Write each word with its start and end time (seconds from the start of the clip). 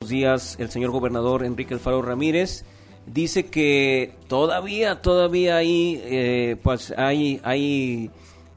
Buenos 0.00 0.10
días, 0.10 0.56
el 0.60 0.70
señor 0.70 0.92
gobernador 0.92 1.44
Enrique 1.44 1.74
Alfaro 1.74 2.02
Ramírez 2.02 2.64
dice 3.06 3.46
que 3.46 4.14
todavía, 4.28 5.02
todavía 5.02 5.56
hay, 5.56 6.00
eh, 6.04 6.56
pues 6.62 6.94
hay, 6.96 7.40
hay 7.42 8.10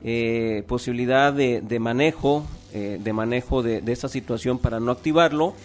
eh, 0.03 0.63
posibilidad 0.67 1.33
de, 1.33 1.79
manejo, 1.79 2.45
eh, 2.73 2.99
de 3.03 3.13
manejo 3.13 3.63
de, 3.63 3.81
esta 3.87 4.07
situación 4.07 4.59
para 4.59 4.79
no 4.79 4.91
activarlo. 4.91 5.55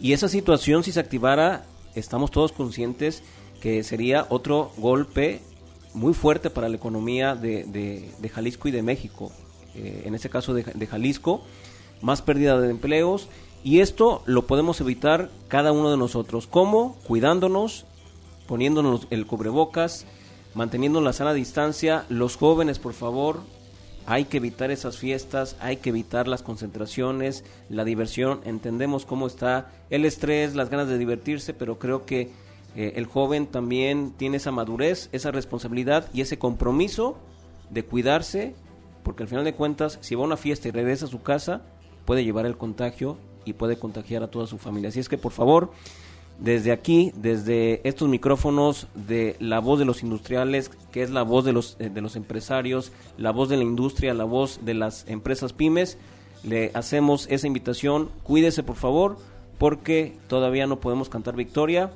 Y 0.00 0.14
esa 0.14 0.28
situación, 0.28 0.82
si 0.82 0.90
se 0.90 0.98
activara, 0.98 1.64
estamos 1.94 2.32
todos 2.32 2.50
conscientes 2.50 3.22
que 3.60 3.84
sería 3.84 4.26
otro 4.30 4.72
golpe 4.78 5.42
muy 5.94 6.12
fuerte 6.12 6.50
para 6.50 6.68
la 6.68 6.74
economía 6.74 7.36
de, 7.36 7.64
de, 8.18 8.28
Jalisco 8.28 8.66
y 8.66 8.72
de 8.72 8.82
México. 8.82 9.30
Eh, 9.76 10.02
en 10.06 10.14
este 10.16 10.28
caso 10.28 10.54
de, 10.54 10.86
Jalisco, 10.88 11.42
más 12.02 12.20
pérdida 12.20 12.60
de 12.60 12.70
empleos. 12.70 13.28
Y 13.62 13.80
esto 13.80 14.22
lo 14.24 14.46
podemos 14.46 14.80
evitar 14.80 15.30
cada 15.48 15.72
uno 15.72 15.90
de 15.90 15.98
nosotros. 15.98 16.46
¿Cómo? 16.46 16.96
Cuidándonos, 17.06 17.84
poniéndonos 18.46 19.06
el 19.10 19.26
cubrebocas, 19.26 20.06
manteniendo 20.54 21.00
la 21.02 21.12
sana 21.12 21.34
distancia. 21.34 22.06
Los 22.08 22.36
jóvenes, 22.36 22.78
por 22.78 22.94
favor, 22.94 23.40
hay 24.06 24.24
que 24.24 24.38
evitar 24.38 24.70
esas 24.70 24.96
fiestas, 24.96 25.56
hay 25.60 25.76
que 25.76 25.90
evitar 25.90 26.26
las 26.26 26.42
concentraciones, 26.42 27.44
la 27.68 27.84
diversión. 27.84 28.40
Entendemos 28.44 29.04
cómo 29.04 29.26
está 29.26 29.70
el 29.90 30.06
estrés, 30.06 30.54
las 30.54 30.70
ganas 30.70 30.88
de 30.88 30.96
divertirse, 30.96 31.52
pero 31.52 31.78
creo 31.78 32.06
que 32.06 32.30
eh, 32.76 32.94
el 32.96 33.04
joven 33.04 33.46
también 33.46 34.12
tiene 34.16 34.38
esa 34.38 34.52
madurez, 34.52 35.10
esa 35.12 35.32
responsabilidad 35.32 36.08
y 36.14 36.22
ese 36.22 36.38
compromiso 36.38 37.18
de 37.68 37.84
cuidarse, 37.84 38.54
porque 39.02 39.24
al 39.24 39.28
final 39.28 39.44
de 39.44 39.54
cuentas, 39.54 39.98
si 40.00 40.14
va 40.14 40.22
a 40.22 40.26
una 40.26 40.38
fiesta 40.38 40.68
y 40.68 40.70
regresa 40.70 41.04
a 41.04 41.08
su 41.08 41.20
casa, 41.22 41.60
puede 42.06 42.24
llevar 42.24 42.46
el 42.46 42.56
contagio 42.56 43.18
y 43.44 43.54
puede 43.54 43.78
contagiar 43.78 44.22
a 44.22 44.30
toda 44.30 44.46
su 44.46 44.58
familia. 44.58 44.88
Así 44.88 45.00
es 45.00 45.08
que, 45.08 45.18
por 45.18 45.32
favor, 45.32 45.70
desde 46.38 46.72
aquí, 46.72 47.12
desde 47.16 47.86
estos 47.86 48.08
micrófonos 48.08 48.86
de 48.94 49.36
la 49.40 49.60
voz 49.60 49.78
de 49.78 49.84
los 49.84 50.02
industriales, 50.02 50.70
que 50.90 51.02
es 51.02 51.10
la 51.10 51.22
voz 51.22 51.44
de 51.44 51.52
los, 51.52 51.76
eh, 51.78 51.90
de 51.90 52.00
los 52.00 52.16
empresarios, 52.16 52.92
la 53.18 53.30
voz 53.30 53.48
de 53.50 53.58
la 53.58 53.62
industria, 53.62 54.14
la 54.14 54.24
voz 54.24 54.60
de 54.64 54.74
las 54.74 55.06
empresas 55.06 55.52
pymes, 55.52 55.98
le 56.42 56.70
hacemos 56.72 57.26
esa 57.30 57.46
invitación. 57.46 58.08
Cuídese, 58.22 58.62
por 58.62 58.76
favor, 58.76 59.18
porque 59.58 60.16
todavía 60.28 60.66
no 60.66 60.80
podemos 60.80 61.10
cantar 61.10 61.36
victoria 61.36 61.92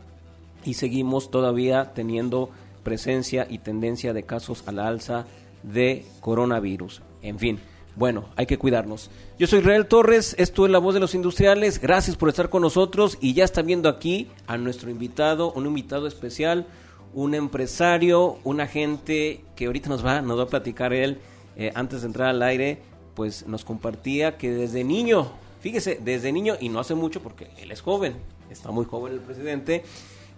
y 0.65 0.75
seguimos 0.75 1.31
todavía 1.31 1.93
teniendo 1.95 2.51
presencia 2.83 3.47
y 3.49 3.59
tendencia 3.59 4.13
de 4.13 4.25
casos 4.25 4.63
a 4.67 4.73
la 4.73 4.87
alza 4.87 5.25
de 5.63 6.05
coronavirus. 6.21 7.01
En 7.23 7.39
fin, 7.39 7.59
bueno, 7.97 8.27
hay 8.37 8.47
que 8.47 8.59
cuidarnos. 8.59 9.11
Yo 9.39 9.47
soy 9.47 9.61
Israel 9.61 9.87
Torres, 9.87 10.35
esto 10.39 10.67
es 10.67 10.73
La 10.73 10.79
Voz 10.79 10.95
de 10.95 11.01
los 11.01 11.15
Industriales, 11.15 11.81
gracias 11.81 12.17
por 12.17 12.29
estar 12.29 12.49
con 12.49 12.63
nosotros 12.63 13.19
y 13.21 13.35
ya 13.35 13.45
está 13.45 13.63
viendo 13.63 13.89
aquí 13.89 14.29
a 14.47 14.57
nuestro 14.59 14.91
invitado, 14.91 15.53
un 15.53 15.67
invitado 15.67 16.07
especial, 16.07 16.67
un 17.13 17.35
empresario, 17.35 18.39
un 18.43 18.61
agente 18.61 19.45
que 19.55 19.67
ahorita 19.67 19.89
nos 19.89 20.05
va, 20.05 20.23
nos 20.23 20.39
va 20.39 20.45
a 20.45 20.49
platicar 20.49 20.93
él 20.93 21.19
eh, 21.57 21.71
antes 21.75 22.01
de 22.01 22.09
entrar 22.09 22.29
al 22.29 22.43
aire, 22.43 22.81
pues 23.15 23.47
nos 23.47 23.65
compartía 23.65 24.37
que 24.37 24.51
desde 24.51 24.83
niño, 24.83 25.31
fíjese, 25.61 26.01
desde 26.03 26.33
niño 26.33 26.57
y 26.61 26.69
no 26.69 26.81
hace 26.81 26.97
mucho 26.97 27.23
porque 27.23 27.49
él 27.59 27.71
es 27.71 27.81
joven, 27.81 28.17
está 28.51 28.73
muy 28.73 28.87
joven 28.87 29.13
el 29.13 29.21
presidente, 29.21 29.85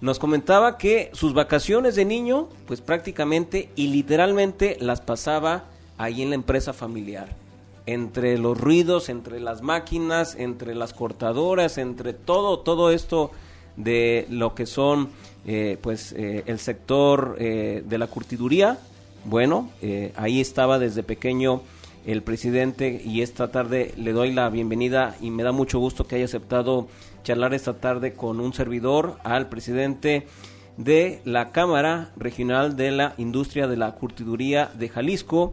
nos 0.03 0.19
comentaba 0.19 0.77
que 0.77 1.11
sus 1.15 1.33
vacaciones 1.33 1.95
de 1.95 2.05
niño, 2.05 2.51
pues 2.67 2.83
prácticamente 2.83 3.71
y 3.77 3.87
literalmente 3.89 4.77
las 4.79 5.01
pasaba 5.01 5.65
ahí 5.97 6.21
en 6.21 6.29
la 6.29 6.35
empresa 6.35 6.75
familiar. 6.75 7.46
Entre 7.87 8.37
los 8.37 8.61
ruidos, 8.61 9.09
entre 9.09 9.41
las 9.41 9.63
máquinas, 9.63 10.35
entre 10.35 10.75
las 10.75 10.93
cortadoras, 10.93 11.79
entre 11.79 12.13
todo, 12.13 12.59
todo 12.59 12.91
esto 12.91 13.31
de 13.77 14.27
lo 14.29 14.55
que 14.55 14.67
son, 14.67 15.11
eh, 15.47 15.79
pues, 15.81 16.13
eh, 16.13 16.43
el 16.47 16.59
sector 16.59 17.37
eh, 17.39 17.83
de 17.87 17.99
la 17.99 18.09
curtiduría. 18.09 18.79
Bueno, 19.25 19.71
ahí 20.15 20.41
estaba 20.41 20.79
desde 20.79 21.03
pequeño 21.03 21.63
el 22.07 22.23
presidente 22.23 23.03
y 23.05 23.23
esta 23.23 23.51
tarde 23.51 23.93
le 23.97 24.13
doy 24.13 24.33
la 24.33 24.49
bienvenida 24.49 25.17
y 25.21 25.31
me 25.31 25.43
da 25.43 25.51
mucho 25.51 25.81
gusto 25.81 26.07
que 26.07 26.15
haya 26.15 26.27
aceptado 26.27 26.87
charlar 27.25 27.53
esta 27.53 27.75
tarde 27.75 28.13
con 28.13 28.39
un 28.39 28.55
servidor 28.55 29.17
al 29.25 29.49
presidente 29.49 30.29
de 30.77 31.21
la 31.25 31.51
Cámara 31.51 32.13
Regional 32.17 32.77
de 32.77 32.93
la 32.93 33.15
Industria 33.19 33.67
de 33.67 33.77
la 33.77 33.97
Curtiduría 33.97 34.71
de 34.79 34.89
Jalisco, 34.89 35.53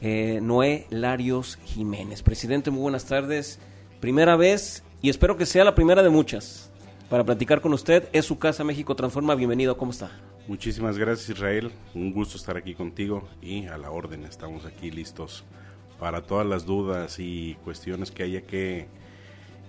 eh, 0.00 0.40
Noé 0.42 0.86
Larios 0.90 1.58
Jiménez. 1.64 2.22
Presidente, 2.22 2.70
muy 2.70 2.82
buenas 2.82 3.06
tardes. 3.06 3.58
Primera 4.00 4.36
vez 4.36 4.84
y 5.02 5.10
espero 5.10 5.36
que 5.36 5.46
sea 5.46 5.64
la 5.64 5.74
primera 5.74 6.02
de 6.02 6.10
muchas 6.10 6.70
para 7.08 7.24
platicar 7.24 7.60
con 7.60 7.72
usted. 7.72 8.08
Es 8.12 8.24
su 8.24 8.38
casa 8.38 8.64
México 8.64 8.94
Transforma. 8.96 9.34
Bienvenido, 9.34 9.76
¿cómo 9.76 9.90
está? 9.90 10.10
Muchísimas 10.46 10.98
gracias 10.98 11.30
Israel, 11.30 11.72
un 11.94 12.12
gusto 12.12 12.36
estar 12.36 12.56
aquí 12.56 12.74
contigo 12.74 13.26
y 13.40 13.66
a 13.66 13.78
la 13.78 13.90
orden, 13.90 14.24
estamos 14.24 14.66
aquí 14.66 14.90
listos 14.90 15.42
para 15.98 16.20
todas 16.20 16.46
las 16.46 16.66
dudas 16.66 17.18
y 17.18 17.56
cuestiones 17.64 18.10
que 18.10 18.24
haya 18.24 18.42
que 18.42 18.88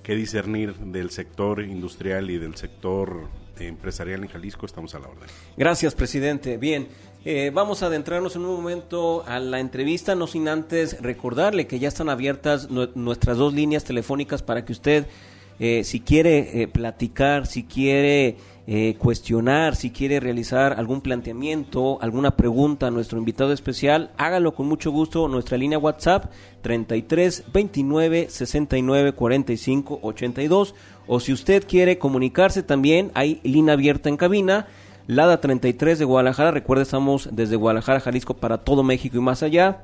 que 0.05 0.15
discernir 0.15 0.75
del 0.75 1.09
sector 1.09 1.63
industrial 1.63 2.29
y 2.29 2.37
del 2.37 2.55
sector 2.55 3.27
empresarial 3.61 4.23
en 4.23 4.29
Jalisco, 4.29 4.65
estamos 4.65 4.95
a 4.95 4.99
la 4.99 5.07
orden. 5.07 5.27
Gracias, 5.57 5.95
presidente. 5.95 6.57
Bien, 6.57 6.87
eh, 7.23 7.51
vamos 7.53 7.81
a 7.81 7.87
adentrarnos 7.87 8.35
en 8.35 8.45
un 8.45 8.55
momento 8.55 9.23
a 9.25 9.39
la 9.39 9.59
entrevista, 9.59 10.13
no 10.13 10.27
sin 10.27 10.47
antes 10.47 11.01
recordarle 11.01 11.65
que 11.65 11.79
ya 11.79 11.87
están 11.87 12.09
abiertas 12.09 12.69
nuestras 12.69 13.37
dos 13.37 13.53
líneas 13.53 13.83
telefónicas 13.83 14.43
para 14.43 14.63
que 14.63 14.73
usted, 14.73 15.07
eh, 15.59 15.83
si 15.83 16.01
quiere 16.01 16.61
eh, 16.61 16.67
platicar, 16.67 17.47
si 17.47 17.63
quiere 17.63 18.37
eh, 18.67 18.95
cuestionar, 18.97 19.75
si 19.75 19.91
quiere 19.91 20.19
realizar 20.19 20.73
algún 20.79 21.01
planteamiento, 21.01 21.99
alguna 22.01 22.35
pregunta 22.35 22.87
a 22.87 22.91
nuestro 22.91 23.19
invitado 23.19 23.53
especial, 23.53 24.11
hágalo 24.17 24.55
con 24.55 24.67
mucho 24.67 24.91
gusto. 24.91 25.27
Nuestra 25.27 25.57
línea 25.57 25.77
WhatsApp 25.77 26.31
33 26.61 27.43
29 27.53 28.27
69 28.29 29.11
45 29.11 29.99
82. 30.01 30.73
O 31.05 31.19
si 31.19 31.31
usted 31.31 31.63
quiere 31.67 31.99
comunicarse 31.99 32.63
también, 32.63 33.11
hay 33.13 33.39
línea 33.43 33.75
abierta 33.75 34.09
en 34.09 34.17
cabina. 34.17 34.65
Lada 35.05 35.39
33 35.39 35.99
de 35.99 36.05
Guadalajara, 36.05 36.49
recuerde 36.49 36.81
estamos 36.81 37.29
desde 37.31 37.57
Guadalajara, 37.57 37.99
Jalisco 37.99 38.33
para 38.33 38.63
todo 38.63 38.81
México 38.81 39.17
y 39.17 39.21
más 39.21 39.43
allá. 39.43 39.83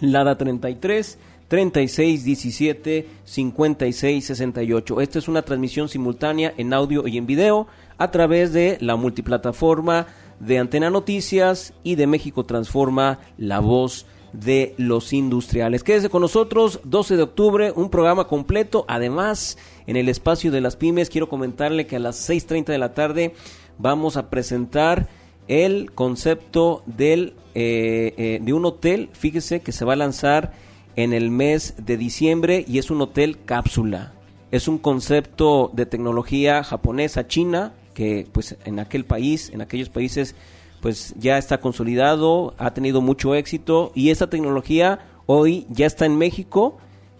Lada 0.00 0.36
33 0.36 1.18
36 1.48 2.24
17 2.24 3.08
56 3.24 4.24
68. 4.26 5.00
Esta 5.00 5.18
es 5.18 5.28
una 5.28 5.40
transmisión 5.40 5.88
simultánea 5.88 6.52
en 6.58 6.74
audio 6.74 7.08
y 7.08 7.16
en 7.16 7.26
video 7.26 7.68
a 8.02 8.10
través 8.10 8.52
de 8.52 8.78
la 8.80 8.96
multiplataforma 8.96 10.08
de 10.40 10.58
Antena 10.58 10.90
Noticias 10.90 11.72
y 11.84 11.94
de 11.94 12.08
México 12.08 12.44
Transforma, 12.44 13.20
la 13.38 13.60
voz 13.60 14.06
de 14.32 14.74
los 14.76 15.12
industriales. 15.12 15.84
Quédese 15.84 16.08
con 16.08 16.22
nosotros, 16.22 16.80
12 16.82 17.16
de 17.16 17.22
octubre, 17.22 17.72
un 17.76 17.90
programa 17.90 18.26
completo. 18.26 18.84
Además, 18.88 19.56
en 19.86 19.96
el 19.96 20.08
espacio 20.08 20.50
de 20.50 20.60
las 20.60 20.74
pymes, 20.74 21.10
quiero 21.10 21.28
comentarle 21.28 21.86
que 21.86 21.96
a 21.96 22.00
las 22.00 22.28
6.30 22.28 22.66
de 22.66 22.78
la 22.78 22.92
tarde 22.92 23.34
vamos 23.78 24.16
a 24.16 24.30
presentar 24.30 25.08
el 25.46 25.92
concepto 25.92 26.82
eh, 26.98 27.34
eh, 27.54 28.38
de 28.42 28.52
un 28.52 28.64
hotel, 28.64 29.10
fíjese 29.12 29.60
que 29.60 29.70
se 29.70 29.84
va 29.84 29.92
a 29.92 29.96
lanzar 29.96 30.52
en 30.96 31.12
el 31.12 31.30
mes 31.30 31.74
de 31.78 31.96
diciembre 31.96 32.64
y 32.66 32.78
es 32.78 32.90
un 32.90 33.00
hotel 33.00 33.44
cápsula. 33.44 34.12
Es 34.50 34.68
un 34.68 34.78
concepto 34.78 35.70
de 35.72 35.86
tecnología 35.86 36.62
japonesa, 36.62 37.26
china, 37.26 37.72
que 37.94 38.26
pues 38.32 38.56
en 38.64 38.78
aquel 38.78 39.04
país, 39.04 39.50
en 39.52 39.60
aquellos 39.60 39.88
países, 39.88 40.34
pues 40.80 41.14
ya 41.16 41.38
está 41.38 41.60
consolidado, 41.60 42.54
ha 42.58 42.74
tenido 42.74 43.00
mucho 43.00 43.34
éxito 43.34 43.92
y 43.94 44.10
esta 44.10 44.28
tecnología 44.28 45.00
hoy 45.26 45.66
ya 45.70 45.86
está 45.86 46.06
en 46.06 46.18
México, 46.18 46.78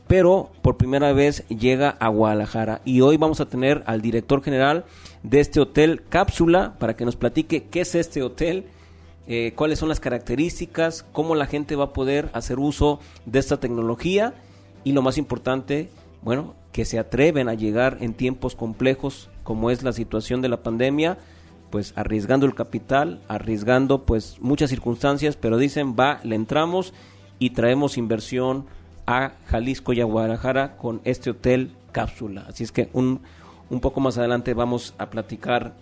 pero 0.08 0.50
por 0.62 0.76
primera 0.76 1.12
vez 1.12 1.46
llega 1.48 1.90
a 1.90 2.08
Guadalajara. 2.08 2.82
Y 2.84 3.00
hoy 3.00 3.16
vamos 3.16 3.40
a 3.40 3.48
tener 3.48 3.82
al 3.86 4.02
director 4.02 4.42
general 4.42 4.84
de 5.22 5.40
este 5.40 5.60
hotel 5.60 6.02
Cápsula 6.08 6.74
para 6.78 6.96
que 6.96 7.04
nos 7.04 7.16
platique 7.16 7.64
qué 7.70 7.82
es 7.82 7.94
este 7.94 8.22
hotel, 8.22 8.66
eh, 9.28 9.52
cuáles 9.56 9.78
son 9.78 9.88
las 9.88 10.00
características, 10.00 11.04
cómo 11.12 11.34
la 11.34 11.46
gente 11.46 11.76
va 11.76 11.84
a 11.84 11.92
poder 11.92 12.30
hacer 12.32 12.58
uso 12.58 12.98
de 13.24 13.38
esta 13.38 13.60
tecnología 13.60 14.34
y 14.84 14.92
lo 14.92 15.02
más 15.02 15.16
importante, 15.18 15.88
bueno, 16.22 16.54
que 16.72 16.84
se 16.84 16.98
atreven 16.98 17.48
a 17.48 17.54
llegar 17.54 17.98
en 18.00 18.14
tiempos 18.14 18.56
complejos 18.56 19.28
como 19.42 19.70
es 19.70 19.82
la 19.82 19.92
situación 19.92 20.40
de 20.40 20.48
la 20.48 20.62
pandemia, 20.62 21.18
pues 21.70 21.92
arriesgando 21.96 22.46
el 22.46 22.54
capital, 22.54 23.20
arriesgando 23.28 24.04
pues 24.04 24.36
muchas 24.40 24.70
circunstancias, 24.70 25.36
pero 25.36 25.58
dicen 25.58 25.94
va, 25.98 26.20
le 26.22 26.36
entramos 26.36 26.94
y 27.38 27.50
traemos 27.50 27.98
inversión 27.98 28.66
a 29.06 29.32
Jalisco 29.46 29.92
y 29.92 30.00
a 30.00 30.04
Guadalajara 30.04 30.76
con 30.76 31.00
este 31.04 31.30
hotel 31.30 31.72
cápsula. 31.92 32.44
Así 32.48 32.64
es 32.64 32.72
que 32.72 32.88
un, 32.92 33.20
un 33.70 33.80
poco 33.80 34.00
más 34.00 34.18
adelante 34.18 34.54
vamos 34.54 34.94
a 34.98 35.10
platicar 35.10 35.74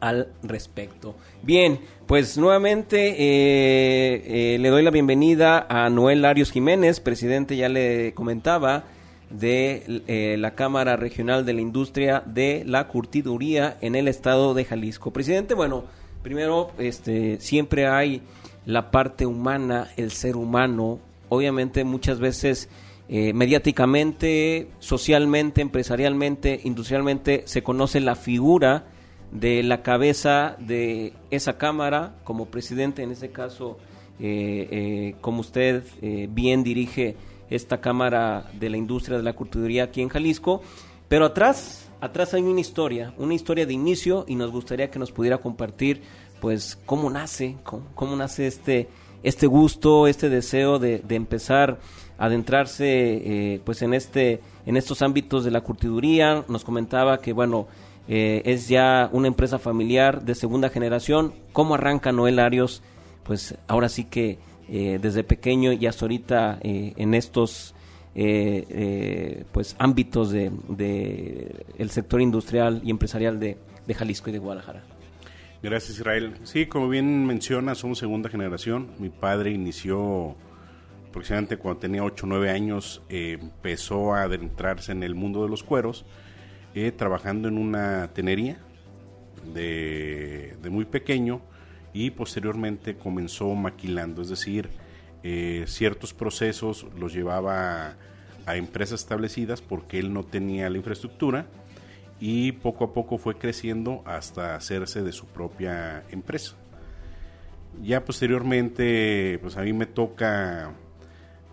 al 0.00 0.28
respecto. 0.42 1.14
Bien, 1.42 1.80
pues 2.06 2.38
nuevamente 2.38 3.10
eh, 3.10 4.54
eh, 4.54 4.58
le 4.58 4.68
doy 4.68 4.82
la 4.82 4.90
bienvenida 4.90 5.66
a 5.68 5.90
Noel 5.90 6.24
Arios 6.24 6.52
Jiménez, 6.52 7.00
presidente, 7.00 7.56
ya 7.56 7.68
le 7.68 8.14
comentaba, 8.14 8.84
de 9.30 10.02
eh, 10.06 10.36
la 10.38 10.54
Cámara 10.54 10.96
Regional 10.96 11.44
de 11.44 11.52
la 11.52 11.60
Industria 11.60 12.22
de 12.24 12.62
la 12.66 12.88
Curtiduría 12.88 13.76
en 13.80 13.94
el 13.94 14.08
estado 14.08 14.54
de 14.54 14.64
Jalisco. 14.64 15.12
Presidente, 15.12 15.54
bueno, 15.54 15.84
primero, 16.22 16.70
este, 16.78 17.40
siempre 17.40 17.86
hay 17.86 18.22
la 18.64 18.90
parte 18.90 19.26
humana, 19.26 19.88
el 19.96 20.10
ser 20.10 20.36
humano, 20.36 20.98
obviamente 21.28 21.84
muchas 21.84 22.20
veces 22.20 22.68
eh, 23.08 23.32
mediáticamente, 23.32 24.68
socialmente, 24.78 25.60
empresarialmente, 25.60 26.60
industrialmente, 26.64 27.42
se 27.46 27.62
conoce 27.62 28.00
la 28.00 28.16
figura 28.16 28.86
de 29.32 29.62
la 29.62 29.82
cabeza 29.82 30.56
de 30.58 31.12
esa 31.30 31.58
Cámara 31.58 32.14
como 32.24 32.46
presidente, 32.46 33.02
en 33.02 33.10
ese 33.10 33.30
caso, 33.30 33.78
eh, 34.20 35.14
como 35.20 35.40
usted 35.40 35.82
bien 36.30 36.64
dirige 36.64 37.14
esta 37.50 37.80
Cámara 37.80 38.50
de 38.58 38.70
la 38.70 38.76
Industria 38.76 39.16
de 39.16 39.22
la 39.22 39.32
Culturía 39.32 39.84
aquí 39.84 40.02
en 40.02 40.08
Jalisco. 40.08 40.62
Pero 41.08 41.24
atrás, 41.24 41.88
atrás 42.00 42.34
hay 42.34 42.42
una 42.42 42.60
historia, 42.60 43.14
una 43.16 43.34
historia 43.34 43.66
de 43.66 43.72
inicio 43.72 44.24
y 44.28 44.34
nos 44.34 44.50
gustaría 44.50 44.90
que 44.90 44.98
nos 44.98 45.12
pudiera 45.12 45.38
compartir 45.38 46.02
pues 46.40 46.78
cómo 46.86 47.10
nace, 47.10 47.56
cómo, 47.94 48.14
nace 48.16 48.46
este, 48.46 48.88
este 49.22 49.46
gusto, 49.46 50.06
este 50.06 50.28
deseo 50.28 50.78
de, 50.78 51.02
empezar 51.08 51.78
a 52.18 52.26
adentrarse 52.26 52.84
eh, 52.86 53.60
pues 53.64 53.82
en 53.82 53.94
este 53.94 54.40
en 54.66 54.76
estos 54.76 55.02
ámbitos 55.02 55.44
de 55.44 55.50
la 55.50 55.60
curtiduría 55.62 56.44
nos 56.48 56.64
comentaba 56.64 57.20
que 57.20 57.32
bueno 57.32 57.68
eh, 58.08 58.42
es 58.44 58.68
ya 58.68 59.08
una 59.12 59.28
empresa 59.28 59.58
familiar 59.58 60.22
de 60.22 60.34
segunda 60.34 60.68
generación. 60.68 61.34
Cómo 61.52 61.74
arranca 61.74 62.12
Noel 62.12 62.38
Arios 62.38 62.82
pues 63.24 63.56
ahora 63.66 63.88
sí 63.88 64.04
que 64.04 64.38
eh, 64.70 64.98
desde 65.00 65.24
pequeño 65.24 65.72
y 65.72 65.86
hasta 65.86 66.04
ahorita 66.04 66.58
eh, 66.60 66.92
en 66.96 67.14
estos 67.14 67.74
eh, 68.14 69.44
pues 69.50 69.74
ámbitos 69.78 70.30
de, 70.30 70.52
el 71.78 71.90
sector 71.90 72.20
industrial 72.20 72.82
y 72.84 72.90
empresarial 72.90 73.40
de, 73.40 73.56
Jalisco 73.94 74.28
y 74.28 74.34
de 74.34 74.38
Guadalajara. 74.38 74.82
Gracias 75.62 75.98
Israel. 75.98 76.34
Sí, 76.42 76.66
como 76.66 76.90
bien 76.90 77.24
menciona, 77.24 77.74
somos 77.74 77.98
segunda 77.98 78.28
generación. 78.28 78.90
Mi 78.98 79.08
padre 79.08 79.52
inició 79.52 80.36
aproximadamente 81.08 81.56
cuando 81.56 81.80
tenía 81.80 82.04
8 82.04 82.26
o 82.26 82.28
9 82.28 82.50
años, 82.50 83.00
empezó 83.08 84.12
a 84.12 84.24
adentrarse 84.24 84.92
en 84.92 85.02
el 85.02 85.14
mundo 85.14 85.42
de 85.42 85.48
los 85.48 85.62
cueros, 85.62 86.04
trabajando 86.98 87.48
en 87.48 87.56
una 87.56 88.10
tenería 88.12 88.58
de, 89.54 90.56
de 90.60 90.70
muy 90.70 90.84
pequeño 90.84 91.40
y 91.92 92.10
posteriormente 92.10 92.96
comenzó 92.96 93.54
maquilando, 93.54 94.22
es 94.22 94.28
decir, 94.28 94.70
eh, 95.22 95.64
ciertos 95.66 96.14
procesos 96.14 96.86
los 96.96 97.12
llevaba 97.12 97.96
a, 98.46 98.56
empresas 98.56 99.00
establecidas 99.00 99.60
porque 99.60 99.98
él 99.98 100.12
no 100.12 100.24
tenía 100.24 100.70
la 100.70 100.78
infraestructura 100.78 101.46
y 102.18 102.52
poco 102.52 102.84
a 102.84 102.92
poco 102.94 103.18
fue 103.18 103.36
creciendo 103.36 104.02
hasta 104.06 104.54
hacerse 104.54 105.02
de 105.02 105.12
su 105.12 105.26
propia 105.26 106.04
empresa. 106.10 106.56
Ya 107.82 108.04
posteriormente, 108.04 109.38
pues 109.42 109.56
a 109.56 109.62
mí 109.62 109.72
me 109.72 109.86
toca 109.86 110.72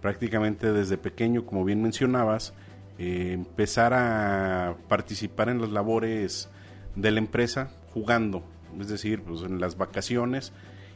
prácticamente 0.01 0.71
desde 0.71 0.97
pequeño, 0.97 1.45
como 1.45 1.65
bien 1.65 1.81
mencionabas, 1.81 2.53
eh, 2.97 3.31
empezar 3.33 3.93
a 3.93 4.75
participar 4.87 5.49
en 5.49 5.59
las 5.59 5.71
labores 5.71 6.49
de 6.95 7.11
la 7.11 7.19
empresa 7.19 7.71
jugando, 7.93 8.43
es 8.79 8.87
decir, 8.87 9.21
pues 9.21 9.41
en 9.41 9.59
las 9.59 9.77
vacaciones 9.77 10.53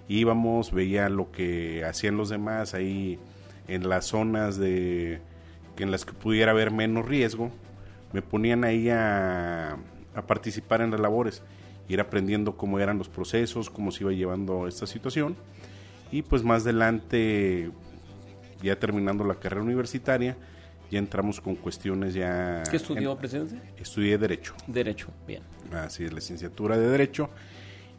íbamos, 0.07 0.71
veía 0.71 1.09
lo 1.09 1.31
que 1.31 1.83
hacían 1.85 2.17
los 2.17 2.29
demás 2.29 2.73
ahí 2.73 3.19
en 3.67 3.87
las 3.87 4.05
zonas 4.05 4.57
de 4.57 5.21
en 5.77 5.91
las 5.91 6.03
que 6.03 6.11
pudiera 6.11 6.51
haber 6.51 6.71
menos 6.71 7.07
riesgo, 7.07 7.51
me 8.11 8.21
ponían 8.21 8.65
ahí 8.65 8.89
a, 8.89 9.77
a 10.13 10.21
participar 10.27 10.81
en 10.81 10.91
las 10.91 10.99
labores, 10.99 11.41
ir 11.87 12.01
aprendiendo 12.01 12.57
cómo 12.57 12.79
eran 12.79 12.97
los 12.97 13.07
procesos, 13.07 13.69
cómo 13.69 13.91
se 13.91 14.03
iba 14.03 14.11
llevando 14.11 14.67
esta 14.67 14.85
situación 14.85 15.37
y 16.11 16.21
pues 16.21 16.43
más 16.43 16.63
adelante 16.63 17.71
ya 18.61 18.77
terminando 18.77 19.23
la 19.23 19.35
carrera 19.35 19.63
universitaria 19.63 20.35
ya 20.91 20.97
entramos 20.97 21.39
con 21.39 21.55
cuestiones 21.55 22.13
ya... 22.13 22.63
¿Qué 22.69 22.77
estudió, 22.77 23.15
presidente? 23.15 23.61
Estudié 23.77 24.17
Derecho. 24.17 24.55
Derecho, 24.65 25.09
bien. 25.27 25.43
Así 25.71 26.03
es, 26.03 26.11
licenciatura 26.11 26.77
de 26.77 26.87
Derecho 26.87 27.29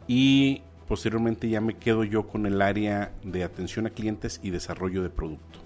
y 0.07 0.61
posteriormente 0.87 1.47
ya 1.49 1.61
me 1.61 1.75
quedo 1.75 2.03
yo 2.03 2.27
con 2.27 2.45
el 2.45 2.61
área 2.61 3.11
de 3.23 3.43
atención 3.43 3.87
a 3.87 3.91
clientes 3.91 4.39
y 4.43 4.49
desarrollo 4.49 5.03
de 5.03 5.09
producto. 5.09 5.59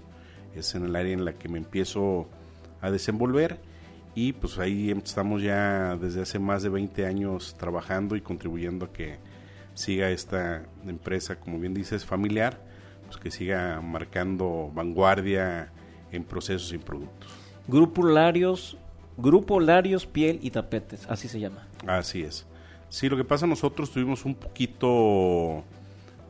Es 0.54 0.74
en 0.74 0.84
el 0.84 0.96
área 0.96 1.12
en 1.12 1.24
la 1.24 1.32
que 1.34 1.48
me 1.48 1.58
empiezo 1.58 2.28
a 2.80 2.90
desenvolver 2.90 3.58
y 4.14 4.32
pues 4.32 4.58
ahí 4.58 4.90
estamos 4.90 5.42
ya 5.42 5.96
desde 5.96 6.22
hace 6.22 6.38
más 6.38 6.62
de 6.62 6.70
20 6.70 7.06
años 7.06 7.54
trabajando 7.58 8.16
y 8.16 8.20
contribuyendo 8.20 8.86
a 8.86 8.92
que 8.92 9.18
siga 9.74 10.10
esta 10.10 10.64
empresa, 10.86 11.38
como 11.38 11.58
bien 11.58 11.74
dices, 11.74 12.06
familiar, 12.06 12.58
pues 13.06 13.18
que 13.18 13.30
siga 13.30 13.80
marcando 13.82 14.70
vanguardia 14.74 15.70
en 16.12 16.24
procesos 16.24 16.72
y 16.72 16.78
productos. 16.78 17.30
Grupo 17.68 18.04
Larios, 18.06 18.78
Grupo 19.18 19.60
Larios 19.60 20.06
Piel 20.06 20.38
y 20.42 20.50
Tapetes, 20.50 21.06
así 21.10 21.28
se 21.28 21.40
llama. 21.40 21.66
Así 21.86 22.22
es. 22.22 22.46
Sí, 22.96 23.10
lo 23.10 23.18
que 23.18 23.24
pasa 23.24 23.46
nosotros 23.46 23.90
tuvimos 23.90 24.24
un 24.24 24.34
poquito 24.34 25.64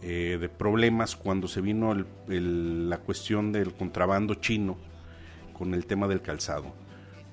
eh, 0.02 0.36
de 0.40 0.48
problemas 0.48 1.14
cuando 1.14 1.46
se 1.46 1.60
vino 1.60 1.94
la 2.26 2.98
cuestión 2.98 3.52
del 3.52 3.72
contrabando 3.72 4.34
chino 4.34 4.76
con 5.52 5.74
el 5.74 5.86
tema 5.86 6.08
del 6.08 6.22
calzado. 6.22 6.74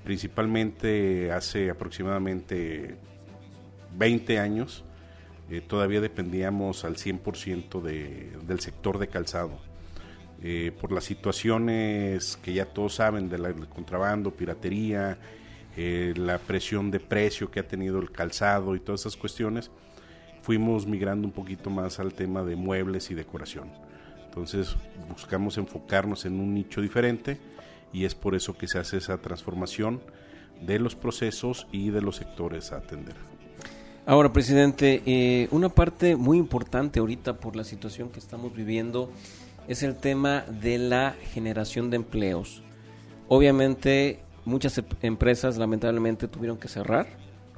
Principalmente 0.04 1.32
hace 1.32 1.68
aproximadamente 1.68 2.96
20 3.98 4.38
años 4.38 4.84
eh, 5.50 5.60
todavía 5.60 6.00
dependíamos 6.00 6.84
al 6.84 6.94
100% 6.94 7.82
de, 7.82 8.30
del 8.46 8.60
sector 8.60 9.00
de 9.00 9.08
calzado. 9.08 9.58
Eh, 10.44 10.70
por 10.80 10.92
las 10.92 11.02
situaciones 11.02 12.36
que 12.36 12.52
ya 12.52 12.66
todos 12.66 12.94
saben 12.94 13.28
del 13.28 13.66
contrabando, 13.66 14.30
piratería, 14.30 15.18
eh, 15.76 16.14
la 16.16 16.38
presión 16.38 16.90
de 16.90 17.00
precio 17.00 17.50
que 17.50 17.60
ha 17.60 17.66
tenido 17.66 17.98
el 17.98 18.10
calzado 18.10 18.76
y 18.76 18.80
todas 18.80 19.02
esas 19.02 19.16
cuestiones, 19.16 19.70
fuimos 20.42 20.86
migrando 20.86 21.26
un 21.26 21.32
poquito 21.32 21.70
más 21.70 21.98
al 21.98 22.14
tema 22.14 22.44
de 22.44 22.54
muebles 22.54 23.10
y 23.10 23.14
decoración. 23.14 23.70
Entonces 24.26 24.76
buscamos 25.08 25.58
enfocarnos 25.58 26.24
en 26.26 26.40
un 26.40 26.54
nicho 26.54 26.80
diferente 26.80 27.38
y 27.92 28.04
es 28.04 28.14
por 28.14 28.34
eso 28.34 28.56
que 28.56 28.68
se 28.68 28.78
hace 28.78 28.98
esa 28.98 29.18
transformación 29.18 30.00
de 30.60 30.78
los 30.78 30.94
procesos 30.94 31.66
y 31.72 31.90
de 31.90 32.02
los 32.02 32.16
sectores 32.16 32.72
a 32.72 32.78
atender. 32.78 33.14
Ahora, 34.06 34.32
presidente, 34.32 35.02
eh, 35.06 35.48
una 35.50 35.70
parte 35.70 36.14
muy 36.14 36.36
importante 36.36 37.00
ahorita 37.00 37.38
por 37.38 37.56
la 37.56 37.64
situación 37.64 38.10
que 38.10 38.18
estamos 38.18 38.54
viviendo 38.54 39.10
es 39.66 39.82
el 39.82 39.96
tema 39.96 40.42
de 40.42 40.78
la 40.78 41.14
generación 41.32 41.88
de 41.88 41.96
empleos. 41.96 42.62
Obviamente 43.28 44.20
Muchas 44.44 44.78
em-, 44.78 44.84
empresas 45.02 45.56
lamentablemente 45.56 46.28
tuvieron 46.28 46.58
que 46.58 46.68
cerrar, 46.68 47.06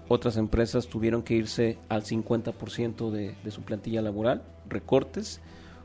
otras 0.09 0.37
empresas 0.37 0.87
tuvieron 0.87 1.23
que 1.23 1.35
irse 1.35 1.79
al 1.89 2.05
50% 2.05 3.11
de, 3.11 3.35
de 3.43 3.51
su 3.51 3.63
plantilla 3.63 4.03
laboral, 4.03 4.43
recortes, 4.69 5.41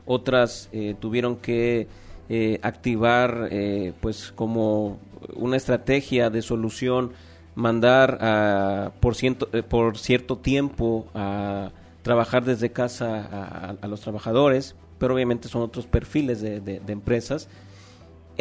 otras 0.06 0.68
eh, 0.72 0.94
tuvieron 0.98 1.36
que 1.36 1.86
eh, 2.28 2.58
activar 2.62 3.48
eh, 3.50 3.92
pues 4.00 4.32
como 4.34 4.98
una 5.34 5.56
estrategia 5.56 6.30
de 6.30 6.42
solución 6.42 7.12
mandar 7.54 8.18
a, 8.20 8.92
por, 9.00 9.14
ciento, 9.14 9.48
por 9.68 9.98
cierto 9.98 10.38
tiempo 10.38 11.06
a 11.14 11.70
trabajar 12.02 12.44
desde 12.44 12.72
casa 12.72 13.76
a, 13.80 13.86
los 13.86 14.00
trabajadores, 14.00 14.74
pero 14.98 15.14
obviamente 15.14 15.48
son 15.48 15.62
otros 15.62 15.86
perfiles 15.86 16.40
de 16.40 16.80
empresas. 16.88 17.48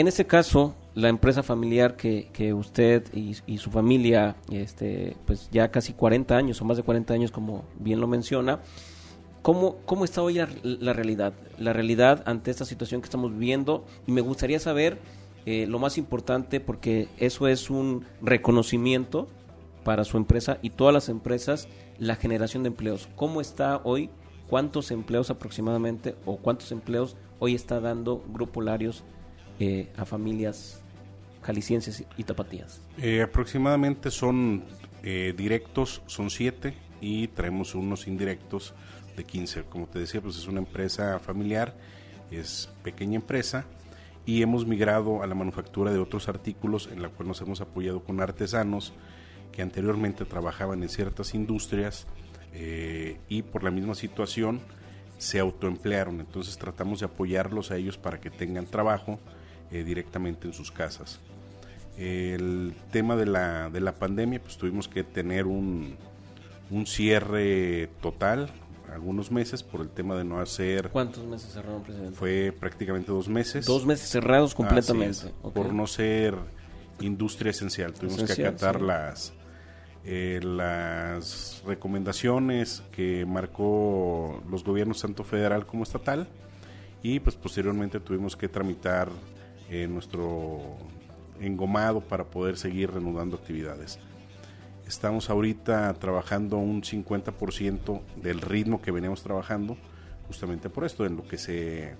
En 0.02 0.08
ese 0.08 0.26
caso, 0.26 0.74
la 0.96 1.10
empresa 1.10 1.44
familiar 1.44 1.96
que, 1.96 2.30
que 2.34 2.56
usted 2.56 3.04
y, 3.14 3.36
su 3.60 3.70
familia, 3.70 4.36
este, 4.52 5.16
pues 5.28 5.48
ya 5.52 5.70
casi 5.70 5.94
40 5.94 6.36
años 6.36 6.60
o 6.60 6.66
más 6.66 6.78
de 6.78 6.82
40 6.82 7.14
años, 7.14 7.32
como 7.32 7.66
bien 7.78 8.00
lo 8.00 8.08
menciona, 8.08 8.62
¿cómo, 9.44 9.76
cómo 9.86 10.04
está 10.04 10.24
hoy 10.24 10.42
la, 10.64 10.94
realidad? 10.94 11.34
La 11.60 11.72
realidad 11.72 12.24
ante 12.26 12.50
esta 12.50 12.66
situación 12.66 13.02
que 13.02 13.06
estamos 13.06 13.32
viviendo 13.32 13.86
y 14.08 14.12
me 14.12 14.22
gustaría 14.22 14.60
saber 14.60 14.98
eh, 15.46 15.68
lo 15.68 15.78
más 15.78 16.00
importante 16.00 16.60
porque 16.60 17.08
eso 17.20 17.48
es 17.48 17.70
un 17.70 18.04
reconocimiento 18.24 19.28
para 19.84 20.04
su 20.04 20.18
empresa 20.18 20.58
y 20.64 20.72
todas 20.72 20.96
las 20.96 21.10
empresas 21.10 21.68
la 22.00 22.16
generación 22.16 22.64
de 22.64 22.70
empleos. 22.70 23.08
¿Cómo 23.16 23.40
está 23.40 23.82
hoy? 23.84 24.10
¿Cuántos 24.50 24.90
empleos 24.90 25.30
aproximadamente 25.30 26.16
o 26.26 26.38
cuántos 26.38 26.72
empleos 26.72 27.18
hoy 27.38 27.54
está 27.54 27.80
dando 27.80 28.24
Grupo 28.34 28.62
Larios 28.62 29.04
eh, 29.64 29.92
a 29.96 30.06
familias 30.06 30.82
jaliscienses 31.44 32.04
y 32.18 32.24
tapatías? 32.24 32.82
Eh, 32.98 33.22
aproximadamente 33.22 34.10
son 34.10 34.64
eh, 35.04 35.36
directos, 35.38 36.02
son 36.08 36.32
siete 36.32 36.74
y 37.00 37.28
traemos 37.28 37.76
unos 37.76 38.08
indirectos 38.08 38.74
de 39.16 39.24
15. 39.24 39.66
Como 39.66 39.86
te 39.86 40.00
decía, 40.00 40.20
pues 40.20 40.36
es 40.36 40.48
una 40.48 40.58
empresa 40.58 41.20
familiar, 41.20 41.78
es 42.32 42.72
pequeña 42.82 43.18
empresa 43.18 43.66
y 44.26 44.42
hemos 44.42 44.66
migrado 44.66 45.22
a 45.22 45.28
la 45.28 45.36
manufactura 45.36 45.94
de 45.94 46.00
otros 46.00 46.28
artículos 46.28 46.90
en 46.92 47.04
la 47.04 47.10
cual 47.10 47.28
nos 47.28 47.40
hemos 47.42 47.62
apoyado 47.62 48.04
con 48.04 48.20
artesanos 48.20 48.94
que 49.52 49.62
anteriormente 49.62 50.26
trabajaban 50.26 50.82
en 50.82 50.90
ciertas 50.90 51.36
industrias 51.36 52.08
y 53.30 53.44
por 53.44 53.64
la 53.64 53.70
misma 53.70 53.94
situación 53.94 54.60
se 55.20 55.40
autoemplearon. 55.40 56.20
Entonces 56.20 56.58
tratamos 56.58 57.02
de 57.02 57.06
apoyarlos 57.06 57.70
a 57.70 57.78
ellos 57.78 58.00
para 58.00 58.20
que 58.20 58.32
tengan 58.32 58.66
trabajo 58.66 59.20
eh, 59.72 59.84
directamente 59.84 60.48
en 60.48 60.54
sus 60.54 60.72
casas. 60.72 61.20
El 61.98 62.74
tema 62.92 63.16
de 63.16 63.26
la, 63.26 63.70
de 63.70 63.82
la 63.82 63.94
pandemia, 63.94 64.42
pues 64.42 64.58
tuvimos 64.58 64.88
que 64.88 65.04
tener 65.04 65.46
un, 65.46 65.98
un 66.70 66.88
cierre 66.88 67.90
total, 68.02 68.50
algunos 68.92 69.32
meses, 69.32 69.62
por 69.64 69.82
el 69.82 69.90
tema 69.90 70.16
de 70.16 70.24
no 70.24 70.40
hacer... 70.40 70.90
¿Cuántos 70.90 71.26
meses 71.26 71.54
cerraron, 71.54 71.84
presidente? 71.84 72.18
Fue 72.18 72.54
prácticamente 72.58 73.12
dos 73.12 73.28
meses. 73.28 73.66
Dos 73.66 73.86
meses 73.86 74.10
cerrados 74.10 74.56
completamente. 74.56 75.34
Por 75.54 75.74
no 75.74 75.88
ser 75.88 76.36
industria 77.00 77.52
esencial. 77.52 77.94
Tuvimos 77.94 78.24
que 78.24 78.48
acatar 78.48 78.82
las, 78.82 79.34
eh, 80.06 80.40
las 80.44 81.64
recomendaciones 81.66 82.84
que 82.92 83.26
marcó 83.26 84.42
los 84.50 84.64
gobiernos 84.64 85.02
tanto 85.02 85.24
federal 85.24 85.66
como 85.66 85.84
estatal 85.84 86.28
y 87.04 87.20
pues 87.20 87.36
posteriormente 87.36 88.00
tuvimos 88.00 88.36
que 88.36 88.48
tramitar 88.48 89.10
eh, 89.72 89.88
nuestro 89.88 90.60
engomado 91.40 92.02
para 92.02 92.26
poder 92.26 92.58
seguir 92.58 92.92
reanudando 92.92 93.38
actividades. 93.38 94.00
Estamos 94.86 95.30
ahorita 95.30 95.94
trabajando 95.94 96.58
un 96.58 96.82
50% 96.82 98.02
del 98.22 98.42
ritmo 98.42 98.82
que 98.82 98.92
veníamos 98.92 99.24
trabajando, 99.24 99.78
justamente 100.28 100.70
por 100.70 100.84
esto, 100.84 101.06
en 101.06 101.16
lo 101.16 101.26
que 101.26 101.38
se 101.38 101.96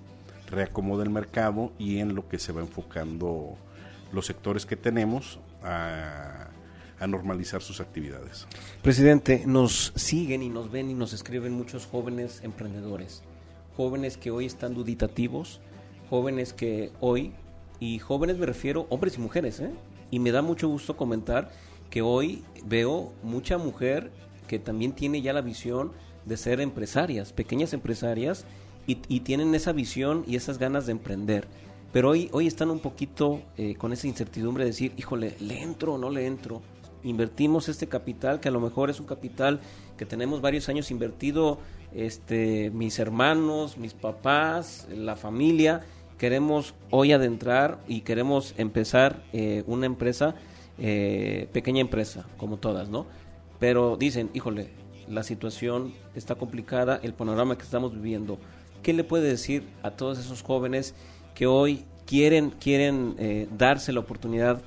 reacomoda 0.50 1.02
el 1.02 1.08
mercado 1.08 1.72
y 1.78 1.98
en 1.98 2.14
lo 2.14 2.28
que 2.28 2.38
se 2.38 2.52
va 2.52 2.60
enfocando 2.60 3.56
los 4.12 4.26
sectores 4.26 4.66
que 4.66 4.76
tenemos 4.76 5.40
a, 5.62 6.48
a 7.00 7.06
normalizar 7.06 7.62
sus 7.62 7.80
actividades. 7.80 8.46
Presidente, 8.82 9.44
nos 9.46 9.94
siguen 9.96 10.42
y 10.42 10.50
nos 10.50 10.70
ven 10.70 10.90
y 10.90 10.94
nos 10.94 11.14
escriben 11.14 11.54
muchos 11.54 11.86
jóvenes 11.86 12.40
emprendedores, 12.44 13.22
jóvenes 13.78 14.18
que 14.18 14.30
hoy 14.30 14.44
están 14.44 14.74
duditativos, 14.74 15.62
jóvenes 16.10 16.52
que 16.52 16.92
hoy, 17.00 17.32
y 17.82 17.98
jóvenes 17.98 18.38
me 18.38 18.46
refiero 18.46 18.86
hombres 18.90 19.18
y 19.18 19.20
mujeres, 19.20 19.58
¿eh? 19.58 19.72
y 20.12 20.20
me 20.20 20.30
da 20.30 20.40
mucho 20.40 20.68
gusto 20.68 20.96
comentar 20.96 21.50
que 21.90 22.00
hoy 22.00 22.44
veo 22.64 23.12
mucha 23.24 23.58
mujer 23.58 24.12
que 24.46 24.60
también 24.60 24.92
tiene 24.92 25.20
ya 25.20 25.32
la 25.32 25.40
visión 25.40 25.90
de 26.24 26.36
ser 26.36 26.60
empresarias, 26.60 27.32
pequeñas 27.32 27.72
empresarias, 27.72 28.46
y, 28.86 28.94
tienen 29.20 29.54
esa 29.56 29.72
visión 29.72 30.24
y 30.28 30.36
esas 30.36 30.58
ganas 30.58 30.86
de 30.86 30.92
emprender 30.92 31.48
pero 31.92 32.10
hoy, 32.10 32.28
hoy 32.32 32.46
están 32.46 32.70
un 32.70 32.78
poquito 32.78 33.42
eh, 33.56 33.74
con 33.74 33.92
esa 33.92 34.06
incertidumbre 34.06 34.64
de 34.64 34.70
decir, 34.70 34.92
híjole, 34.96 35.34
¿le 35.40 35.60
entro 35.60 35.94
o 35.94 35.98
no 35.98 36.08
le 36.08 36.26
entro? 36.26 36.62
Invertimos 37.04 37.68
este 37.68 37.86
capital, 37.86 38.40
que 38.40 38.48
a 38.48 38.52
lo 38.52 38.60
mejor 38.60 38.90
es 38.90 38.98
un 38.98 39.06
capital 39.06 39.60
que 39.98 40.06
tenemos 40.06 40.40
varios 40.40 40.68
años 40.68 40.90
invertido, 40.90 41.58
este, 41.94 42.70
mis 42.70 42.98
hermanos, 42.98 43.76
mis 43.76 43.92
papás, 43.92 44.88
la 44.90 45.16
familia, 45.16 45.82
queremos 46.22 46.76
hoy 46.90 47.10
adentrar 47.10 47.80
y 47.88 48.02
queremos 48.02 48.54
empezar 48.56 49.24
eh, 49.32 49.64
una 49.66 49.86
empresa, 49.86 50.36
eh, 50.78 51.48
pequeña 51.52 51.80
empresa, 51.80 52.24
como 52.36 52.58
todas, 52.58 52.88
¿no? 52.88 53.06
Pero 53.58 53.96
dicen, 53.96 54.30
híjole, 54.32 54.68
la 55.08 55.24
situación 55.24 55.92
está 56.14 56.36
complicada, 56.36 57.00
el 57.02 57.12
panorama 57.12 57.58
que 57.58 57.64
estamos 57.64 57.92
viviendo. 57.92 58.38
¿Qué 58.84 58.92
le 58.92 59.02
puede 59.02 59.28
decir 59.30 59.64
a 59.82 59.90
todos 59.90 60.20
esos 60.20 60.44
jóvenes 60.44 60.94
que 61.34 61.48
hoy 61.48 61.86
quieren, 62.06 62.50
quieren 62.50 63.16
eh, 63.18 63.48
darse 63.58 63.92
la 63.92 63.98
oportunidad 63.98 64.62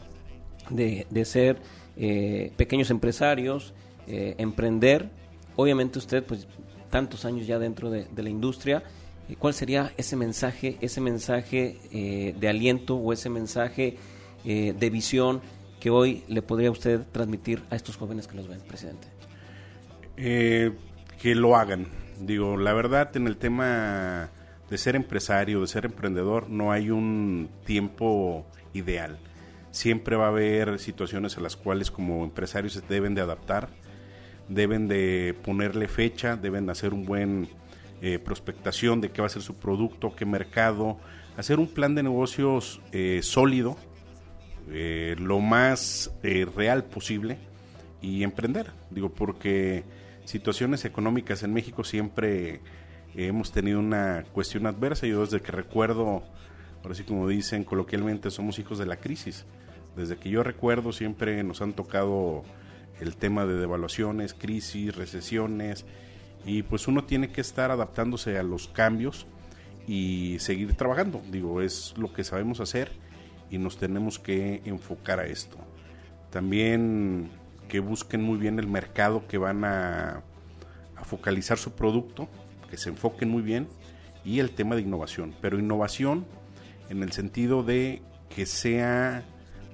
de, 0.70 1.08
de 1.10 1.24
ser 1.24 1.62
eh, 1.96 2.52
pequeños 2.58 2.90
empresarios, 2.90 3.74
eh, 4.08 4.36
emprender. 4.40 5.10
Obviamente 5.56 6.00
usted, 6.00 6.22
pues 6.22 6.48
tantos 6.90 7.24
años 7.24 7.48
ya 7.48 7.60
dentro 7.60 7.90
de, 7.90 8.08
de 8.14 8.24
la 8.24 8.30
industria, 8.30 8.84
¿cuál 9.40 9.54
sería 9.54 9.94
ese 9.98 10.16
mensaje, 10.16 10.78
ese 10.82 11.02
mensaje 11.02 12.34
de 12.38 12.48
aliento 12.48 12.96
o 12.96 13.12
ese 13.12 13.30
mensaje 13.30 13.98
de 14.44 14.90
visión 14.92 15.42
que 15.80 15.90
hoy 15.90 16.24
le 16.28 16.42
podría 16.42 16.70
usted 16.70 17.02
transmitir 17.12 17.64
a 17.70 17.76
estos 17.76 17.98
jóvenes 17.98 18.28
que 18.28 18.36
los 18.36 18.48
ven, 18.48 18.60
presidente? 18.62 19.08
que 20.16 21.36
lo 21.36 21.56
hagan. 21.56 21.88
Digo, 22.20 22.56
la 22.58 22.74
verdad 22.74 23.16
en 23.18 23.28
el 23.28 23.38
tema 23.38 24.30
de 24.70 24.78
ser 24.78 24.96
empresario, 24.96 25.62
de 25.62 25.68
ser 25.68 25.86
emprendedor, 25.86 26.50
no 26.50 26.72
hay 26.72 26.90
un 26.90 27.50
tiempo 27.66 28.46
ideal. 28.74 29.18
Siempre 29.72 30.16
va 30.16 30.26
a 30.26 30.30
haber 30.30 30.80
situaciones 30.80 31.38
a 31.38 31.42
las 31.42 31.56
cuales 31.56 31.92
como 31.92 32.24
empresarios 32.24 32.74
se 32.74 32.82
deben 32.82 33.16
de 33.16 33.22
adaptar, 33.22 33.70
deben 34.48 34.88
de 34.88 35.36
ponerle 35.44 35.88
fecha, 35.88 36.38
deben 36.38 36.70
hacer 36.70 36.94
un 36.94 37.06
buen 37.06 37.50
eh, 38.08 38.20
prospectación 38.20 39.02
de 39.02 39.10
qué 39.10 39.22
va 39.22 39.26
a 39.26 39.32
ser 39.32 39.42
su 39.42 39.56
producto, 39.56 40.16
qué 40.16 40.28
mercado, 40.28 41.00
hacer 41.38 41.58
un 41.58 41.66
plan 41.66 41.96
de 41.96 42.04
negocios 42.04 42.80
eh, 42.92 43.22
sólido, 43.24 43.78
eh, 44.70 45.16
lo 45.18 45.40
más 45.40 46.12
real 46.22 46.84
posible 46.84 47.40
y 48.04 48.22
emprender. 48.22 48.74
Digo, 48.92 49.10
porque 49.12 49.86
situaciones 50.24 50.86
económicas 50.86 51.42
en 51.42 51.52
México 51.52 51.84
siempre 51.84 52.62
hemos 53.16 53.52
tenido 53.52 53.80
una 53.80 54.24
cuestión 54.34 54.68
adversa. 54.68 55.08
Yo 55.08 55.22
desde 55.22 55.42
que 55.42 55.52
recuerdo, 55.52 56.22
ahora 56.84 56.94
sí 56.94 57.06
como 57.06 57.28
dicen 57.28 57.64
coloquialmente, 57.64 58.30
somos 58.30 58.60
hijos 58.60 58.78
de 58.78 58.86
la 58.86 58.98
crisis. 58.98 59.48
Desde 59.96 60.18
que 60.18 60.30
yo 60.30 60.44
recuerdo 60.44 60.92
siempre 60.92 61.44
nos 61.44 61.60
han 61.64 61.74
tocado 61.74 62.44
el 63.00 63.16
tema 63.16 63.48
de 63.48 63.56
devaluaciones, 63.56 64.36
crisis, 64.36 64.96
recesiones, 64.96 65.88
y 66.46 66.64
pues 66.64 66.88
uno 66.88 67.04
tiene 67.04 67.32
que 67.32 67.42
estar 67.42 67.72
adaptándose 67.72 68.38
a 68.38 68.44
los 68.44 68.68
cambios 68.68 69.26
y 69.88 70.38
seguir 70.40 70.76
trabajando. 70.76 71.22
Digo, 71.32 71.62
es 71.62 71.94
lo 71.98 72.14
que 72.14 72.24
sabemos 72.24 72.60
hacer 72.60 72.92
y 73.50 73.58
nos 73.58 73.78
tenemos 73.78 74.20
que 74.20 74.62
enfocar 74.66 75.20
a 75.20 75.26
esto. 75.26 75.58
También 76.30 77.32
que 77.68 77.80
busquen 77.80 78.22
muy 78.22 78.38
bien 78.38 78.60
el 78.60 78.68
mercado 78.68 79.28
que 79.28 79.38
van 79.38 79.66
a, 79.66 80.24
focalizar 81.04 81.60
su 81.60 81.74
producto, 81.74 82.28
que 82.70 82.78
se 82.78 82.90
enfoquen 82.90 83.30
muy 83.30 83.44
bien 83.44 83.68
y 84.24 84.40
el 84.40 84.52
tema 84.52 84.76
de 84.76 84.82
innovación, 84.82 85.36
pero 85.40 85.60
innovación 85.60 86.26
en 86.90 87.04
el 87.04 87.12
sentido 87.12 87.62
de 87.62 88.02
que 88.30 88.48
sea 88.48 89.24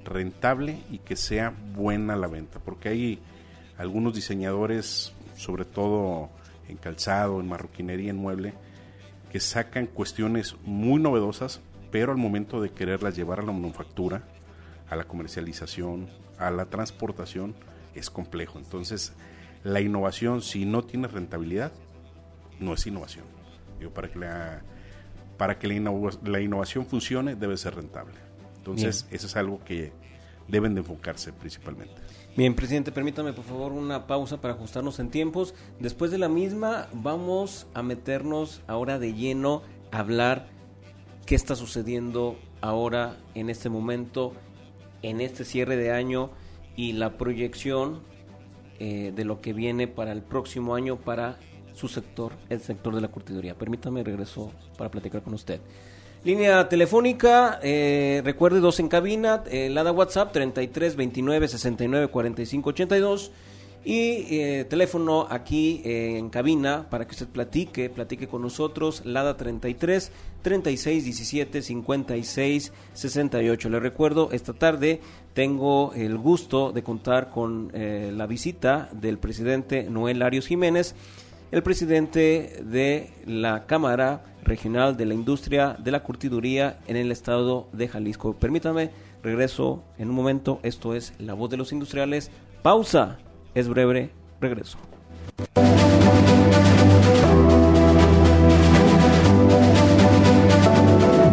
rentable 0.04 0.80
y 0.90 0.98
que 0.98 1.16
sea 1.16 1.54
buena 1.74 2.18
la 2.18 2.28
venta, 2.28 2.60
porque 2.60 2.90
hay 2.90 3.20
algunos 3.78 4.13
diseñadores, 4.13 5.13
sobre 5.38 5.63
todo 5.63 6.30
en 6.72 6.78
calzado, 6.78 7.40
en 7.40 7.48
marroquinería, 7.48 8.10
en 8.10 8.18
mueble, 8.18 8.54
que 9.32 9.40
sacan 9.40 9.88
cuestiones 9.88 10.56
muy 10.63 11.01
novedosas, 11.01 11.62
pero 11.92 12.12
al 12.12 12.18
momento 12.18 12.62
de 12.62 12.72
quererlas 12.72 13.16
llevar 13.16 13.40
a 13.40 13.44
la 13.44 13.51
manufactura, 13.51 14.24
a 14.90 14.96
la 14.96 15.06
comercialización, 15.06 16.10
a 16.38 16.51
la 16.51 16.66
transportación, 16.66 17.56
es 17.96 18.10
complejo. 18.10 18.60
Entonces, 18.60 19.13
la 19.63 19.82
innovación, 19.82 20.42
si 20.42 20.66
no 20.66 20.84
tiene 20.84 21.08
rentabilidad, 21.08 21.72
no 22.60 22.74
es 22.74 22.86
innovación. 22.88 23.25
Digo, 23.80 23.92
para 23.92 24.10
que 24.10 24.20
la, 24.20 24.62
para 25.38 25.60
que 25.60 25.68
la, 25.68 26.40
innovación 26.42 26.86
funcione 26.86 27.36
debe 27.36 27.58
ser 27.58 27.75
rentable. 27.75 28.16
Entonces, 28.58 29.08
eso 29.12 29.28
es 29.28 29.36
algo 29.36 29.63
que 29.63 29.92
deben 30.48 30.75
de 30.75 30.82
enfocarse 30.82 31.34
principalmente. 31.34 31.96
Bien, 32.38 32.56
presidente, 32.56 32.94
permítame 32.94 33.34
por 33.34 33.44
favor 33.44 33.74
una 33.74 34.08
pausa 34.08 34.40
para 34.40 34.54
ajustarnos 34.54 35.00
en 35.00 35.10
tiempos. 35.10 35.54
Después 35.82 36.12
de 36.12 36.18
la 36.18 36.30
misma, 36.30 36.88
vamos 36.94 37.68
a 37.74 37.84
meternos 37.84 38.62
ahora 38.68 39.00
de 39.00 39.14
lleno 39.14 39.64
a 39.92 40.00
hablar 40.00 40.48
qué 41.26 41.36
está 41.36 41.58
sucediendo 41.58 42.38
ahora 42.62 43.18
en 43.36 43.50
este 43.50 43.68
momento, 43.68 44.32
en 45.02 45.20
este 45.20 45.44
cierre 45.44 45.76
de 45.76 45.92
año 45.92 46.30
y 46.78 46.94
la 46.94 47.18
proyección 47.18 48.00
eh, 48.80 49.12
de 49.14 49.26
lo 49.26 49.42
que 49.42 49.52
viene 49.52 49.90
para 49.90 50.14
el 50.14 50.22
próximo 50.22 50.74
año 50.74 50.96
para 50.96 51.38
su 51.74 51.90
sector, 51.90 52.32
el 52.48 52.62
sector 52.62 52.96
de 52.96 53.02
la 53.02 53.10
curtiduría. 53.10 53.58
Permítame, 53.58 54.06
regreso 54.06 54.54
para 54.78 54.90
platicar 54.90 55.22
con 55.22 55.34
usted. 55.34 55.60
Línea 56.24 56.70
telefónica, 56.70 57.60
eh, 57.63 58.22
recuerde 58.24 58.60
dos 58.60 58.80
en 58.80 58.90
cabina, 58.90 59.44
eh, 59.50 59.72
Lada 59.72 59.92
WhatsApp 59.92 60.32
33 60.32 60.96
29 60.96 61.48
69 61.48 62.08
45 62.10 62.70
82 62.70 63.32
y 63.84 64.28
eh, 64.30 64.66
teléfono 64.70 65.25
aquí 65.30 65.82
eh, 65.84 66.18
en 66.18 66.30
cabina 66.30 66.88
para 66.90 67.06
que 67.06 67.12
usted 67.12 67.28
platique, 67.28 67.90
platique 67.90 68.28
con 68.28 68.44
nosotros, 68.44 69.01
Lada 69.06 69.38
33 69.38 70.12
36 70.44 71.04
17 71.06 71.62
56 71.63 72.74
68. 72.94 73.70
Le 73.70 73.80
recuerdo, 73.80 74.30
esta 74.32 74.54
tarde 74.54 75.01
tengo 75.34 75.94
el 75.96 76.18
gusto 76.18 76.72
de 76.72 76.84
contar 76.84 77.32
con 77.32 77.72
eh, 77.74 78.12
la 78.16 78.28
visita 78.28 78.90
del 78.92 79.18
presidente 79.18 79.84
Noel 79.90 80.22
Arios 80.22 80.48
Jiménez, 80.48 80.94
el 81.51 81.63
presidente 81.63 82.63
de 82.63 83.12
la 83.25 83.65
Cámara 83.65 84.24
Regional 84.43 84.98
de 84.98 85.05
la 85.05 85.13
Industria 85.13 85.75
de 85.77 85.91
la 85.91 86.01
Curtiduría 86.01 86.79
en 86.88 86.96
el 86.96 87.12
estado 87.12 87.67
de 87.74 87.88
Jalisco. 87.88 88.34
Permítame, 88.34 88.89
regreso 89.22 89.84
en 89.98 90.10
un 90.10 90.15
momento, 90.15 90.60
esto 90.63 90.96
es 90.96 91.13
La 91.20 91.34
Voz 91.34 91.50
de 91.50 91.58
los 91.58 91.72
Industriales. 91.72 92.31
Pausa 92.62 93.20
es 93.53 93.67
breve, 93.67 94.12
regreso. 94.39 94.77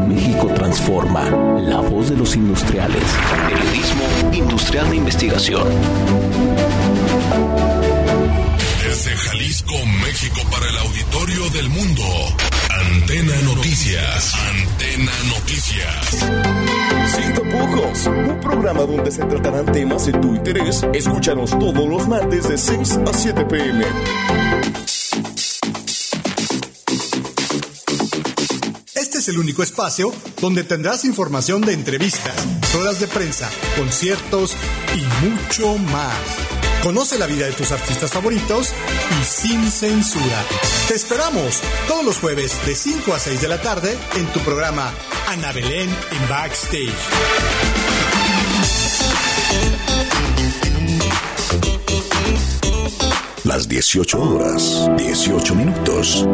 México 0.09 0.49
transforma. 0.55 1.31
La 1.61 1.81
voz 1.81 2.11
de 2.11 2.17
los 2.17 2.35
industriales. 2.35 3.05
Periodismo 3.49 4.05
industrial 4.33 4.91
de 4.91 4.97
investigación. 4.97 5.69
Jalisco, 9.39 9.75
México, 10.03 10.41
para 10.51 10.69
el 10.69 10.77
auditorio 10.79 11.49
del 11.51 11.69
mundo. 11.69 12.03
Antena 12.71 13.41
Noticias. 13.43 14.35
Antena 14.35 15.13
Noticias. 15.29 16.07
Sin 17.15 17.35
tapujos, 17.35 18.07
un 18.07 18.41
programa 18.41 18.81
donde 18.81 19.13
se 19.13 19.25
tratarán 19.25 19.67
temas 19.67 20.07
de 20.07 20.13
tu 20.15 20.35
interés. 20.35 20.85
Escúchanos 20.93 21.57
todos 21.57 21.89
los 21.89 22.09
martes 22.09 22.49
de 22.49 22.59
6 22.59 22.99
a 23.07 23.13
7 23.13 23.45
pm. 23.45 23.87
Este 28.97 29.19
es 29.19 29.29
el 29.29 29.39
único 29.39 29.63
espacio 29.63 30.13
donde 30.41 30.65
tendrás 30.65 31.05
información 31.05 31.61
de 31.63 31.75
entrevistas, 31.75 32.35
ruedas 32.75 32.99
de 32.99 33.07
prensa, 33.07 33.49
conciertos 33.77 34.57
y 34.97 35.25
mucho 35.25 35.79
más. 35.79 36.49
Conoce 36.83 37.19
la 37.19 37.27
vida 37.27 37.47
de 37.47 37.53
tus 37.53 37.73
artistas 37.73 38.11
favoritos 38.11 38.73
y 39.21 39.25
sin 39.25 39.71
censura. 39.71 40.45
Te 40.89 40.95
esperamos 40.95 41.61
todos 41.87 42.05
los 42.05 42.19
jueves 42.19 42.55
de 42.67 42.75
5 42.75 43.15
a 43.15 43.19
6 43.19 43.41
de 43.41 43.49
la 43.49 43.61
tarde 43.61 43.97
en 44.17 44.27
tu 44.27 44.41
programa 44.41 44.93
Ana 45.29 45.53
Belén 45.53 45.89
en 45.89 46.29
Backstage. 46.29 46.93
Las 53.45 53.69
18 53.69 54.21
horas, 54.21 54.91
18 54.99 55.55
minutos. 55.55 56.27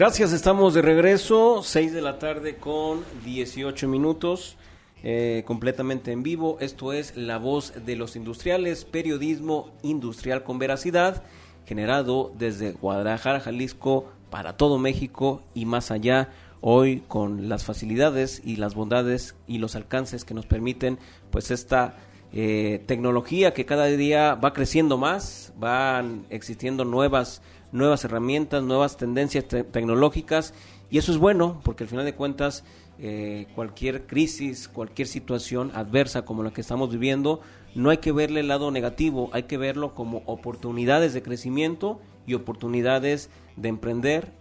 Gracias, 0.00 0.32
estamos 0.32 0.72
de 0.72 0.80
regreso, 0.80 1.60
6 1.62 1.92
de 1.92 2.00
la 2.00 2.18
tarde 2.18 2.56
con 2.56 3.04
18 3.22 3.86
minutos, 3.86 4.56
eh, 5.02 5.42
completamente 5.46 6.10
en 6.10 6.22
vivo. 6.22 6.56
Esto 6.58 6.94
es 6.94 7.18
La 7.18 7.36
Voz 7.36 7.74
de 7.84 7.96
los 7.96 8.16
Industriales, 8.16 8.86
periodismo 8.86 9.74
industrial 9.82 10.42
con 10.42 10.58
veracidad, 10.58 11.22
generado 11.66 12.32
desde 12.38 12.72
Guadalajara, 12.72 13.40
Jalisco, 13.40 14.10
para 14.30 14.56
todo 14.56 14.78
México 14.78 15.42
y 15.52 15.66
más 15.66 15.90
allá. 15.90 16.30
Hoy 16.62 17.02
con 17.06 17.50
las 17.50 17.64
facilidades 17.64 18.40
y 18.42 18.56
las 18.56 18.74
bondades 18.74 19.34
y 19.46 19.58
los 19.58 19.76
alcances 19.76 20.24
que 20.24 20.32
nos 20.32 20.46
permiten, 20.46 20.98
pues 21.30 21.50
esta 21.50 21.98
eh, 22.32 22.82
tecnología 22.86 23.52
que 23.52 23.66
cada 23.66 23.84
día 23.84 24.34
va 24.34 24.54
creciendo 24.54 24.96
más, 24.96 25.52
van 25.58 26.24
existiendo 26.30 26.86
nuevas 26.86 27.42
nuevas 27.72 28.04
herramientas, 28.04 28.62
nuevas 28.62 28.96
tendencias 28.96 29.46
te 29.46 29.64
tecnológicas 29.64 30.54
y 30.90 30.98
eso 30.98 31.12
es 31.12 31.18
bueno 31.18 31.60
porque 31.64 31.84
al 31.84 31.90
final 31.90 32.04
de 32.04 32.14
cuentas 32.14 32.64
eh, 32.98 33.46
cualquier 33.54 34.06
crisis, 34.06 34.68
cualquier 34.68 35.08
situación 35.08 35.70
adversa 35.74 36.24
como 36.24 36.42
la 36.42 36.52
que 36.52 36.60
estamos 36.60 36.90
viviendo, 36.90 37.40
no 37.74 37.90
hay 37.90 37.98
que 37.98 38.12
verle 38.12 38.40
el 38.40 38.48
lado 38.48 38.70
negativo, 38.70 39.30
hay 39.32 39.44
que 39.44 39.56
verlo 39.56 39.94
como 39.94 40.22
oportunidades 40.26 41.14
de 41.14 41.22
crecimiento 41.22 42.00
y 42.26 42.34
oportunidades 42.34 43.30
de 43.56 43.68
emprender, 43.68 44.32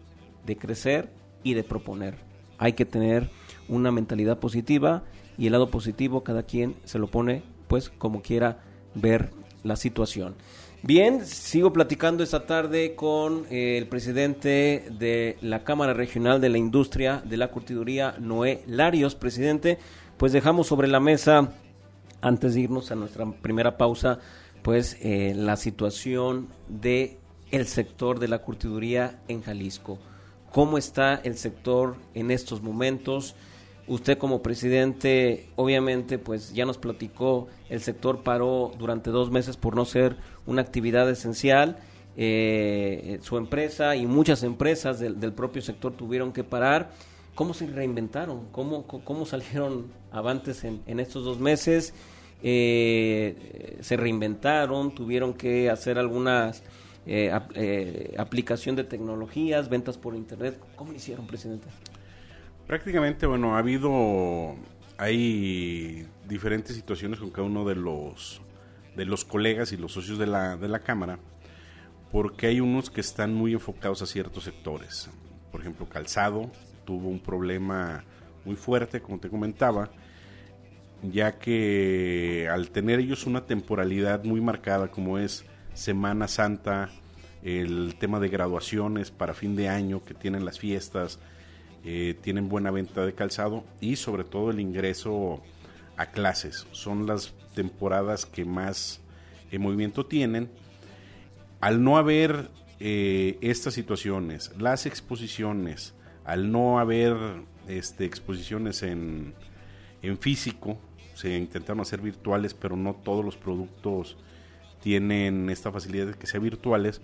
de 0.46 0.58
crecer 0.58 1.10
y 1.44 1.54
de 1.54 1.64
proponer. 1.64 2.16
Hay 2.58 2.74
que 2.74 2.86
tener 2.86 3.30
una 3.70 3.92
mentalidad 3.92 4.40
positiva 4.40 5.04
y 5.38 5.46
el 5.46 5.54
lado 5.54 5.70
positivo 5.70 6.24
cada 6.24 6.44
quien 6.44 6.76
se 6.84 7.00
lo 7.00 7.08
pone 7.08 7.44
pues 7.68 7.90
como 7.90 8.22
quiera 8.22 8.60
ver 8.96 9.32
la 9.64 9.76
situación. 9.76 10.36
Bien, 10.82 11.26
sigo 11.26 11.74
platicando 11.74 12.24
esta 12.24 12.46
tarde 12.46 12.96
con 12.96 13.46
eh, 13.50 13.78
el 13.78 13.88
presidente 13.88 14.88
de 14.98 15.38
la 15.42 15.66
Cámara 15.66 15.94
Regional 15.94 16.40
de 16.40 16.48
la 16.48 16.58
Industria 16.58 17.22
de 17.26 17.36
la 17.36 17.50
Curtiduría, 17.50 18.16
Noé 18.18 18.64
Larios. 18.66 19.14
Presidente, 19.14 19.78
pues 20.16 20.32
dejamos 20.32 20.68
sobre 20.68 20.88
la 20.88 21.02
mesa, 21.02 21.52
antes 22.22 22.54
de 22.54 22.62
irnos 22.62 22.92
a 22.92 22.96
nuestra 22.96 23.30
primera 23.30 23.78
pausa, 23.78 24.20
pues 24.64 24.98
eh, 25.02 25.34
la 25.36 25.58
situación 25.58 26.48
de 26.70 27.18
el 27.52 27.68
sector 27.68 28.18
de 28.20 28.30
la 28.30 28.40
curtiduría 28.40 29.20
en 29.28 29.42
Jalisco. 29.42 30.00
¿Cómo 30.50 30.78
está 30.78 31.16
el 31.16 31.36
sector 31.36 31.98
en 32.14 32.32
estos 32.32 32.62
momentos? 32.62 33.36
Usted 33.90 34.18
como 34.18 34.42
presidente, 34.42 35.50
obviamente, 35.56 36.18
pues 36.18 36.54
ya 36.54 36.66
nos 36.66 36.78
platicó, 36.78 37.48
el 37.70 37.82
sector 37.82 38.24
paró 38.24 38.72
durante 38.78 39.10
dos 39.10 39.32
meses 39.32 39.58
por 39.58 39.76
no 39.76 39.84
ser 39.84 40.16
una 40.46 40.62
actividad 40.62 41.10
esencial. 41.10 41.78
Eh, 42.16 43.20
su 43.22 43.38
empresa 43.38 43.96
y 43.96 44.06
muchas 44.06 44.44
empresas 44.44 45.00
del, 45.00 45.34
propio 45.34 45.62
sector 45.62 45.94
tuvieron 45.94 46.32
que 46.32 46.44
parar. 46.44 46.92
¿Cómo 47.34 47.54
se 47.54 47.66
reinventaron? 47.66 48.48
¿Cómo, 48.52 48.86
cómo 48.86 49.26
salieron 49.26 49.88
avantes 50.12 50.64
en, 50.64 51.00
estos 51.00 51.26
dos 51.26 51.40
meses? 51.40 51.94
Eh, 52.44 53.78
se 53.82 53.98
reinventaron, 53.98 54.94
tuvieron 54.94 55.34
que 55.34 55.70
hacer 55.70 55.98
algunas 55.98 56.64
eh, 57.12 57.32
eh, 57.56 58.14
aplicación 58.20 58.76
de 58.76 58.84
tecnologías, 58.84 59.68
ventas 59.68 59.98
por 59.98 60.16
internet. 60.16 60.60
¿Cómo 60.76 60.92
lo 60.92 60.98
hicieron, 60.98 61.26
presidente? 61.26 61.68
Prácticamente, 62.70 63.26
bueno, 63.26 63.56
ha 63.56 63.58
habido, 63.58 64.56
hay 65.00 66.06
diferentes 66.28 66.76
situaciones 66.76 67.20
con 67.20 67.32
cada 67.32 67.48
uno 67.48 67.66
de 67.66 67.74
los, 67.74 68.44
de 68.96 69.06
los 69.06 69.26
colegas 69.26 69.72
y 69.72 69.78
los 69.78 69.94
socios 69.94 70.20
de 70.20 70.28
la, 70.28 70.56
de 70.56 70.68
la 70.68 70.78
Cámara, 70.78 71.18
porque 72.12 72.46
hay 72.46 72.60
unos 72.60 72.92
que 72.92 73.02
están 73.02 73.34
muy 73.34 73.54
enfocados 73.54 74.04
a 74.04 74.06
ciertos 74.06 74.44
sectores. 74.44 75.10
Por 75.52 75.62
ejemplo, 75.62 75.90
Calzado 75.90 76.52
tuvo 76.86 77.10
un 77.10 77.20
problema 77.20 78.04
muy 78.46 78.56
fuerte, 78.56 79.02
como 79.02 79.18
te 79.18 79.30
comentaba, 79.30 79.90
ya 81.02 81.40
que 81.40 82.48
al 82.52 82.70
tener 82.70 83.00
ellos 83.00 83.26
una 83.26 83.48
temporalidad 83.48 84.24
muy 84.26 84.42
marcada 84.42 84.92
como 84.92 85.18
es 85.18 85.44
Semana 85.74 86.28
Santa, 86.28 86.92
el 87.42 87.96
tema 87.98 88.20
de 88.20 88.30
graduaciones 88.30 89.10
para 89.10 89.34
fin 89.34 89.56
de 89.56 89.70
año, 89.70 90.04
que 90.06 90.14
tienen 90.14 90.46
las 90.46 90.60
fiestas, 90.60 91.18
eh, 91.84 92.16
tienen 92.22 92.50
buena 92.50 92.72
venta 92.72 93.06
de 93.06 93.14
calzado 93.14 93.64
y 93.80 93.96
sobre 93.96 94.24
todo 94.24 94.52
el 94.52 94.60
ingreso 94.60 95.42
a 95.98 96.08
clases. 96.08 96.68
Son 96.72 97.08
las 97.08 97.34
temporadas 97.56 98.26
que 98.26 98.46
más 98.46 99.02
eh, 99.52 99.60
movimiento 99.60 100.06
tienen. 100.06 100.50
Al 101.62 101.84
no 101.84 101.98
haber 101.98 102.50
eh, 102.80 103.38
estas 103.42 103.74
situaciones, 103.74 104.52
las 104.58 104.86
exposiciones, 104.86 105.94
al 106.26 106.52
no 106.52 106.80
haber 106.80 107.16
este, 107.68 108.06
exposiciones 108.06 108.84
en, 108.84 109.34
en 110.02 110.18
físico, 110.18 110.78
se 111.16 111.38
intentaron 111.38 111.82
hacer 111.82 112.02
virtuales, 112.02 112.54
pero 112.54 112.78
no 112.78 112.94
todos 112.94 113.26
los 113.26 113.36
productos 113.36 114.18
tienen 114.82 115.50
esta 115.50 115.72
facilidad 115.72 116.08
de 116.08 116.14
que 116.14 116.28
sean 116.28 116.44
virtuales 116.44 117.02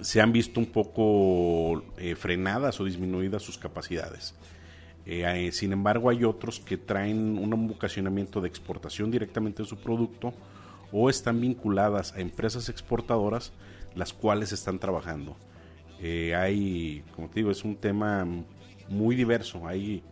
se 0.00 0.20
han 0.20 0.32
visto 0.32 0.60
un 0.60 0.66
poco 0.66 1.82
eh, 1.96 2.14
frenadas 2.16 2.80
o 2.80 2.84
disminuidas 2.84 3.42
sus 3.42 3.58
capacidades. 3.58 4.34
Eh, 5.06 5.50
sin 5.52 5.72
embargo, 5.72 6.08
hay 6.10 6.24
otros 6.24 6.60
que 6.60 6.76
traen 6.76 7.38
un 7.38 7.68
vocacionamiento 7.68 8.40
de 8.40 8.48
exportación 8.48 9.10
directamente 9.10 9.62
de 9.62 9.68
su 9.68 9.76
producto 9.76 10.32
o 10.92 11.10
están 11.10 11.40
vinculadas 11.40 12.14
a 12.14 12.20
empresas 12.20 12.68
exportadoras 12.68 13.52
las 13.94 14.12
cuales 14.12 14.52
están 14.52 14.78
trabajando. 14.78 15.36
Eh, 16.00 16.34
hay, 16.34 17.04
como 17.14 17.28
te 17.28 17.36
digo, 17.36 17.50
es 17.50 17.64
un 17.64 17.76
tema 17.76 18.26
muy 18.88 19.14
diverso. 19.16 19.66
Hay 19.66 20.02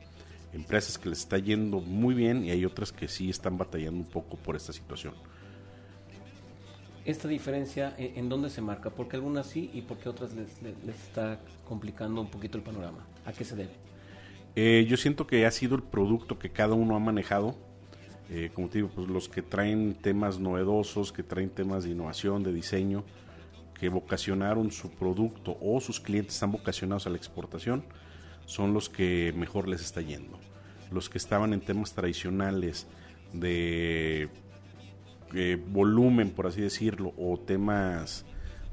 empresas 0.52 0.98
que 0.98 1.08
les 1.08 1.20
está 1.20 1.38
yendo 1.38 1.80
muy 1.80 2.14
bien 2.14 2.44
y 2.44 2.50
hay 2.50 2.64
otras 2.64 2.92
que 2.92 3.08
sí 3.08 3.30
están 3.30 3.58
batallando 3.58 4.00
un 4.00 4.08
poco 4.08 4.36
por 4.36 4.56
esta 4.56 4.72
situación. 4.72 5.14
¿Esta 7.04 7.26
diferencia 7.26 7.94
en, 7.98 8.28
dónde 8.28 8.48
se 8.48 8.60
marca? 8.62 8.90
¿Por 8.90 9.08
qué 9.08 9.16
algunas 9.16 9.46
sí 9.46 9.70
y 9.74 9.82
por 9.82 9.98
qué 9.98 10.08
otras 10.08 10.34
les, 10.34 10.62
les- 10.62 10.84
les 10.84 10.94
está 11.02 11.40
complicando 11.68 12.20
un 12.20 12.28
poquito 12.28 12.58
el 12.58 12.64
panorama? 12.64 13.04
¿A 13.26 13.32
qué 13.32 13.44
se 13.44 13.56
debe? 13.56 13.70
Eh, 14.54 14.86
yo 14.88 14.96
siento 14.96 15.26
que 15.26 15.44
ha 15.46 15.50
sido 15.50 15.74
el 15.74 15.82
producto 15.82 16.38
que 16.38 16.50
cada 16.50 16.74
uno 16.74 16.94
ha 16.94 17.00
manejado. 17.00 17.56
Eh, 18.30 18.50
como 18.54 18.68
te 18.68 18.78
digo, 18.78 18.88
pues 18.94 19.08
los 19.08 19.28
que 19.28 19.42
traen 19.42 19.94
temas 19.94 20.38
novedosos, 20.38 21.12
que 21.12 21.22
traen 21.24 21.50
temas 21.50 21.82
de 21.84 21.90
innovación, 21.90 22.44
de 22.44 22.52
diseño, 22.52 23.04
que 23.78 23.88
vocacionaron 23.88 24.70
su 24.70 24.90
producto 24.90 25.58
o 25.60 25.80
sus 25.80 25.98
clientes 25.98 26.34
están 26.34 26.52
vocacionados 26.52 27.06
a 27.08 27.10
la 27.10 27.16
exportación, 27.16 27.84
son 28.46 28.72
los 28.74 28.88
que 28.88 29.32
mejor 29.36 29.66
les 29.68 29.82
está 29.82 30.02
yendo. 30.02 30.38
Los 30.92 31.08
que 31.10 31.18
estaban 31.18 31.52
en 31.52 31.60
temas 31.60 31.94
tradicionales 31.94 32.86
de 33.32 34.28
eh, 35.34 35.58
volumen, 35.68 36.30
por 36.30 36.46
así 36.46 36.60
decirlo, 36.60 37.12
o 37.16 37.38
temas 37.38 38.24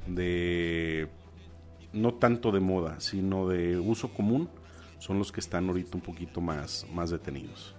de 0.06 1.08
no 1.92 2.14
tanto 2.14 2.52
de 2.52 2.60
moda, 2.60 3.00
sino 3.00 3.48
de 3.48 3.78
uso 3.78 4.08
común, 4.12 4.48
son 4.98 5.18
los 5.18 5.32
que 5.32 5.40
están 5.40 5.68
ahorita 5.68 5.96
un 5.96 6.02
poquito 6.02 6.40
más, 6.40 6.86
más 6.92 7.10
detenidos. 7.10 7.74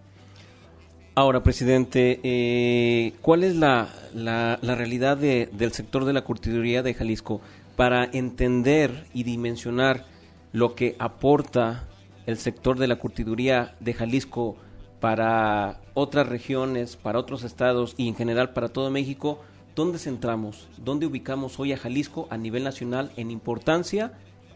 Ahora, 1.14 1.44
presidente, 1.44 2.20
eh, 2.24 3.14
¿cuál 3.22 3.44
es 3.44 3.56
la, 3.56 3.90
la- 4.14 4.58
la 4.62 4.76
realidad 4.76 5.18
de- 5.18 5.50
del 5.52 5.72
sector 5.74 6.06
de 6.06 6.14
la 6.14 6.24
curtiduría 6.24 6.84
de 6.84 6.94
Jalisco 6.94 7.42
para 7.76 8.06
entender 8.06 9.06
y 9.14 9.24
dimensionar 9.24 10.06
lo 10.54 10.74
que 10.74 10.96
aporta 11.00 11.88
el 12.28 12.38
sector 12.38 12.78
de 12.80 12.88
la 12.88 12.96
curtiduría 12.98 13.76
de 13.82 13.94
Jalisco 13.94 14.56
para 15.02 15.81
otras 15.94 16.28
regiones, 16.28 16.96
para 16.96 17.20
otros 17.20 17.44
estados 17.44 17.94
y 17.98 18.08
en 18.08 18.16
general 18.16 18.54
para 18.54 18.70
todo 18.70 18.90
México? 18.92 19.40
¿Dónde 19.76 20.00
centramos? 20.00 20.68
¿Dónde 20.78 21.06
ubicamos 21.06 21.60
hoy 21.60 21.72
a 21.74 21.78
Jalisco 21.78 22.28
a 22.30 22.38
nivel 22.38 22.64
nacional 22.64 23.12
en 23.18 23.32
importancia 23.32 24.14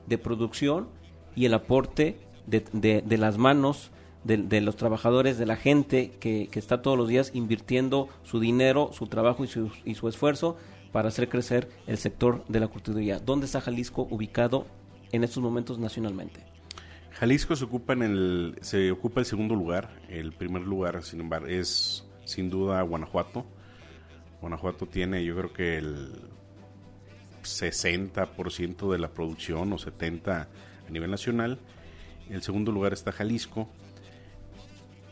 de 0.07 0.17
producción 0.17 0.87
y 1.35 1.45
el 1.45 1.53
aporte 1.53 2.17
de, 2.47 2.63
de- 2.73 3.01
de 3.01 3.17
las 3.17 3.37
manos 3.37 3.91
de, 4.23 4.37
de 4.37 4.59
los 4.61 4.75
trabajadores, 4.75 5.37
de 5.37 5.45
la 5.45 5.55
gente 5.55 6.11
que, 6.19 6.47
que 6.51 6.59
está 6.59 6.81
todos 6.81 6.97
los 6.97 7.07
días 7.07 7.31
invirtiendo 7.33 8.09
su 8.23 8.39
dinero, 8.39 8.89
su 8.91 9.07
trabajo 9.07 9.43
y 9.43 9.47
su, 9.47 9.71
y 9.85 9.95
su 9.95 10.07
esfuerzo 10.07 10.57
para 10.91 11.09
hacer 11.09 11.29
crecer 11.29 11.69
el 11.87 11.97
sector 11.97 12.43
de 12.47 12.59
la 12.59 12.67
curtiduría. 12.67 13.19
¿Dónde 13.19 13.45
está 13.45 13.61
Jalisco 13.61 14.07
ubicado 14.09 14.65
en 15.11 15.23
estos 15.23 15.43
momentos 15.43 15.77
nacionalmente? 15.79 16.41
Jalisco 17.19 17.55
se 17.55 17.63
ocupa 17.65 17.93
en 17.93 18.03
el 18.03 18.55
se 18.61 18.91
ocupa 18.91 19.21
el 19.21 19.25
segundo 19.25 19.55
lugar, 19.55 19.89
el 20.09 20.33
primer 20.33 20.63
lugar, 20.63 21.01
sin 21.03 21.21
embargo, 21.21 21.47
es 21.47 22.05
sin 22.25 22.49
duda 22.49 22.81
Guanajuato. 22.81 23.45
Guanajuato 24.41 24.85
tiene, 24.85 25.23
yo 25.23 25.35
creo 25.35 25.53
que 25.53 25.77
el 25.77 26.09
60% 27.43 28.91
de 28.91 28.97
la 28.97 29.09
producción 29.09 29.71
o 29.73 29.77
70 29.77 30.49
a 30.87 30.91
nivel 30.91 31.09
nacional. 31.11 31.59
El 32.29 32.41
segundo 32.43 32.71
lugar 32.71 32.93
está 32.93 33.11
Jalisco. 33.11 33.69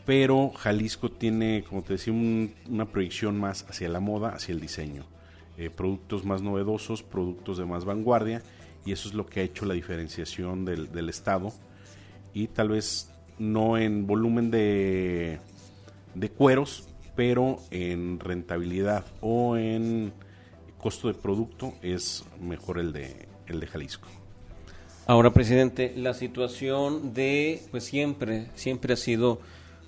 Pero 0.04 0.50
Jalisco 0.50 1.10
tiene, 1.10 1.64
como 1.66 1.82
te 1.82 1.94
decía, 1.94 2.12
un- 2.12 2.54
una 2.68 2.84
proyección 2.84 3.38
más 3.40 3.64
hacia 3.70 3.88
la 3.88 4.00
moda, 4.00 4.30
hacia 4.30 4.52
el 4.52 4.60
diseño. 4.60 5.06
Eh, 5.56 5.70
productos 5.70 6.24
más 6.26 6.42
novedosos, 6.42 7.02
productos 7.02 7.56
de 7.56 7.64
más 7.64 7.86
vanguardia, 7.86 8.42
y 8.84 8.92
eso 8.92 9.08
es 9.08 9.14
lo 9.14 9.24
que 9.24 9.40
ha 9.40 9.44
hecho 9.44 9.64
la 9.64 9.72
diferenciación 9.74 10.66
del 10.66 11.08
Estado. 11.08 11.52
Y 12.34 12.48
tal 12.48 12.68
vez 12.68 13.10
no 13.38 13.78
en 13.78 14.06
volumen 14.06 14.50
de, 14.50 15.38
de 16.14 16.28
cueros, 16.30 16.88
pero 17.16 17.58
en 17.70 18.20
rentabilidad 18.20 19.04
o 19.20 19.56
en 19.56 20.12
costo 20.78 21.08
de 21.08 21.14
producto 21.14 21.74
es 21.80 22.24
mejor 22.40 22.78
el 22.78 22.92
de, 22.92 23.28
el 23.46 23.60
de 23.60 23.66
Jalisco. 23.66 24.08
Ahora, 25.06 25.32
presidente, 25.32 25.92
la 25.96 26.14
situación 26.14 27.14
de, 27.14 27.62
pues 27.70 27.84
siempre, 27.84 28.48
siempre 28.54 28.94
ha 28.94 28.96
sido 28.96 29.40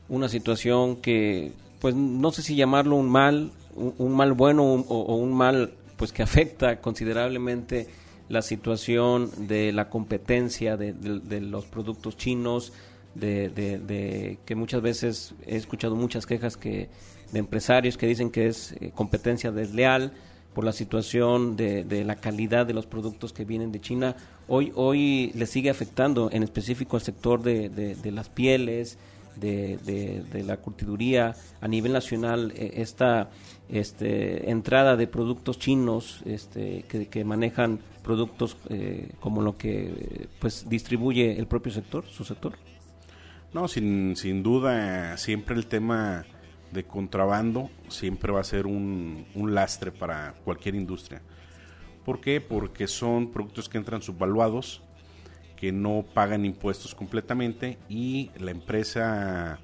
una 0.08 0.28
situación 0.28 0.96
que, 0.96 1.52
pues 1.80 1.94
no 1.94 2.32
sé 2.32 2.42
si 2.42 2.54
llamarlo 2.54 2.96
un 2.96 3.10
mal, 3.10 3.50
un, 3.74 4.14
mal 4.14 4.34
bueno 4.34 4.64
o, 4.64 4.80
o 4.80 5.16
un 5.16 5.34
mal, 5.34 5.72
pues 5.96 6.12
que 6.12 6.22
afecta 6.22 6.80
considerablemente 6.80 7.88
la 8.28 8.42
situación 8.42 9.30
de 9.46 9.72
la 9.72 9.88
competencia 9.88 10.76
de, 10.76 11.40
los 11.40 11.66
productos 11.66 12.16
chinos, 12.16 12.72
de, 13.14 13.48
de- 13.48 14.38
que 14.44 14.54
muchas 14.54 14.82
veces 14.82 15.34
he 15.46 15.56
escuchado 15.56 15.94
muchas 15.96 16.26
quejas 16.26 16.56
que 16.56 16.88
de 17.32 17.38
empresarios 17.38 17.96
que 17.96 18.06
dicen 18.06 18.30
que 18.30 18.46
es 18.46 18.74
eh, 18.80 18.92
competencia 18.94 19.50
desleal 19.50 20.12
por 20.54 20.64
la 20.64 20.72
situación 20.72 21.56
de, 21.56 22.04
la 22.04 22.16
calidad 22.16 22.66
de 22.66 22.72
los 22.72 22.86
productos 22.86 23.32
que 23.32 23.44
vienen 23.44 23.72
de 23.72 23.80
China. 23.80 24.16
Hoy, 24.48 24.72
hoy 24.74 25.32
le 25.34 25.44
sigue 25.46 25.68
afectando 25.68 26.30
en 26.32 26.42
específico 26.42 26.96
al 26.96 27.02
sector 27.02 27.42
de 27.42 28.10
las 28.10 28.30
pieles, 28.30 28.96
de, 29.36 29.78
de- 29.84 30.42
la 30.44 30.58
curtiduría 30.58 31.34
a 31.60 31.68
nivel 31.68 31.92
nacional, 31.92 32.52
eh, 32.56 32.74
esta 32.76 33.30
este, 33.68 34.50
entrada 34.50 34.96
de 34.96 35.06
productos 35.06 35.58
chinos 35.58 36.22
este, 36.24 36.84
que, 36.84 37.24
manejan 37.24 37.80
productos 38.02 38.56
eh, 38.68 39.10
como 39.20 39.42
lo 39.42 39.56
que 39.56 40.28
pues 40.38 40.68
distribuye 40.68 41.38
el 41.38 41.46
propio 41.46 41.72
sector, 41.72 42.04
su 42.06 42.24
sector. 42.24 42.54
No, 43.52 43.68
sin, 43.68 44.16
sin 44.16 44.42
duda, 44.42 45.16
siempre 45.16 45.56
el 45.56 45.66
tema 45.66 46.24
de 46.72 46.84
contrabando 46.84 47.70
siempre 47.88 48.32
va 48.32 48.40
a 48.40 48.44
ser 48.44 48.66
un, 48.66 49.26
un 49.34 49.54
lastre 49.54 49.92
para 49.92 50.34
cualquier 50.44 50.74
industria. 50.74 51.22
¿Por 52.04 52.20
qué? 52.20 52.40
Porque 52.40 52.86
son 52.86 53.32
productos 53.32 53.68
que 53.68 53.78
entran 53.78 54.02
subvaluados, 54.02 54.82
que 55.56 55.72
no 55.72 56.04
pagan 56.14 56.44
impuestos 56.44 56.94
completamente 56.94 57.78
y 57.88 58.30
la 58.38 58.50
empresa 58.50 59.58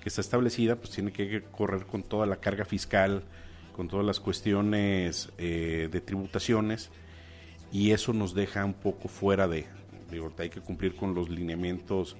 que 0.00 0.08
está 0.08 0.20
establecida 0.20 0.76
pues 0.76 0.90
tiene 0.90 1.12
que 1.12 1.42
correr 1.42 1.86
con 1.86 2.02
toda 2.02 2.26
la 2.26 2.36
carga 2.36 2.64
fiscal, 2.64 3.22
con 3.74 3.88
todas 3.88 4.04
las 4.04 4.20
cuestiones 4.20 5.30
eh, 5.38 5.88
de 5.90 6.00
tributaciones 6.00 6.90
y 7.70 7.90
eso 7.90 8.12
nos 8.12 8.34
deja 8.34 8.64
un 8.64 8.74
poco 8.74 9.08
fuera 9.08 9.48
de, 9.48 9.66
digo, 10.10 10.32
hay 10.38 10.50
que 10.50 10.60
cumplir 10.60 10.96
con 10.96 11.14
los 11.14 11.28
lineamientos 11.28 12.16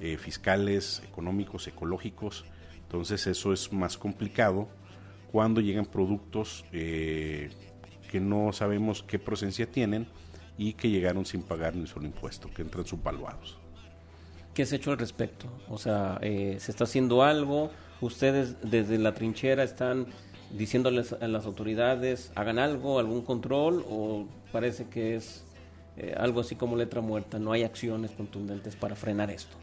eh, 0.00 0.16
fiscales, 0.16 1.02
económicos, 1.04 1.66
ecológicos, 1.66 2.44
entonces 2.82 3.26
eso 3.26 3.52
es 3.52 3.72
más 3.72 3.98
complicado 3.98 4.68
cuando 5.32 5.60
llegan 5.60 5.86
productos 5.86 6.64
eh, 6.72 7.50
que 8.10 8.20
no 8.20 8.52
sabemos 8.52 9.02
qué 9.02 9.18
procedencia 9.18 9.70
tienen 9.70 10.06
y 10.58 10.72
que 10.74 10.90
llegaron 10.90 11.24
sin 11.24 11.42
pagar 11.42 11.74
ni 11.76 11.86
solo 11.86 12.06
impuesto, 12.06 12.50
que 12.52 12.62
entran 12.62 12.84
subvaluados. 12.84 13.56
¿Qué 14.52 14.66
se 14.66 14.74
ha 14.74 14.78
hecho 14.78 14.90
al 14.90 14.98
respecto? 14.98 15.46
O 15.68 15.78
sea, 15.78 16.18
eh, 16.20 16.56
¿se 16.58 16.72
está 16.72 16.84
haciendo 16.84 17.22
algo? 17.22 17.70
¿Ustedes 18.00 18.56
desde 18.62 18.98
la 18.98 19.14
trinchera 19.14 19.62
están 19.62 20.06
diciéndoles 20.50 21.12
a 21.12 21.28
las 21.28 21.46
autoridades 21.46 22.32
hagan 22.34 22.58
algo, 22.58 22.98
algún 22.98 23.22
control? 23.22 23.84
¿O 23.88 24.26
parece 24.50 24.88
que 24.88 25.14
es 25.14 25.44
eh, 25.96 26.14
algo 26.16 26.40
así 26.40 26.56
como 26.56 26.74
letra 26.74 27.00
muerta? 27.00 27.38
No 27.38 27.52
hay 27.52 27.62
acciones 27.62 28.10
contundentes 28.10 28.74
para 28.74 28.96
frenar 28.96 29.30
esto. 29.30 29.56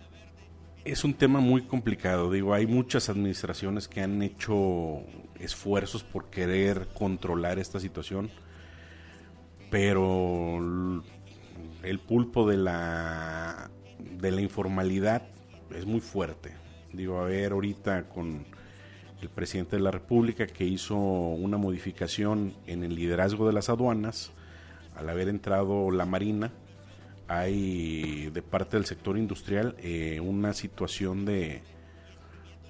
Es 0.86 1.04
un 1.04 1.14
tema 1.16 1.40
muy 1.40 1.64
complicado, 1.64 2.32
digo, 2.32 2.54
hay 2.54 2.68
muchas 2.68 3.10
administraciones 3.10 3.88
que 3.88 4.02
han 4.02 4.22
hecho 4.22 5.02
esfuerzos 5.40 6.04
por 6.04 6.30
querer 6.30 6.88
controlar 6.94 7.58
esta 7.58 7.80
situación, 7.80 8.30
pero 9.76 10.58
el 11.84 12.00
pulpo 12.00 12.50
de 12.50 12.56
la 12.56 13.70
de 14.00 14.32
la 14.32 14.40
informalidad 14.40 15.24
es 15.76 15.86
muy 15.86 16.00
fuerte. 16.00 16.54
Digo, 16.94 17.20
a 17.20 17.26
ver 17.26 17.52
ahorita 17.52 18.08
con 18.08 18.46
el 19.22 19.28
presidente 19.28 19.76
de 19.76 19.82
la 19.82 19.92
República 19.92 20.48
que 20.48 20.64
hizo 20.64 20.96
una 20.96 21.58
modificación 21.58 22.54
en 22.68 22.86
el 22.86 22.96
liderazgo 22.96 23.48
de 23.48 23.52
las 23.52 23.68
aduanas 23.68 24.32
al 24.96 25.10
haber 25.10 25.28
entrado 25.28 25.92
la 25.92 26.06
Marina, 26.06 26.54
hay 27.28 28.30
de 28.30 28.42
parte 28.42 28.78
del 28.78 28.86
sector 28.86 29.18
industrial 29.18 29.76
eh, 29.80 30.22
una 30.22 30.54
situación 30.54 31.26
de 31.26 31.64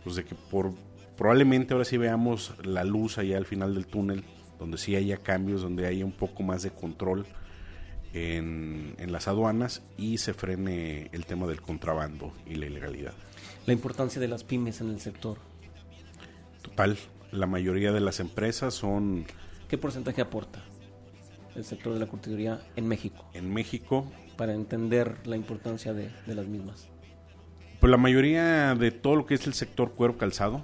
pues 0.04 0.16
de 0.16 0.26
que 0.26 0.34
por 0.34 0.74
probablemente 1.20 1.74
ahora 1.74 1.86
sí 1.86 2.00
veamos 2.00 2.56
la 2.64 2.84
luz 2.84 3.20
allá 3.20 3.38
al 3.38 3.46
final 3.46 3.76
del 3.76 3.86
túnel 3.86 4.24
donde 4.60 4.78
sí 4.78 4.96
haya 4.96 5.18
cambios 5.18 5.62
donde 5.62 5.88
haya 5.88 6.06
un 6.06 6.12
poco 6.12 6.44
más 6.44 6.64
de 6.64 6.72
control 6.72 7.26
en, 8.14 8.96
en 8.98 9.12
las 9.12 9.28
aduanas 9.28 9.82
y 9.98 10.18
se 10.18 10.34
frene 10.34 11.10
el 11.12 11.26
tema 11.26 11.48
del 11.48 11.62
contrabando 11.62 12.34
y 12.46 12.56
la 12.56 12.68
ilegalidad 12.68 13.14
La 13.66 13.74
importancia 13.74 14.22
de 14.22 14.28
las 14.28 14.44
pymes 14.44 14.82
en 14.82 14.90
el 14.90 15.00
sector. 15.00 15.38
total 16.62 16.98
la 17.32 17.48
mayoría 17.48 17.92
de 17.92 18.00
las 18.00 18.20
empresas 18.20 18.74
son 18.74 19.26
¿Qué 19.68 19.78
porcentaje 19.78 20.22
aporta 20.22 20.64
el 21.56 21.64
sector 21.64 21.94
de 21.94 22.00
la 22.00 22.06
curtiduría 22.06 22.62
en 22.76 22.88
México 22.88 23.26
en 23.34 23.54
México 23.54 24.12
para 24.38 24.54
entender 24.54 25.16
la 25.26 25.36
importancia 25.36 25.94
de, 25.94 26.12
de 26.26 26.36
las 26.36 26.46
mismas? 26.48 26.88
Pues 27.80 27.92
la 27.92 27.98
mayoría 27.98 28.74
de 28.76 28.92
todo 28.92 29.16
lo 29.16 29.26
que 29.26 29.36
es 29.36 29.46
el 29.48 29.54
sector 29.54 29.92
cuero 29.94 30.18
calzado, 30.18 30.62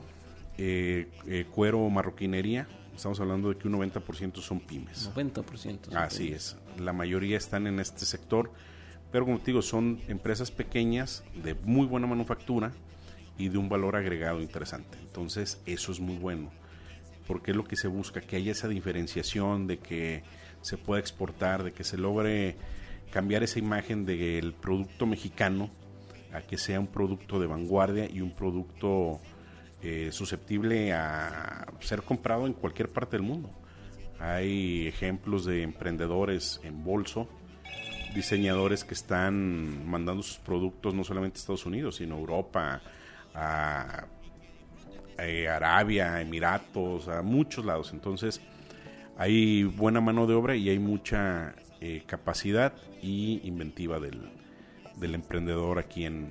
eh, 0.58 1.08
eh, 1.28 1.46
cuero 1.52 1.88
marroquinería, 1.90 2.68
estamos 2.96 3.20
hablando 3.20 3.50
de 3.50 3.58
que 3.58 3.68
un 3.68 3.76
90% 3.76 4.42
son 4.42 4.60
pymes. 4.60 5.12
90%. 5.14 5.86
son 5.86 5.98
Así 5.98 6.28
pymes. 6.28 6.58
es, 6.78 6.82
la 6.82 6.94
mayoría 6.94 7.38
están 7.38 7.68
en 7.68 7.80
este 7.80 8.06
sector, 8.06 8.52
pero 9.12 9.26
como 9.26 9.40
te 9.40 9.48
digo, 9.48 9.62
son 9.62 10.00
empresas 10.08 10.52
pequeñas 10.52 11.24
de 11.44 11.56
muy 11.56 11.86
buena 11.86 12.08
manufactura 12.08 12.72
y 13.38 13.50
de 13.50 13.58
un 13.58 13.70
valor 13.70 13.96
agregado 13.96 14.42
interesante. 14.42 14.98
Entonces, 15.00 15.62
eso 15.66 15.92
es 15.92 16.00
muy 16.00 16.16
bueno, 16.18 16.52
porque 17.28 17.52
es 17.52 17.58
lo 17.58 17.64
que 17.64 17.76
se 17.76 17.88
busca, 17.88 18.22
que 18.22 18.36
haya 18.36 18.52
esa 18.52 18.68
diferenciación 18.68 19.68
de 19.68 19.80
que 19.80 20.24
se 20.62 20.78
pueda 20.78 21.00
exportar, 21.00 21.64
de 21.64 21.74
que 21.74 21.84
se 21.84 21.98
logre 21.98 22.56
cambiar 23.12 23.44
esa 23.44 23.60
imagen 23.60 24.06
del 24.06 24.54
producto 24.54 25.06
mexicano 25.06 25.70
a 26.34 26.42
que 26.42 26.58
sea 26.58 26.80
un 26.80 26.88
producto 26.88 27.40
de 27.40 27.48
vanguardia 27.48 28.10
y 28.10 28.22
un 28.22 28.32
producto 28.32 29.20
eh, 29.84 30.10
susceptible 30.12 30.94
a 30.94 31.66
ser 31.80 32.04
comprado 32.04 32.46
en 32.46 32.54
cualquier 32.54 32.90
parte 32.90 33.18
del 33.18 33.26
mundo. 33.26 33.50
Hay 34.20 34.88
ejemplos 34.88 35.46
de 35.46 35.64
emprendedores 35.64 36.62
en 36.64 36.84
bolso, 36.84 37.28
diseñadores 38.14 38.84
que 38.84 38.94
están 38.94 39.90
mandando 39.90 40.22
sus 40.22 40.38
productos 40.38 40.94
no 40.94 41.04
solamente 41.04 41.38
a 41.38 41.40
Estados 41.40 41.66
Unidos, 41.66 41.96
sino 41.96 42.16
a 42.16 42.20
Europa, 42.20 42.82
a, 43.34 44.06
eh, 45.18 45.48
Arabia, 45.48 46.22
Emiratos, 46.22 47.08
a 47.08 47.24
muchos 47.24 47.66
lados. 47.66 47.92
Entonces, 47.94 48.40
hay 49.18 49.64
buena 49.64 50.02
mano 50.02 50.28
de 50.28 50.36
obra 50.36 50.56
y 50.56 50.70
hay 50.70 50.80
mucha 50.80 51.56
eh, 51.80 52.04
capacidad 52.06 52.74
y 53.02 53.42
inventiva 53.44 54.00
del, 54.00 54.30
emprendedor 55.16 55.80
aquí 55.80 56.06
en 56.06 56.30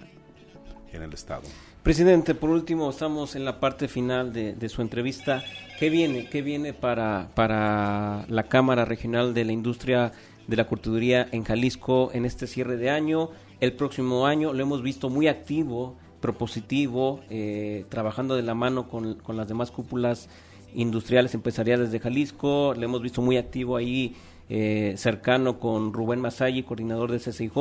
el 0.92 1.12
estado. 1.12 1.42
Presidente, 1.82 2.34
por 2.34 2.50
último, 2.50 2.90
estamos 2.90 3.34
en 3.36 3.46
la 3.46 3.58
parte 3.58 3.88
final 3.88 4.34
de, 4.34 4.52
de 4.52 4.68
su 4.68 4.82
entrevista. 4.82 5.42
¿Qué 5.78 5.88
viene? 5.88 6.28
¿Qué 6.28 6.42
viene 6.42 6.74
para, 6.74 7.30
para 7.34 8.26
la 8.28 8.42
Cámara 8.42 8.84
Regional 8.84 9.32
de 9.32 9.46
la 9.46 9.52
Industria 9.52 10.12
de 10.46 10.56
la 10.56 10.66
Curtiduría 10.66 11.26
en 11.32 11.42
Jalisco 11.42 12.10
en 12.12 12.26
este 12.26 12.46
cierre 12.46 12.76
de 12.76 12.90
año? 12.90 13.30
El 13.60 13.72
próximo 13.72 14.26
año 14.26 14.52
lo 14.52 14.62
hemos 14.62 14.82
visto 14.82 15.08
muy 15.08 15.26
activo, 15.26 15.96
propositivo, 16.20 17.20
eh, 17.30 17.86
trabajando 17.88 18.36
de 18.36 18.42
la 18.42 18.54
mano 18.54 18.86
con, 18.86 19.14
con 19.14 19.38
las 19.38 19.48
demás 19.48 19.70
cúpulas 19.70 20.28
industriales 20.74 21.32
empresariales 21.32 21.90
de 21.90 21.98
Jalisco. 21.98 22.74
Le 22.76 22.84
hemos 22.84 23.00
visto 23.00 23.22
muy 23.22 23.38
activo 23.38 23.76
ahí, 23.76 24.16
eh, 24.50 24.92
cercano 24.98 25.58
con 25.58 25.94
Rubén 25.94 26.20
Masayi, 26.20 26.62
coordinador 26.62 27.10
de 27.10 27.20
CCIJ, 27.20 27.52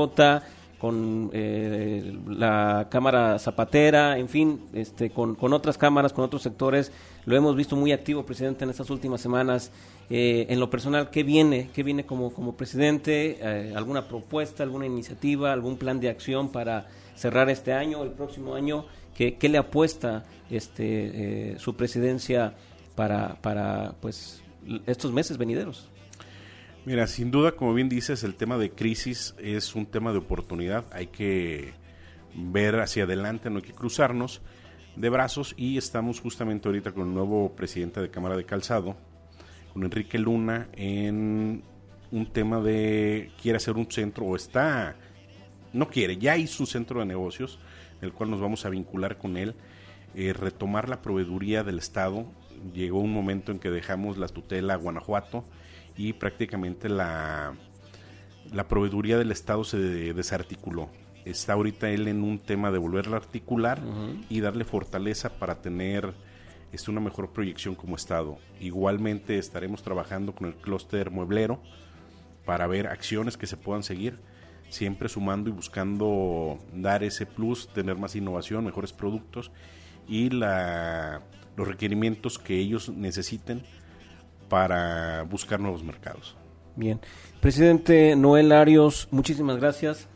con 0.80 1.30
eh, 1.34 2.18
la 2.26 2.88
Cámara 2.90 3.38
Zapatera, 3.38 4.18
en 4.18 4.30
fin, 4.30 4.62
este, 4.74 5.10
con, 5.10 5.36
con, 5.36 5.52
otras 5.54 5.78
cámaras, 5.78 6.14
con 6.14 6.24
otros 6.24 6.42
sectores. 6.42 6.92
Lo 7.26 7.36
hemos 7.36 7.56
visto 7.56 7.76
muy 7.76 7.92
activo, 7.92 8.26
presidente, 8.26 8.64
en 8.64 8.70
estas 8.70 8.90
últimas 8.90 9.20
semanas. 9.20 9.72
Eh, 10.10 10.48
en 10.50 10.60
lo 10.60 10.70
personal, 10.70 11.10
¿qué 11.12 11.24
viene? 11.24 11.70
¿Qué 11.74 11.84
viene 11.84 12.06
como, 12.06 12.34
como 12.34 12.56
presidente? 12.56 13.38
Eh, 13.42 13.74
¿Alguna 13.76 14.08
propuesta, 14.08 14.64
alguna 14.64 14.86
iniciativa, 14.86 15.52
algún 15.52 15.78
plan 15.78 16.00
de 16.00 16.10
acción 16.10 16.50
para 16.50 16.88
cerrar 17.16 17.50
este 17.50 17.74
año, 17.74 18.02
el 18.02 18.12
próximo 18.12 18.56
año? 18.56 18.86
¿Qué, 19.14 19.36
qué 19.36 19.50
le 19.50 19.58
apuesta 19.58 20.24
este, 20.50 21.56
su 21.60 21.76
presidencia 21.76 22.54
para, 22.96 23.36
para 23.42 23.96
pues, 24.00 24.42
estos 24.88 25.12
meses 25.12 25.38
venideros? 25.38 25.89
Mira, 26.86 27.08
sin 27.08 27.30
duda, 27.30 27.52
como 27.52 27.74
bien 27.74 27.90
dices, 27.90 28.24
el 28.24 28.36
tema 28.36 28.58
de 28.58 28.72
crisis 28.72 29.36
es 29.38 29.76
un 29.76 29.86
tema 29.86 30.14
de 30.14 30.20
oportunidad. 30.20 30.86
Hay 30.94 31.08
que 31.08 31.74
ver 32.34 32.80
hacia 32.80 33.04
adelante, 33.04 33.50
no 33.50 33.58
hay 33.58 33.64
que 33.64 33.74
cruzarnos 33.74 34.42
de 34.96 35.10
brazos 35.10 35.54
y 35.58 35.78
estamos 35.78 36.22
justamente 36.22 36.70
ahorita 36.70 36.94
con 36.94 37.10
el 37.10 37.14
nuevo 37.14 37.54
presidente 37.54 38.02
de 38.02 38.10
Cámara 38.10 38.38
de 38.38 38.46
Calzado, 38.46 38.96
con 39.74 39.84
Enrique 39.84 40.18
Luna, 40.18 40.70
en 40.74 41.64
un 42.12 42.26
tema 42.28 42.62
de 42.62 43.32
quiere 43.42 43.58
hacer 43.58 43.76
un 43.76 43.92
centro 43.92 44.26
o 44.26 44.36
está, 44.38 44.96
no 45.74 45.90
quiere, 45.90 46.18
ya 46.18 46.38
hizo 46.38 46.64
un 46.64 46.68
centro 46.68 47.02
de 47.02 47.06
negocios, 47.06 47.60
el 48.02 48.14
cual 48.14 48.32
nos 48.32 48.40
vamos 48.40 48.66
a 48.66 48.70
vincular 48.70 49.18
con 49.18 49.36
él, 49.36 49.54
eh, 50.16 50.32
retomar 50.34 50.88
la 50.88 51.02
proveeduría 51.02 51.64
del 51.64 51.78
Estado. 51.78 52.26
Llegó 52.74 53.00
un 53.00 53.14
momento 53.14 53.52
en 53.52 53.60
que 53.60 53.70
dejamos 53.70 54.18
la 54.18 54.28
tutela 54.28 54.74
a 54.74 54.78
Guanajuato 54.78 55.44
y 56.00 56.14
prácticamente 56.14 56.88
la, 56.88 57.54
la 58.54 58.68
proveeduría 58.70 59.18
del 59.18 59.34
Estado 59.34 59.66
se 59.66 59.78
desarticuló. 60.14 60.90
Está 61.26 61.54
ahorita 61.54 61.90
él 61.90 62.08
en 62.08 62.24
un 62.24 62.40
tema 62.40 62.72
de 62.72 62.78
volverla 62.78 63.18
a 63.18 63.20
articular 63.20 63.82
uh 63.84 63.92
-huh. 63.92 64.26
y 64.30 64.40
darle 64.40 64.64
fortaleza 64.64 65.38
para 65.38 65.62
tener 65.62 66.14
este, 66.72 66.90
una 66.90 67.02
mejor 67.02 67.34
proyección 67.34 67.76
como 67.76 67.98
Estado. 67.98 68.38
Igualmente 68.62 69.38
estaremos 69.38 69.84
trabajando 69.84 70.34
con 70.34 70.48
el 70.48 70.56
clúster 70.56 71.12
mueblero 71.12 71.62
para 72.46 72.66
ver 72.66 72.88
acciones 72.88 73.36
que 73.36 73.46
se 73.46 73.58
puedan 73.58 73.84
seguir, 73.84 74.20
siempre 74.70 75.10
sumando 75.10 75.50
y 75.50 75.54
buscando 75.54 76.60
dar 76.74 77.04
ese 77.04 77.26
plus, 77.26 77.68
tener 77.74 77.98
más 77.98 78.16
innovación, 78.16 78.64
mejores 78.64 78.94
productos 78.94 79.52
y 80.08 80.30
la, 80.30 81.24
los 81.58 81.68
requerimientos 81.68 82.40
que 82.40 82.58
ellos 82.58 82.88
necesiten 82.88 83.64
para 84.50 85.24
buscar 85.24 85.60
nuevos 85.60 85.84
mercados. 85.84 86.36
Bien. 86.76 87.00
Presidente 87.40 88.16
Noel 88.16 88.52
Arios, 88.52 89.08
muchísimas 89.12 89.58
gracias. 89.58 90.08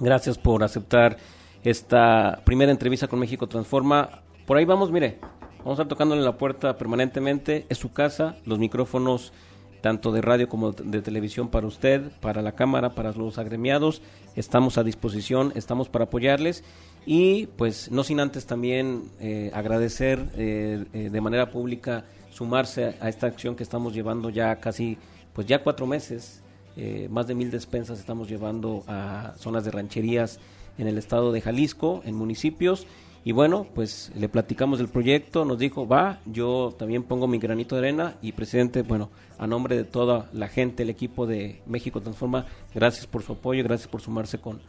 Gracias 0.00 0.38
por 0.38 0.64
aceptar 0.64 1.18
esta 1.62 2.40
primera 2.44 2.72
entrevista 2.72 3.08
con 3.08 3.18
México 3.18 3.46
Transforma. 3.46 4.22
Por 4.46 4.56
ahí 4.56 4.64
vamos, 4.64 4.90
mire, 4.90 5.18
vamos 5.58 5.78
a 5.78 5.82
estar 5.82 5.88
tocándole 5.88 6.22
la 6.22 6.38
puerta 6.38 6.76
permanentemente. 6.76 7.66
Es 7.68 7.78
su 7.78 7.92
casa, 7.92 8.36
los 8.44 8.58
micrófonos 8.58 9.32
tanto 9.80 10.12
de 10.12 10.20
radio 10.20 10.48
como 10.48 10.72
de 10.72 11.02
televisión 11.02 11.48
para 11.48 11.66
usted, 11.66 12.10
para 12.20 12.42
la 12.42 12.52
Cámara, 12.52 12.94
para 12.94 13.12
los 13.12 13.38
agremiados. 13.38 14.02
Estamos 14.34 14.78
a 14.78 14.84
disposición, 14.84 15.52
estamos 15.54 15.88
para 15.88 16.06
apoyarles 16.06 16.64
y 17.06 17.46
pues 17.56 17.90
no 17.90 18.04
sin 18.04 18.20
antes 18.20 18.46
también 18.46 19.04
eh, 19.20 19.50
agradecer 19.54 20.24
eh, 20.36 20.84
eh, 20.92 21.10
de 21.10 21.20
manera 21.20 21.50
pública 21.50 22.04
sumarse 22.38 22.94
a 23.00 23.08
esta 23.08 23.26
acción 23.26 23.56
que 23.56 23.64
estamos 23.64 23.92
llevando 23.92 24.30
ya 24.30 24.54
casi, 24.60 24.96
pues 25.32 25.48
ya 25.48 25.64
cuatro 25.64 25.88
meses, 25.88 26.40
eh, 26.76 27.08
más 27.10 27.26
de 27.26 27.34
mil 27.34 27.50
despensas 27.50 27.98
estamos 27.98 28.28
llevando 28.28 28.84
a 28.86 29.32
zonas 29.36 29.64
de 29.64 29.72
rancherías 29.72 30.38
en 30.78 30.86
el 30.86 30.98
estado 30.98 31.32
de 31.32 31.40
Jalisco, 31.40 32.00
en 32.04 32.14
municipios, 32.14 32.86
y 33.24 33.32
bueno, 33.32 33.66
pues 33.74 34.12
le 34.14 34.28
platicamos 34.28 34.78
del 34.78 34.86
proyecto, 34.86 35.44
nos 35.44 35.58
dijo, 35.58 35.88
va, 35.88 36.20
yo 36.26 36.72
también 36.78 37.02
pongo 37.02 37.26
mi 37.26 37.38
granito 37.38 37.74
de 37.74 37.80
arena, 37.80 38.14
y 38.22 38.30
presidente, 38.30 38.82
bueno, 38.82 39.10
a 39.36 39.48
nombre 39.48 39.76
de 39.76 39.82
toda 39.82 40.30
la 40.32 40.46
gente, 40.46 40.84
el 40.84 40.90
equipo 40.90 41.26
de 41.26 41.60
México 41.66 42.00
Transforma, 42.00 42.46
gracias 42.72 43.08
por 43.08 43.24
su 43.24 43.32
apoyo, 43.32 43.64
gracias 43.64 43.88
por 43.88 44.00
sumarse 44.00 44.38
con, 44.38 44.60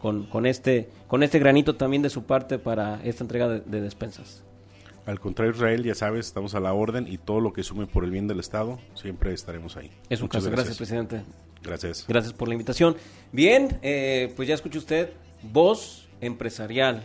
con, 0.00 0.24
con 0.24 0.46
este, 0.46 0.88
con 1.06 1.22
este 1.22 1.38
granito 1.38 1.76
también 1.76 2.00
de 2.00 2.08
su 2.08 2.22
parte 2.22 2.58
para 2.58 3.02
esta 3.04 3.22
entrega 3.22 3.48
de, 3.48 3.60
de 3.60 3.82
despensas. 3.82 4.42
Al 5.08 5.20
contrario, 5.20 5.54
Israel, 5.54 5.82
ya 5.84 5.94
sabes, 5.94 6.26
estamos 6.26 6.54
a 6.54 6.60
la 6.60 6.74
orden 6.74 7.06
y 7.08 7.16
todo 7.16 7.40
lo 7.40 7.54
que 7.54 7.62
sume 7.62 7.86
por 7.86 8.04
el 8.04 8.10
bien 8.10 8.28
del 8.28 8.40
Estado, 8.40 8.78
siempre 8.94 9.32
estaremos 9.32 9.78
ahí. 9.78 9.90
Es 10.10 10.20
un 10.20 10.26
Muchas 10.26 10.44
caso. 10.44 10.50
Gracias. 10.50 10.52
gracias, 10.52 10.76
presidente. 10.76 11.22
Gracias. 11.62 12.04
Gracias 12.06 12.34
por 12.34 12.46
la 12.48 12.52
invitación. 12.52 12.94
Bien, 13.32 13.78
eh, 13.80 14.34
pues 14.36 14.46
ya 14.46 14.54
escucha 14.54 14.76
usted, 14.78 15.14
voz 15.50 16.10
empresarial, 16.20 17.04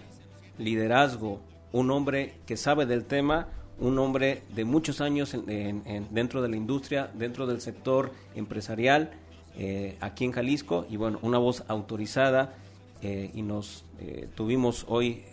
liderazgo, 0.58 1.40
un 1.72 1.92
hombre 1.92 2.34
que 2.46 2.58
sabe 2.58 2.86
del 2.86 3.06
tema, 3.06 3.48
un 3.80 3.98
hombre 4.00 4.44
de 4.54 4.66
muchos 4.66 5.00
años 5.00 5.34
en, 5.34 5.50
en, 5.50 5.84
en, 5.86 6.08
dentro 6.12 6.42
de 6.42 6.50
la 6.50 6.58
industria, 6.58 7.10
dentro 7.14 7.48
del 7.48 7.62
sector 7.62 8.12
empresarial, 8.36 9.12
eh, 9.58 9.96
aquí 10.02 10.26
en 10.26 10.34
Jalisco, 10.34 10.86
y 10.90 10.98
bueno, 10.98 11.20
una 11.22 11.38
voz 11.38 11.64
autorizada, 11.70 12.54
eh, 13.02 13.32
y 13.34 13.44
nos 13.44 13.86
eh, 14.02 14.28
tuvimos 14.36 14.86
hoy 14.90 15.24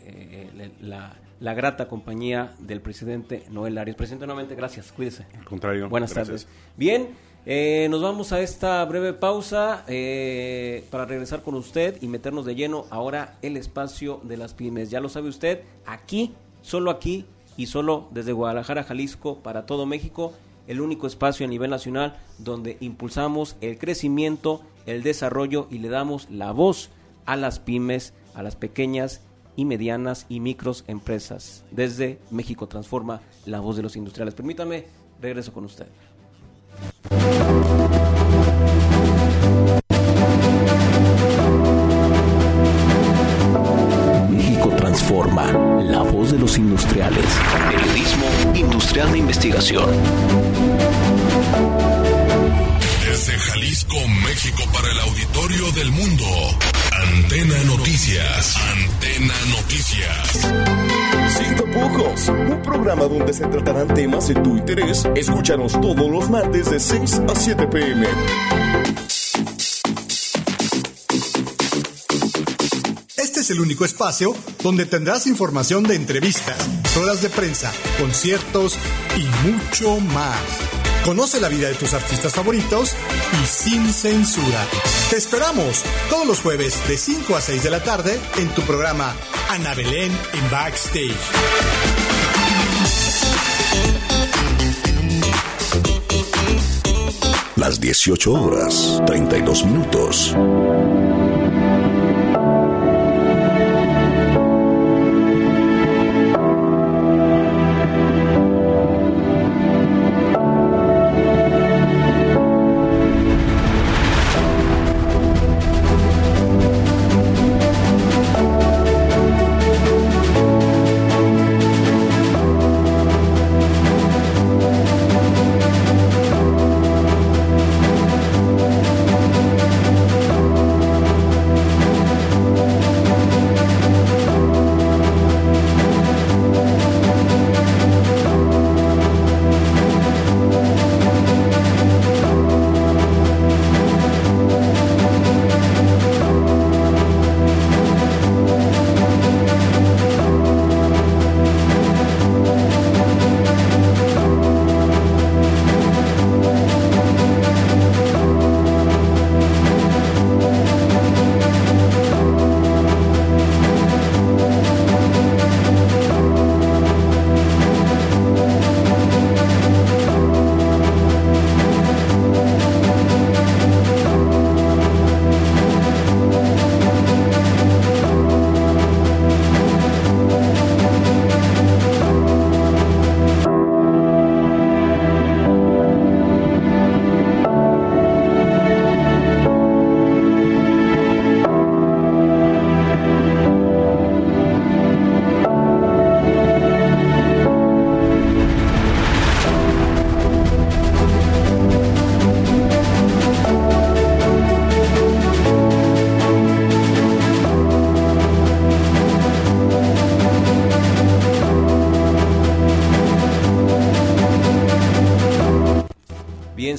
la 0.80 1.16
la 1.40 1.54
grata 1.54 1.88
compañía 1.88 2.52
del 2.58 2.80
presidente 2.80 3.44
Noel 3.50 3.78
Arias. 3.78 3.96
Presidente, 3.96 4.26
nuevamente, 4.26 4.54
gracias. 4.54 4.92
Cuídese. 4.92 5.26
Al 5.36 5.44
contrario. 5.44 5.88
Buenas 5.88 6.14
gracias. 6.14 6.44
tardes. 6.44 6.56
Bien, 6.76 7.08
eh, 7.46 7.88
nos 7.90 8.02
vamos 8.02 8.32
a 8.32 8.40
esta 8.40 8.84
breve 8.84 9.14
pausa 9.14 9.84
eh, 9.88 10.84
para 10.90 11.06
regresar 11.06 11.42
con 11.42 11.54
usted 11.54 11.96
y 12.02 12.08
meternos 12.08 12.44
de 12.44 12.54
lleno 12.54 12.84
ahora 12.90 13.38
el 13.40 13.56
espacio 13.56 14.20
de 14.22 14.36
las 14.36 14.52
pymes. 14.52 14.90
Ya 14.90 15.00
lo 15.00 15.08
sabe 15.08 15.30
usted, 15.30 15.62
aquí, 15.86 16.34
solo 16.60 16.90
aquí 16.90 17.24
y 17.56 17.66
solo 17.66 18.08
desde 18.10 18.32
Guadalajara, 18.32 18.84
Jalisco, 18.84 19.38
para 19.38 19.64
todo 19.64 19.86
México, 19.86 20.34
el 20.66 20.82
único 20.82 21.06
espacio 21.06 21.46
a 21.46 21.48
nivel 21.48 21.70
nacional 21.70 22.18
donde 22.38 22.76
impulsamos 22.80 23.56
el 23.62 23.78
crecimiento, 23.78 24.60
el 24.84 25.02
desarrollo 25.02 25.66
y 25.70 25.78
le 25.78 25.88
damos 25.88 26.28
la 26.30 26.52
voz 26.52 26.90
a 27.24 27.36
las 27.36 27.58
pymes, 27.58 28.12
a 28.34 28.42
las 28.42 28.56
pequeñas 28.56 29.22
y 29.60 29.66
medianas 29.66 30.24
y 30.30 30.40
micros 30.40 30.84
empresas. 30.86 31.64
Desde 31.70 32.18
México 32.30 32.66
Transforma, 32.66 33.20
la 33.44 33.60
voz 33.60 33.76
de 33.76 33.82
los 33.82 33.94
industriales. 33.94 34.34
Permítame, 34.34 34.86
regreso 35.20 35.52
con 35.52 35.66
usted. 35.66 35.86
México 44.30 44.70
Transforma 44.70 44.80
transforma. 44.80 45.52
La 45.82 46.02
voz 46.02 46.32
de 46.32 46.38
los 46.38 46.56
industriales. 46.56 47.26
Periodismo 47.70 48.26
industrial 48.54 49.12
de 49.12 49.18
investigación. 49.18 49.90
Desde 53.04 53.38
Jalisco, 53.38 53.96
México, 54.24 54.62
para 54.72 54.90
el 54.90 55.00
auditorio 55.00 55.70
del 55.72 55.90
mundo. 55.92 56.24
Antena 57.30 57.62
Noticias. 57.62 58.56
Antena 58.56 59.34
Noticias. 59.56 60.32
Sin 61.38 61.54
tapujos, 61.54 62.28
un 62.28 62.60
programa 62.60 63.04
donde 63.04 63.32
se 63.32 63.46
tratarán 63.46 63.86
temas 63.94 64.26
de 64.26 64.34
tu 64.34 64.56
interés. 64.56 65.06
Escúchanos 65.14 65.80
todos 65.80 66.10
los 66.10 66.28
martes 66.28 66.68
de 66.68 66.80
6 66.80 67.20
a 67.28 67.34
7 67.36 67.68
pm. 67.68 68.08
Este 73.16 73.40
es 73.40 73.50
el 73.50 73.60
único 73.60 73.84
espacio 73.84 74.34
donde 74.64 74.84
tendrás 74.86 75.28
información 75.28 75.84
de 75.84 75.94
entrevistas, 75.94 76.58
ruedas 76.96 77.22
de 77.22 77.30
prensa, 77.30 77.70
conciertos 78.00 78.76
y 79.16 79.46
mucho 79.46 80.00
más. 80.00 80.79
Conoce 81.04 81.40
la 81.40 81.48
vida 81.48 81.68
de 81.68 81.74
tus 81.74 81.94
artistas 81.94 82.34
favoritos 82.34 82.94
y 83.42 83.46
sin 83.46 83.92
censura. 83.92 84.66
Te 85.08 85.16
esperamos 85.16 85.82
todos 86.08 86.26
los 86.26 86.40
jueves 86.40 86.76
de 86.88 86.96
5 86.96 87.36
a 87.36 87.40
6 87.40 87.62
de 87.62 87.70
la 87.70 87.82
tarde 87.82 88.20
en 88.38 88.48
tu 88.50 88.62
programa 88.62 89.14
Ana 89.48 89.74
Belén 89.74 90.12
en 90.32 90.50
Backstage. 90.50 91.16
Las 97.56 97.80
18 97.80 98.32
horas, 98.32 99.02
32 99.06 99.64
minutos. 99.64 100.36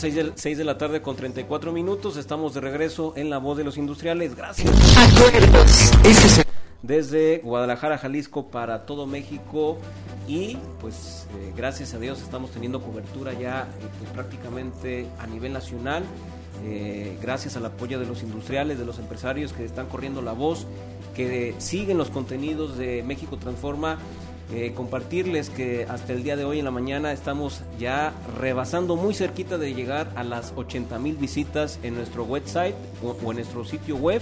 6 0.01 0.15
de, 0.15 0.55
de 0.55 0.63
la 0.63 0.79
tarde 0.79 1.03
con 1.03 1.15
34 1.15 1.71
minutos. 1.71 2.17
Estamos 2.17 2.55
de 2.55 2.61
regreso 2.61 3.13
en 3.15 3.29
La 3.29 3.37
Voz 3.37 3.55
de 3.55 3.63
los 3.63 3.77
Industriales. 3.77 4.33
Gracias. 4.35 4.67
Desde 6.81 7.37
Guadalajara, 7.43 7.99
Jalisco, 7.99 8.47
para 8.47 8.87
todo 8.87 9.05
México. 9.05 9.77
Y 10.27 10.57
pues 10.79 11.27
eh, 11.37 11.53
gracias 11.55 11.93
a 11.93 11.99
Dios 11.99 12.19
estamos 12.19 12.49
teniendo 12.49 12.81
cobertura 12.81 13.33
ya 13.33 13.67
eh, 13.79 13.85
pues, 13.99 14.09
prácticamente 14.09 15.05
a 15.19 15.27
nivel 15.27 15.53
nacional. 15.53 16.01
Eh, 16.65 17.15
gracias 17.21 17.55
al 17.55 17.67
apoyo 17.67 17.99
de 17.99 18.07
los 18.07 18.23
industriales, 18.23 18.79
de 18.79 18.85
los 18.85 18.97
empresarios 18.97 19.53
que 19.53 19.65
están 19.65 19.85
corriendo 19.85 20.23
la 20.23 20.33
voz, 20.33 20.65
que 21.15 21.53
siguen 21.59 21.99
los 21.99 22.09
contenidos 22.09 22.75
de 22.75 23.03
México 23.03 23.37
Transforma. 23.37 23.99
Eh, 24.53 24.73
compartirles 24.75 25.49
que 25.49 25.85
hasta 25.85 26.11
el 26.11 26.23
día 26.23 26.35
de 26.35 26.43
hoy 26.43 26.59
en 26.59 26.65
la 26.65 26.71
mañana 26.71 27.13
estamos 27.13 27.61
ya 27.79 28.13
rebasando 28.37 28.97
muy 28.97 29.13
cerquita 29.13 29.57
de 29.57 29.73
llegar 29.73 30.11
a 30.15 30.25
las 30.25 30.51
80 30.57 30.99
mil 30.99 31.15
visitas 31.15 31.79
en 31.83 31.95
nuestro 31.95 32.25
website 32.25 32.75
o, 33.01 33.15
en 33.29 33.37
nuestro 33.37 33.63
sitio 33.63 33.95
web 33.95 34.21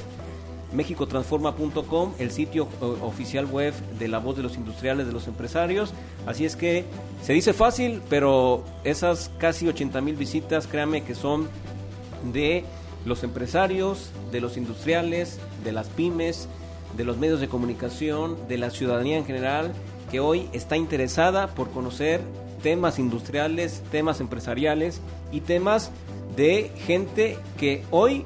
mexicotransforma.com, 0.71 2.13
el 2.19 2.29
sitio 2.29 2.67
eh, 2.79 2.85
oficial 3.01 3.47
web 3.47 3.73
de 3.97 4.07
la 4.07 4.19
voz 4.19 4.37
de 4.37 4.43
los 4.43 4.55
industriales, 4.55 5.07
de 5.07 5.13
los 5.13 5.27
empresarios. 5.27 5.95
Así 6.27 6.45
es 6.45 6.55
que 6.55 6.85
se 7.23 7.33
dice 7.33 7.53
fácil, 7.53 8.03
pero 8.07 8.63
esas 8.83 9.31
casi 9.39 9.67
80 9.67 9.99
mil 10.01 10.15
visitas, 10.15 10.67
créanme 10.67 11.03
que 11.03 11.15
son 11.15 11.49
de 12.31 12.65
los 13.03 13.23
empresarios, 13.23 14.11
de 14.31 14.41
los 14.41 14.57
industriales, 14.57 15.39
de 15.63 15.71
las 15.71 15.87
pymes, 15.87 16.47
de 16.95 17.03
los 17.03 17.17
medios 17.17 17.39
de 17.39 17.47
comunicación, 17.47 18.37
de 18.47 18.59
la 18.59 18.69
ciudadanía 18.69 19.17
en 19.17 19.25
general, 19.25 19.73
que 20.09 20.19
hoy 20.19 20.49
está 20.53 20.77
interesada 20.77 21.47
por 21.47 21.69
conocer 21.69 22.21
temas 22.61 22.99
industriales, 22.99 23.83
temas 23.91 24.19
empresariales 24.19 25.01
y 25.31 25.41
temas 25.41 25.91
de 26.35 26.71
gente 26.85 27.37
que 27.57 27.83
hoy 27.91 28.25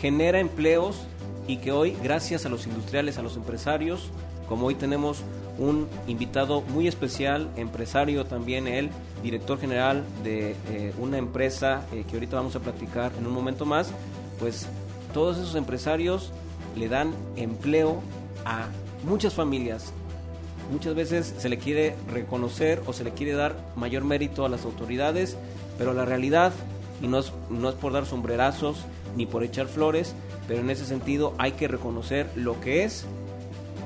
genera 0.00 0.40
empleos 0.40 1.06
y 1.46 1.58
que 1.58 1.72
hoy, 1.72 1.96
gracias 2.02 2.46
a 2.46 2.48
los 2.48 2.66
industriales, 2.66 3.18
a 3.18 3.22
los 3.22 3.36
empresarios, 3.36 4.10
como 4.48 4.66
hoy 4.66 4.74
tenemos 4.74 5.22
un 5.58 5.88
invitado 6.06 6.62
muy 6.62 6.88
especial, 6.88 7.48
empresario 7.56 8.26
también 8.26 8.66
él, 8.66 8.90
director 9.22 9.58
general 9.58 10.04
de 10.22 10.56
eh, 10.70 10.92
una 10.98 11.18
empresa 11.18 11.86
eh, 11.92 12.04
que 12.08 12.16
ahorita 12.16 12.36
vamos 12.36 12.56
a 12.56 12.60
platicar 12.60 13.12
en 13.18 13.26
un 13.26 13.32
momento 13.32 13.64
más, 13.64 13.90
pues 14.38 14.66
todos 15.12 15.38
esos 15.38 15.54
empresarios 15.54 16.32
le 16.76 16.88
dan 16.88 17.14
empleo 17.36 18.00
a 18.44 18.66
muchas 19.04 19.34
familias. 19.34 19.92
Muchas 20.70 20.94
veces 20.94 21.34
se 21.38 21.48
le 21.48 21.58
quiere 21.58 21.94
reconocer 22.12 22.82
o 22.86 22.92
se 22.92 23.04
le 23.04 23.12
quiere 23.12 23.32
dar 23.32 23.56
mayor 23.76 24.04
mérito 24.04 24.44
a 24.44 24.48
las 24.48 24.64
autoridades, 24.64 25.36
pero 25.78 25.92
la 25.92 26.04
realidad, 26.04 26.52
y 27.02 27.08
no 27.08 27.18
es, 27.18 27.32
no 27.50 27.68
es 27.68 27.74
por 27.74 27.92
dar 27.92 28.06
sombrerazos 28.06 28.84
ni 29.16 29.26
por 29.26 29.44
echar 29.44 29.66
flores, 29.66 30.14
pero 30.48 30.60
en 30.60 30.70
ese 30.70 30.86
sentido 30.86 31.34
hay 31.38 31.52
que 31.52 31.68
reconocer 31.68 32.30
lo 32.34 32.60
que 32.60 32.84
es 32.84 33.06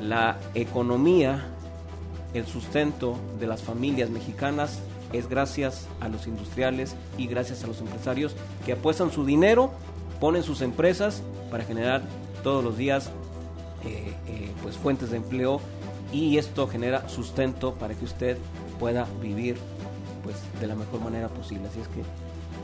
la 0.01 0.39
economía, 0.55 1.47
el 2.35 2.47
sustento 2.47 3.18
de 3.41 3.47
las 3.47 3.62
familias 3.62 4.11
mexicanas 4.11 4.81
es 5.12 5.29
gracias 5.29 5.87
a 6.01 6.09
los 6.09 6.26
industriales 6.26 6.95
y 7.16 7.26
gracias 7.26 7.64
a 7.64 7.66
los 7.66 7.81
empresarios 7.81 8.35
que 8.66 8.72
apuestan 8.72 9.11
su 9.11 9.24
dinero, 9.24 9.70
ponen 10.20 10.43
sus 10.43 10.61
empresas 10.61 11.22
para 11.51 11.64
generar 11.64 12.03
todos 12.43 12.62
los 12.62 12.76
días 12.76 13.11
eh, 13.85 14.12
eh, 14.26 14.51
pues 14.62 14.76
fuentes 14.76 15.11
de 15.11 15.16
empleo 15.16 15.61
y 16.12 16.38
esto 16.38 16.66
genera 16.66 17.09
sustento 17.09 17.74
para 17.74 17.94
que 17.94 18.04
usted 18.04 18.38
pueda 18.78 19.06
vivir 19.20 19.56
pues 20.22 20.36
de 20.61 20.66
la 20.66 20.74
mejor 20.74 21.00
manera 21.00 21.28
posible. 21.28 21.68
Así 21.68 21.80
es 21.80 21.88
que 21.88 22.02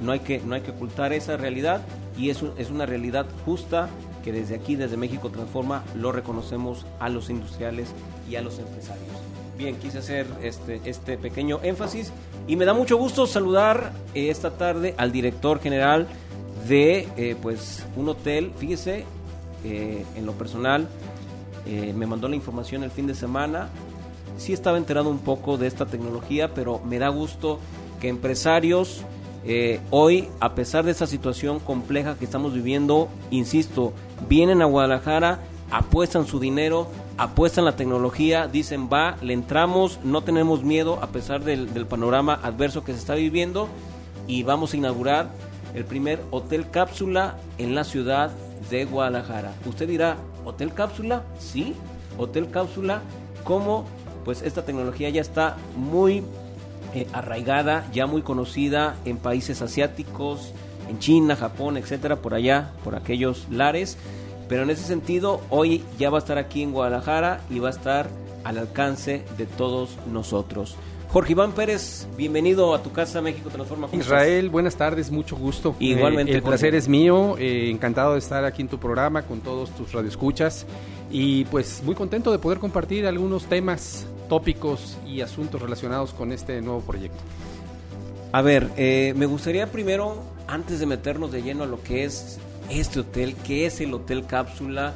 no 0.03 0.13
hay 0.13 0.21
que, 0.21 0.41
no 0.41 0.55
hay 0.55 0.63
que 0.63 0.71
ocultar 0.71 1.13
esa 1.13 1.37
realidad 1.37 1.83
y 2.17 2.31
es, 2.31 2.43
es 2.59 2.71
una 2.71 2.87
realidad 2.87 3.27
justa 3.45 3.89
que 4.23 4.33
desde 4.33 4.55
aquí, 4.55 4.77
desde 4.77 4.97
México 4.97 5.31
Transforma, 5.31 5.85
lo 5.95 6.11
reconocemos 6.11 6.87
a 6.99 7.09
los 7.09 7.29
industriales 7.31 7.89
y 8.29 8.37
a 8.37 8.43
los 8.43 8.59
empresarios. 8.59 9.13
Bien, 9.57 9.77
quise 9.77 9.99
hacer 9.99 10.27
este, 10.43 10.81
este 10.85 11.17
pequeño 11.17 11.61
énfasis 11.63 12.11
y 12.49 12.57
me 12.57 12.65
da 12.65 12.75
mucho 12.75 12.97
gusto 12.97 13.27
saludar 13.27 13.93
eh, 14.15 14.31
esta 14.31 14.53
tarde 14.53 14.95
al 14.97 15.13
director 15.13 15.61
general 15.61 16.09
de 16.67 17.09
eh, 17.17 17.37
pues 17.41 17.85
un 17.97 18.09
hotel, 18.09 18.53
fíjese, 18.59 19.05
eh, 19.65 20.05
en 20.17 20.27
lo 20.27 20.33
personal, 20.33 20.89
me 21.67 22.07
mandó 22.07 22.29
la 22.29 22.37
información 22.37 22.83
el 22.83 22.91
fin 22.91 23.07
de 23.07 23.15
semana, 23.15 23.69
sí 24.37 24.53
estaba 24.53 24.79
enterado 24.79 25.09
un 25.09 25.19
poco 25.19 25.57
de 25.57 25.67
esta 25.67 25.87
tecnología, 25.87 26.53
pero 26.55 26.81
me 26.85 26.99
da 26.99 27.09
gusto 27.09 27.59
que 28.01 28.09
empresarios 28.09 29.03
hoy, 29.91 30.29
a 30.41 30.55
pesar 30.55 30.85
de 30.85 30.91
esta 30.91 31.07
situación 31.07 31.61
compleja 31.61 32.17
que 32.19 32.25
estamos 32.25 32.55
viviendo, 32.55 33.09
insisto, 33.31 33.93
vienen 34.29 34.63
a 34.63 34.67
Guadalajara, 34.67 35.41
apuestan 35.71 36.27
su 36.27 36.39
dinero, 36.39 36.89
apuestan 37.17 37.65
la 37.65 37.77
tecnología, 37.77 38.47
dicen 38.47 38.89
va, 38.93 39.17
le 39.23 39.35
entramos, 39.35 40.01
no 40.05 40.23
tenemos 40.23 40.63
miedo 40.63 40.99
a 41.03 41.09
pesar 41.09 41.45
del, 41.45 41.69
panorama 41.87 42.39
adverso 42.43 42.85
que 42.85 42.93
se 42.93 42.99
está 42.99 43.15
viviendo 43.15 43.69
y 44.27 44.43
vamos 44.43 44.73
a 44.73 44.77
inaugurar 44.77 45.31
el 45.75 45.85
primer 45.85 46.21
hotel 46.31 46.71
cápsula 46.71 47.37
en 47.59 47.75
la 47.75 47.85
ciudad 47.85 48.31
de 48.71 48.85
Guadalajara. 48.85 49.55
Usted 49.67 49.89
dirá, 49.89 50.17
¿hotel 50.45 50.73
cápsula? 50.73 51.23
Sí, 51.39 51.75
hotel 52.19 52.51
cápsula, 52.51 53.03
¿cómo? 53.45 53.85
Pues 54.25 54.43
esta 54.43 54.65
tecnología 54.65 55.11
ya 55.11 55.21
está 55.21 55.57
muy 55.77 56.23
eh, 56.95 57.07
arraigada, 57.13 57.87
ya 57.93 58.07
muy 58.07 58.23
conocida 58.23 58.97
en 59.05 59.19
países 59.19 59.63
asiáticos, 59.63 60.53
en 60.89 60.99
China, 60.99 61.37
Japón, 61.37 61.77
etcétera, 61.77 62.17
por 62.17 62.35
allá, 62.35 62.73
por 62.85 62.95
aquellos 62.95 63.47
lares. 63.51 63.97
Pero 64.49 64.63
en 64.63 64.71
ese 64.71 64.85
sentido, 64.85 65.41
hoy 65.51 65.83
ya 65.99 66.11
va 66.11 66.19
a 66.19 66.21
estar 66.21 66.39
aquí 66.39 66.63
en 66.63 66.73
Guadalajara 66.73 67.41
y 67.51 67.59
va 67.59 67.69
a 67.69 67.73
estar 67.73 68.09
al 68.45 68.59
alcance 68.59 69.25
de 69.39 69.47
todos 69.47 69.97
nosotros. 70.13 70.77
Jorge 71.15 71.31
Iván 71.31 71.53
Pérez, 71.53 72.09
bienvenido 72.17 72.75
a 72.75 72.83
tu 72.83 72.91
casa 72.91 73.23
México 73.23 73.49
Transforma. 73.49 73.87
Israel, 73.93 74.51
buenas 74.51 74.75
tardes, 74.75 75.13
mucho 75.13 75.37
gusto. 75.37 75.77
Igualmente. 75.79 76.33
Eh, 76.33 76.35
el 76.35 76.43
placer 76.43 76.75
es 76.75 76.89
mío, 76.89 77.37
eh, 77.39 77.71
encantado 77.71 78.15
de 78.15 78.19
estar 78.19 78.45
aquí 78.45 78.63
en 78.63 78.69
tu 78.69 78.81
programa 78.81 79.23
con 79.23 79.39
todos 79.39 79.71
tus 79.77 79.93
radioescuchas 79.93 80.67
y 81.13 81.45
pues 81.45 81.85
muy 81.85 81.95
contento 81.95 82.33
de 82.33 82.41
poder 82.41 82.59
compartir 82.59 83.07
algunos 83.07 83.45
temas, 83.45 84.09
tópicos 84.29 84.99
y 85.07 85.21
asuntos 85.21 85.63
relacionados 85.63 86.13
con 86.13 86.33
este 86.33 86.61
nuevo 86.61 86.81
proyecto. 86.81 87.23
A 88.33 88.43
ver, 88.43 88.71
eh, 88.77 89.15
me 89.15 89.27
gustaría 89.27 89.71
primero, 89.71 90.21
antes 90.49 90.81
de 90.81 90.87
meternos 90.87 91.31
de 91.31 91.43
lleno 91.43 91.63
a 91.63 91.67
lo 91.67 91.81
que 91.81 92.03
es 92.03 92.41
este 92.71 92.99
hotel, 92.99 93.37
qué 93.47 93.67
es 93.67 93.81
el 93.81 93.95
Hotel 93.95 94.27
Cápsula, 94.27 94.95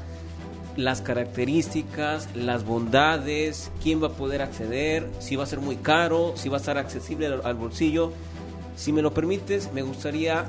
las 0.78 1.00
características, 1.00 2.28
las 2.36 2.64
bondades, 2.64 3.72
quién 3.82 4.00
va 4.00 4.06
a 4.06 4.12
poder 4.12 4.42
acceder, 4.42 5.10
si 5.18 5.34
va 5.34 5.42
a 5.42 5.46
ser 5.46 5.58
muy 5.58 5.74
caro, 5.74 6.34
si 6.36 6.48
va 6.48 6.58
a 6.58 6.60
estar 6.60 6.78
accesible 6.78 7.26
al, 7.26 7.54
bolsillo. 7.56 8.12
Si 8.76 8.92
me 8.92 9.02
lo 9.02 9.12
permites, 9.12 9.72
me 9.72 9.82
gustaría, 9.82 10.44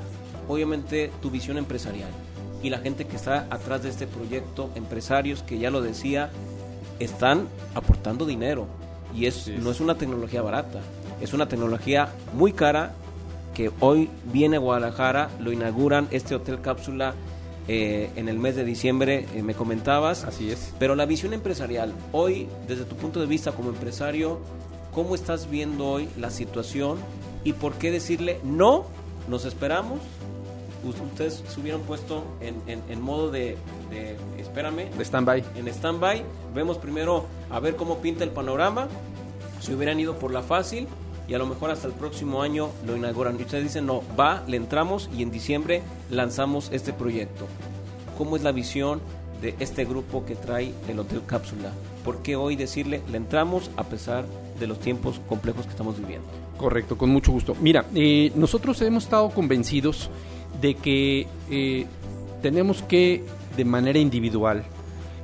obviamente, 0.46 1.10
tu 1.20 1.32
visión 1.32 1.58
empresarial 1.58 2.10
y 2.62 2.70
la 2.70 2.78
gente 2.78 3.08
que 3.08 3.16
está 3.16 3.48
atrás 3.50 3.82
de 3.82 3.88
este 3.88 4.06
proyecto, 4.06 4.70
empresarios 4.76 5.42
que 5.42 5.58
ya 5.58 5.68
lo 5.68 5.82
decía, 5.82 6.30
están 7.00 7.48
aportando 7.74 8.24
dinero 8.24 8.68
y 9.12 9.26
es, 9.26 9.48
no 9.48 9.72
es 9.72 9.80
una 9.80 9.96
tecnología 9.96 10.42
barata, 10.42 10.78
es 11.20 11.32
una 11.32 11.48
tecnología 11.48 12.08
muy 12.34 12.52
cara 12.52 12.92
que 13.52 13.72
hoy 13.80 14.08
viene 14.32 14.58
a 14.58 14.60
Guadalajara, 14.60 15.28
lo 15.40 15.50
inauguran 15.50 16.06
este 16.12 16.36
hotel 16.36 16.60
cápsula 16.60 17.16
eh, 17.68 18.10
en 18.16 18.28
el 18.28 18.38
mes 18.38 18.56
de 18.56 18.64
diciembre, 18.64 19.26
eh, 19.34 19.42
me 19.42 19.54
comentabas. 19.54 20.24
Así 20.24 20.50
es. 20.50 20.72
Pero 20.78 20.94
la 20.94 21.06
visión 21.06 21.32
empresarial, 21.32 21.92
hoy, 22.12 22.48
desde 22.66 22.84
tu 22.84 22.96
punto 22.96 23.20
de 23.20 23.26
vista 23.26 23.52
como 23.52 23.70
empresario, 23.70 24.40
¿cómo 24.92 25.14
estás 25.14 25.48
viendo 25.50 25.86
hoy 25.86 26.08
la 26.18 26.30
situación 26.30 26.98
y 27.44 27.52
por 27.52 27.74
qué 27.74 27.90
decirle 27.90 28.40
no, 28.44 28.84
nos 29.28 29.44
esperamos? 29.44 30.00
Ustedes 30.82 31.44
se 31.46 31.60
hubieran 31.60 31.82
puesto 31.82 32.24
en, 32.40 32.82
en, 32.88 33.00
modo 33.02 33.30
de, 33.30 33.58
de, 33.90 34.16
espérame. 34.38 34.90
De 34.96 35.04
stand-by. 35.04 35.44
En 35.54 35.68
stand-by. 35.68 36.24
Vemos 36.54 36.78
primero 36.78 37.26
a 37.50 37.60
ver 37.60 37.76
cómo 37.76 37.98
pinta 37.98 38.24
el 38.24 38.30
panorama. 38.30 38.88
Si 39.60 39.74
hubieran 39.74 40.00
ido 40.00 40.18
por 40.18 40.32
la 40.32 40.40
fácil, 40.40 40.88
y 41.30 41.34
a 41.34 41.38
lo 41.38 41.46
mejor 41.46 41.70
hasta 41.70 41.86
el 41.86 41.92
próximo 41.92 42.42
año 42.42 42.70
lo 42.84 42.96
inauguran. 42.96 43.38
Y 43.38 43.42
ustedes 43.42 43.62
dicen, 43.62 43.86
no, 43.86 44.02
va, 44.18 44.42
le 44.48 44.56
entramos 44.56 45.08
y 45.16 45.22
en 45.22 45.30
diciembre 45.30 45.80
lanzamos 46.10 46.70
este 46.72 46.92
proyecto. 46.92 47.46
¿Cómo 48.18 48.34
es 48.34 48.42
la 48.42 48.50
visión 48.50 49.00
de 49.40 49.54
este 49.60 49.84
grupo 49.84 50.26
que 50.26 50.34
trae 50.34 50.74
el 50.88 50.98
Hotel 50.98 51.22
Cápsula? 51.24 51.70
¿Por 52.04 52.22
qué 52.22 52.34
hoy 52.34 52.56
decirle, 52.56 53.00
le 53.12 53.16
entramos 53.16 53.70
a 53.76 53.84
pesar 53.84 54.24
de 54.58 54.66
los 54.66 54.80
tiempos 54.80 55.20
complejos 55.28 55.66
que 55.66 55.70
estamos 55.70 55.96
viviendo? 56.00 56.26
Correcto, 56.58 56.98
con 56.98 57.10
mucho 57.10 57.30
gusto. 57.30 57.56
Mira, 57.60 57.86
eh, 57.94 58.32
nosotros 58.34 58.82
hemos 58.82 59.04
estado 59.04 59.30
convencidos 59.30 60.10
de 60.60 60.74
que 60.74 61.28
eh, 61.48 61.86
tenemos 62.42 62.82
que, 62.82 63.24
de 63.56 63.64
manera 63.64 64.00
individual, 64.00 64.64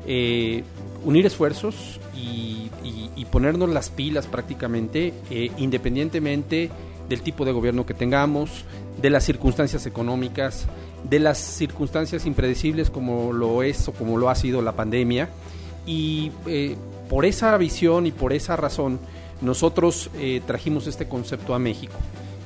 eh, 0.06 0.62
unir 1.04 1.26
esfuerzos 1.26 1.98
y, 2.16 2.70
ponernos 3.30 3.68
las 3.68 3.90
pilas 3.90 4.26
prácticamente, 4.26 5.12
eh, 5.30 5.50
independientemente 5.58 6.70
del 7.08 7.20
tipo 7.20 7.44
de 7.44 7.52
gobierno 7.52 7.84
que 7.84 7.92
tengamos, 7.92 8.64
de 9.02 9.10
las 9.10 9.24
circunstancias 9.24 9.84
económicas, 9.84 10.66
de 11.04 11.18
las 11.18 11.36
circunstancias 11.36 12.24
impredecibles 12.24 12.88
como 12.88 13.34
lo 13.34 13.62
es 13.62 13.88
o 13.88 13.92
como 13.92 14.16
lo 14.16 14.30
ha 14.30 14.34
sido 14.36 14.62
la 14.62 14.72
pandemia. 14.72 15.28
Y 15.84 16.32
eh, 16.46 16.76
por 17.10 17.26
esa 17.26 17.54
visión 17.58 18.06
y 18.06 18.10
por 18.10 18.32
esa 18.32 18.56
razón, 18.56 18.98
nosotros 19.42 20.08
eh, 20.16 20.40
trajimos 20.46 20.86
este 20.86 21.06
concepto 21.06 21.54
a 21.54 21.58
México. 21.58 21.94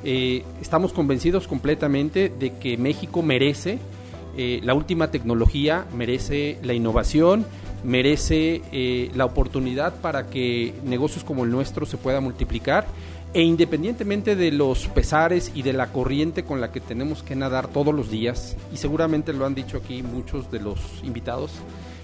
estamos 0.02 0.92
convencidos 0.92 1.46
completamente 1.46 2.32
de 2.36 2.54
que 2.54 2.78
México 2.78 3.22
merece 3.22 3.78
la 4.62 4.72
última 4.72 5.10
tecnología, 5.10 5.84
merece 5.94 6.58
la 6.62 6.72
innovación, 6.72 7.44
merece 7.84 8.62
eh, 8.72 9.10
la 9.14 9.24
oportunidad 9.24 9.94
para 10.00 10.28
que 10.28 10.74
negocios 10.84 11.24
como 11.24 11.44
el 11.44 11.50
nuestro 11.50 11.86
se 11.86 11.96
puedan 11.96 12.24
multiplicar. 12.24 12.86
E 13.32 13.42
independientemente 13.42 14.34
de 14.34 14.50
los 14.50 14.88
pesares 14.88 15.52
y 15.54 15.62
de 15.62 15.72
la 15.72 15.92
corriente 15.92 16.42
con 16.42 16.60
la 16.60 16.72
que 16.72 16.80
tenemos 16.80 17.22
que 17.22 17.36
nadar 17.36 17.68
todos 17.68 17.94
los 17.94 18.10
días, 18.10 18.56
y 18.74 18.76
seguramente 18.76 19.32
lo 19.32 19.46
han 19.46 19.54
dicho 19.54 19.76
aquí 19.76 20.02
muchos 20.02 20.50
de 20.50 20.58
los 20.58 20.80
invitados, 21.04 21.52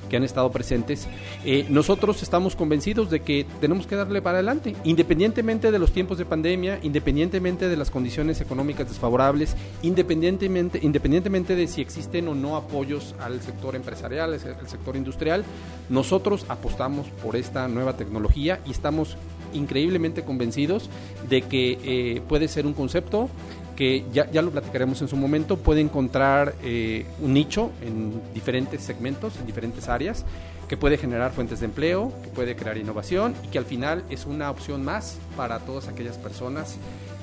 que 0.09 0.17
han 0.17 0.25
estado 0.25 0.51
presentes, 0.51 1.07
eh, 1.45 1.67
nosotros 1.69 2.23
estamos 2.23 2.57
convencidos 2.57 3.11
de 3.11 3.21
que 3.21 3.47
tenemos 3.61 3.87
que 3.87 3.97
darle 3.97 4.23
para 4.23 4.39
adelante, 4.39 4.75
independientemente 4.85 5.71
de 5.71 5.79
los 5.79 5.93
tiempos 5.93 6.19
de 6.19 6.25
pandemia, 6.25 6.79
independientemente 6.83 7.69
de 7.69 7.77
las 7.77 7.91
condiciones 7.91 8.41
económicas 8.41 8.89
desfavorables, 8.89 9.57
independientemente, 9.83 10.81
independientemente 10.83 11.57
de 11.57 11.67
si 11.67 11.81
existen 11.81 12.29
o 12.29 12.35
no 12.35 12.57
apoyos 12.57 13.15
al 13.21 13.41
sector 13.41 13.77
empresarial, 13.77 14.33
al 14.33 14.69
sector 14.69 14.97
industrial, 14.97 15.45
nosotros 15.89 16.47
apostamos 16.49 17.07
por 17.23 17.37
esta 17.37 17.69
nueva 17.69 17.97
tecnología 17.97 18.61
y 18.67 18.71
estamos 18.71 19.17
increíblemente 19.53 20.23
convencidos 20.23 20.91
de 21.29 21.43
que 21.43 21.79
eh, 21.85 22.23
puede 22.29 22.49
ser 22.49 22.67
un 22.67 22.75
concepto 22.75 23.29
que 23.77 24.05
ya, 24.13 24.31
ya 24.31 24.43
lo 24.43 24.51
platicaremos 24.51 25.01
en 25.03 25.09
su 25.09 25.17
momento, 25.17 25.59
puede 25.59 25.81
encontrar 25.81 26.55
eh, 26.63 27.07
un 27.21 27.35
nicho 27.35 27.71
en 27.83 28.21
diferentes 28.35 28.83
segmentos, 28.83 29.37
en 29.39 29.47
diferentes 29.47 29.89
áreas, 29.89 30.25
que 30.69 30.77
puede 30.77 30.99
generar 30.99 31.33
fuentes 31.33 31.61
de 31.61 31.67
empleo, 31.67 32.13
que 32.23 32.31
puede 32.31 32.57
crear 32.57 32.77
innovación 32.77 33.35
y 33.45 33.49
que 33.49 33.59
al 33.59 33.67
final 33.67 34.03
es 34.11 34.27
una 34.27 34.51
opción 34.51 34.85
más 34.85 35.19
para 35.37 35.61
todas 35.61 35.87
aquellas 35.89 36.19
personas 36.19 36.77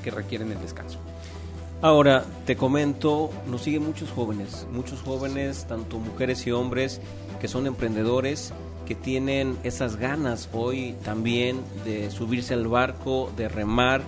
que 0.03 0.11
requieren 0.11 0.51
el 0.51 0.61
descanso. 0.61 0.99
Ahora, 1.81 2.23
te 2.45 2.55
comento, 2.55 3.29
nos 3.45 3.63
siguen 3.63 3.83
muchos 3.83 4.09
jóvenes, 4.09 4.65
muchos 4.71 5.01
jóvenes, 5.01 5.65
tanto 5.67 5.99
mujeres 5.99 6.47
y 6.47 6.51
hombres, 6.51 7.01
que 7.41 7.49
son 7.49 7.67
emprendedores, 7.67 8.53
que 8.85 8.95
tienen 8.95 9.57
esas 9.63 9.97
ganas 9.97 10.49
hoy 10.53 10.95
también 11.03 11.59
de 11.83 12.09
subirse 12.09 12.53
al 12.53 12.67
barco, 12.67 13.31
de 13.35 13.49
remar, 13.49 14.01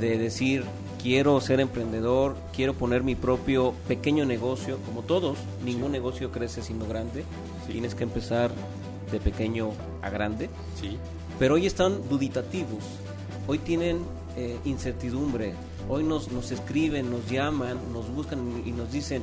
de 0.00 0.16
decir, 0.16 0.64
quiero 1.02 1.40
ser 1.40 1.60
emprendedor, 1.60 2.36
quiero 2.54 2.74
poner 2.74 3.02
mi 3.02 3.14
propio 3.14 3.74
pequeño 3.88 4.24
negocio, 4.24 4.78
como 4.86 5.02
todos, 5.02 5.38
ningún 5.64 5.92
negocio 5.92 6.30
crece 6.30 6.62
siendo 6.62 6.86
grande, 6.86 7.24
tienes 7.66 7.94
que 7.94 8.04
empezar 8.04 8.50
de 9.10 9.20
pequeño 9.20 9.70
a 10.02 10.10
grande. 10.10 10.50
Sí. 10.80 10.98
Pero 11.38 11.54
hoy 11.54 11.66
están 11.66 12.08
duditativos, 12.08 12.84
hoy 13.46 13.58
tienen 13.58 14.00
eh, 14.36 14.58
incertidumbre, 14.64 15.54
hoy 15.88 16.04
nos, 16.04 16.30
nos 16.30 16.50
escriben, 16.50 17.10
nos 17.10 17.28
llaman, 17.30 17.78
nos 17.92 18.12
buscan 18.14 18.62
y 18.64 18.72
nos 18.72 18.92
dicen 18.92 19.22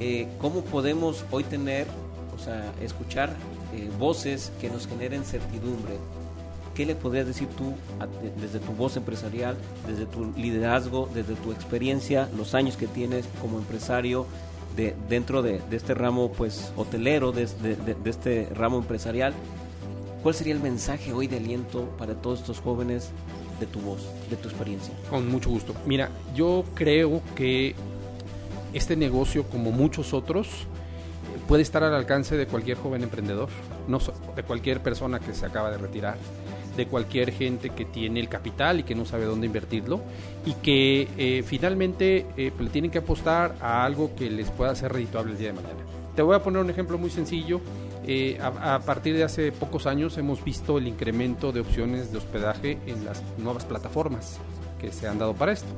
eh, 0.00 0.28
cómo 0.38 0.62
podemos 0.62 1.24
hoy 1.30 1.44
tener, 1.44 1.86
o 2.34 2.38
sea, 2.38 2.74
escuchar 2.82 3.34
eh, 3.74 3.90
voces 3.98 4.52
que 4.60 4.68
nos 4.68 4.86
generen 4.86 5.24
certidumbre, 5.24 5.94
¿Qué 6.76 6.84
le 6.84 6.94
podrías 6.94 7.26
decir 7.26 7.48
tú 7.48 7.72
desde 8.38 8.58
tu 8.58 8.72
voz 8.72 8.98
empresarial, 8.98 9.56
desde 9.88 10.04
tu 10.04 10.30
liderazgo, 10.36 11.08
desde 11.14 11.34
tu 11.34 11.50
experiencia, 11.50 12.28
los 12.36 12.54
años 12.54 12.76
que 12.76 12.86
tienes 12.86 13.24
como 13.40 13.58
empresario, 13.58 14.26
de, 14.76 14.94
dentro 15.08 15.42
de, 15.42 15.62
este 15.70 15.94
ramo 15.94 16.30
pues 16.32 16.72
hotelero, 16.76 17.32
de, 17.32 17.48
este 18.04 18.48
ramo 18.54 18.78
empresarial. 18.78 19.32
¿Cuál 20.22 20.34
sería 20.34 20.54
el 20.54 20.60
mensaje 20.60 21.12
hoy 21.12 21.28
de 21.28 21.38
aliento 21.38 21.84
para 21.98 22.14
todos 22.14 22.40
estos 22.40 22.60
jóvenes 22.60 23.10
de 23.58 23.66
tu 23.66 23.80
voz, 23.80 24.06
de 24.28 24.36
tu 24.36 24.48
experiencia? 24.48 24.92
Con 25.08 25.28
mucho 25.28 25.48
gusto. 25.48 25.74
Mira, 25.86 26.10
yo 26.34 26.64
creo 26.74 27.22
que 27.34 27.74
este 28.74 28.96
negocio, 28.96 29.44
como 29.44 29.72
muchos 29.72 30.12
otros, 30.12 30.66
puede 31.48 31.62
estar 31.62 31.82
al 31.84 31.94
alcance 31.94 32.36
de 32.36 32.46
cualquier 32.46 32.76
joven 32.76 33.02
emprendedor, 33.02 33.48
de 34.34 34.42
cualquier 34.42 34.82
persona 34.82 35.20
que 35.20 35.32
se 35.32 35.46
acaba 35.46 35.70
de 35.70 35.78
retirar, 35.78 36.18
de 36.76 36.86
cualquier 36.86 37.32
gente 37.32 37.70
que 37.70 37.84
tiene 37.84 38.20
el 38.20 38.28
capital 38.28 38.80
y 38.80 38.82
que 38.82 38.94
no 38.94 39.04
sabe 39.04 39.24
dónde 39.24 39.46
invertirlo 39.46 40.00
y 40.44 40.52
que 40.54 41.08
eh, 41.16 41.42
finalmente 41.44 42.26
eh, 42.36 42.52
pues, 42.54 42.66
le 42.66 42.70
tienen 42.70 42.90
que 42.90 42.98
apostar 42.98 43.56
a 43.60 43.84
algo 43.84 44.14
que 44.14 44.30
les 44.30 44.50
pueda 44.50 44.74
ser 44.74 44.92
redituable 44.92 45.32
el 45.32 45.38
día 45.38 45.48
de 45.48 45.54
mañana. 45.54 45.80
Te 46.14 46.22
voy 46.22 46.34
a 46.34 46.42
poner 46.42 46.62
un 46.62 46.70
ejemplo 46.70 46.98
muy 46.98 47.10
sencillo. 47.10 47.60
Eh, 48.06 48.38
a, 48.40 48.76
a 48.76 48.80
partir 48.80 49.16
de 49.16 49.24
hace 49.24 49.50
pocos 49.50 49.86
años 49.86 50.16
hemos 50.16 50.44
visto 50.44 50.78
el 50.78 50.86
incremento 50.86 51.50
de 51.50 51.60
opciones 51.60 52.12
de 52.12 52.18
hospedaje 52.18 52.78
en 52.86 53.04
las 53.04 53.22
nuevas 53.38 53.64
plataformas 53.64 54.38
que 54.80 54.92
se 54.92 55.08
han 55.08 55.18
dado 55.18 55.34
para 55.34 55.52
esto. 55.52 55.68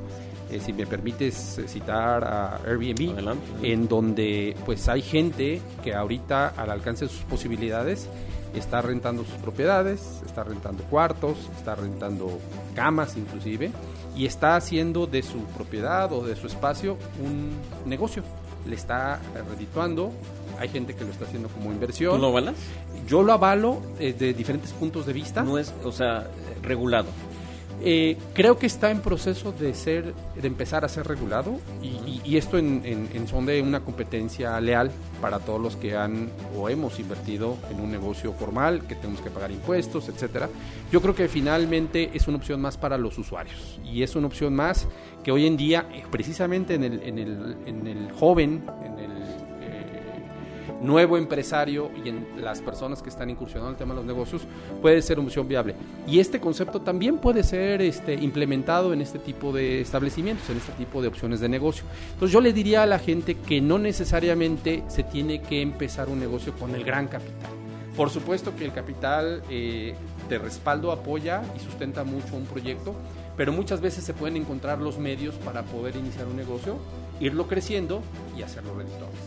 Eh, 0.51 0.59
si 0.59 0.73
me 0.73 0.87
permites 0.87 1.61
citar 1.67 2.23
a 2.23 2.57
Airbnb, 2.65 3.13
Adelante. 3.13 3.43
en 3.61 3.87
donde 3.87 4.55
pues 4.65 4.87
hay 4.89 5.01
gente 5.01 5.61
que 5.83 5.93
ahorita 5.93 6.47
al 6.49 6.71
alcance 6.71 7.05
de 7.05 7.11
sus 7.11 7.21
posibilidades 7.21 8.07
está 8.53 8.81
rentando 8.81 9.23
sus 9.23 9.35
propiedades, 9.35 10.21
está 10.25 10.43
rentando 10.43 10.83
cuartos, 10.83 11.37
está 11.57 11.75
rentando 11.75 12.39
camas 12.75 13.17
inclusive 13.17 13.71
y 14.15 14.25
está 14.25 14.55
haciendo 14.55 15.07
de 15.07 15.21
su 15.21 15.43
propiedad 15.45 16.11
o 16.11 16.25
de 16.25 16.35
su 16.35 16.47
espacio 16.47 16.97
un 17.23 17.51
negocio. 17.85 18.23
Le 18.65 18.75
está 18.75 19.19
eh, 19.35 19.41
redituando, 19.49 20.11
hay 20.59 20.69
gente 20.69 20.95
que 20.95 21.05
lo 21.05 21.11
está 21.11 21.25
haciendo 21.25 21.47
como 21.49 21.71
inversión. 21.71 22.15
¿Tú 22.15 22.21
lo 22.21 22.27
avalas? 22.27 22.55
Yo 23.07 23.23
lo 23.23 23.33
avalo 23.33 23.81
eh, 23.99 24.13
de 24.13 24.33
diferentes 24.33 24.71
puntos 24.73 25.05
de 25.05 25.13
vista. 25.13 25.41
No 25.43 25.57
es, 25.57 25.73
o 25.83 25.91
sea, 25.91 26.27
regulado. 26.61 27.07
Eh, 27.81 28.17
creo 28.33 28.57
que 28.59 28.65
está 28.65 28.91
en 28.91 28.99
proceso 29.01 29.53
de 29.53 29.73
ser, 29.73 30.13
de 30.35 30.47
empezar 30.47 30.83
a 30.83 30.89
ser 30.89 31.07
regulado 31.07 31.59
y, 31.81 31.87
y- 31.87 32.21
y 32.25 32.37
esto 32.37 32.57
en, 32.57 32.81
en- 32.83 33.09
en 33.13 33.27
son 33.27 33.45
de 33.45 33.61
una 33.61 33.79
competencia 33.79 34.59
leal 34.59 34.91
para 35.21 35.39
todos 35.39 35.61
los 35.61 35.75
que 35.77 35.95
han 35.95 36.29
o 36.57 36.67
hemos 36.67 36.99
invertido 36.99 37.55
en 37.71 37.79
un 37.79 37.89
negocio 37.89 38.33
formal, 38.33 38.85
que 38.85 38.95
tenemos 38.95 39.21
que 39.21 39.29
pagar 39.29 39.51
impuestos, 39.51 40.09
etcétera. 40.09 40.49
Yo 40.91 41.01
creo 41.01 41.15
que 41.15 41.27
finalmente 41.29 42.09
es 42.13 42.27
una 42.27 42.37
opción 42.37 42.59
más 42.59 42.77
para 42.77 42.97
los 42.97 43.17
usuarios 43.17 43.79
y 43.85 44.03
es 44.03 44.15
una 44.15 44.27
opción 44.27 44.53
más 44.55 44.87
que 45.23 45.31
hoy 45.31 45.45
en 45.47 45.55
día, 45.55 45.87
eh, 45.93 46.03
precisamente 46.11 46.73
en 46.75 46.83
el, 46.83 47.01
en 47.03 47.17
el, 47.19 47.57
en 47.65 47.87
el 47.87 48.11
joven, 48.11 48.63
en 48.85 48.99
el 48.99 49.18
nuevo 50.81 51.17
empresario 51.17 51.91
y 52.03 52.09
en 52.09 52.27
las 52.41 52.61
personas 52.61 53.01
que 53.01 53.09
están 53.09 53.29
incursionando 53.29 53.69
en 53.69 53.73
el 53.73 53.77
tema 53.77 53.93
de 53.93 53.97
los 53.97 54.05
negocios 54.05 54.43
puede 54.81 55.01
ser 55.01 55.19
una 55.19 55.27
opción 55.27 55.47
viable. 55.47 55.75
Y 56.07 56.19
este 56.19 56.39
concepto 56.39 56.81
también 56.81 57.17
puede 57.17 57.43
ser 57.43 57.81
este, 57.81 58.13
implementado 58.13 58.93
en 58.93 59.01
este 59.01 59.19
tipo 59.19 59.51
de 59.51 59.81
establecimientos, 59.81 60.49
en 60.49 60.57
este 60.57 60.71
tipo 60.73 61.01
de 61.01 61.07
opciones 61.07 61.39
de 61.39 61.49
negocio. 61.49 61.83
Entonces 62.13 62.33
yo 62.33 62.41
le 62.41 62.53
diría 62.53 62.83
a 62.83 62.85
la 62.85 62.99
gente 62.99 63.35
que 63.35 63.61
no 63.61 63.77
necesariamente 63.77 64.83
se 64.87 65.03
tiene 65.03 65.41
que 65.41 65.61
empezar 65.61 66.09
un 66.09 66.19
negocio 66.19 66.53
con 66.53 66.75
el 66.75 66.83
gran 66.83 67.07
capital. 67.07 67.51
Por 67.95 68.09
supuesto 68.09 68.55
que 68.55 68.63
el 68.63 68.71
capital 68.71 69.43
eh, 69.49 69.93
de 70.29 70.37
respaldo 70.37 70.91
apoya 70.91 71.41
y 71.55 71.59
sustenta 71.59 72.05
mucho 72.05 72.35
un 72.35 72.45
proyecto, 72.45 72.95
pero 73.35 73.51
muchas 73.51 73.81
veces 73.81 74.03
se 74.03 74.13
pueden 74.13 74.37
encontrar 74.37 74.79
los 74.79 74.97
medios 74.97 75.35
para 75.35 75.63
poder 75.63 75.95
iniciar 75.97 76.27
un 76.27 76.37
negocio, 76.37 76.77
irlo 77.19 77.47
creciendo 77.47 78.01
y 78.37 78.43
hacerlo 78.43 78.73
redituable. 78.77 79.17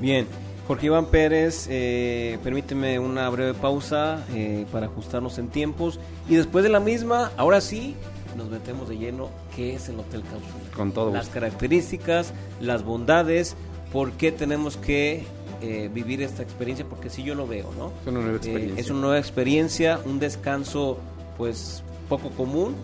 Bien, 0.00 0.26
Jorge 0.66 0.86
Iván 0.86 1.06
Pérez, 1.06 1.68
eh, 1.70 2.38
permíteme 2.42 2.98
una 2.98 3.28
breve 3.30 3.54
pausa 3.54 4.24
eh, 4.34 4.66
para 4.72 4.86
ajustarnos 4.86 5.38
en 5.38 5.48
tiempos 5.48 6.00
y 6.28 6.34
después 6.34 6.64
de 6.64 6.70
la 6.70 6.80
misma, 6.80 7.30
ahora 7.36 7.60
sí, 7.60 7.94
nos 8.36 8.48
metemos 8.48 8.88
de 8.88 8.98
lleno 8.98 9.30
qué 9.54 9.74
es 9.74 9.88
el 9.88 10.00
Hotel 10.00 10.22
Cápsula. 10.22 10.74
Con 10.74 10.90
todo 10.90 11.12
Las 11.12 11.26
gusto. 11.26 11.34
características, 11.34 12.32
las 12.60 12.82
bondades, 12.82 13.54
por 13.92 14.12
qué 14.12 14.32
tenemos 14.32 14.76
que 14.76 15.22
eh, 15.62 15.88
vivir 15.94 16.20
esta 16.20 16.42
experiencia, 16.42 16.84
porque 16.84 17.10
sí 17.10 17.22
yo 17.22 17.36
lo 17.36 17.46
veo, 17.46 17.70
¿no? 17.78 17.92
Es 18.02 18.08
una 18.08 18.20
nueva 18.20 18.36
experiencia. 18.36 18.80
es 18.80 18.90
una 18.90 19.00
nueva 19.00 19.18
experiencia, 19.18 20.00
un 20.04 20.18
descanso 20.18 20.98
pues 21.38 21.84
poco 22.08 22.30
común, 22.30 22.74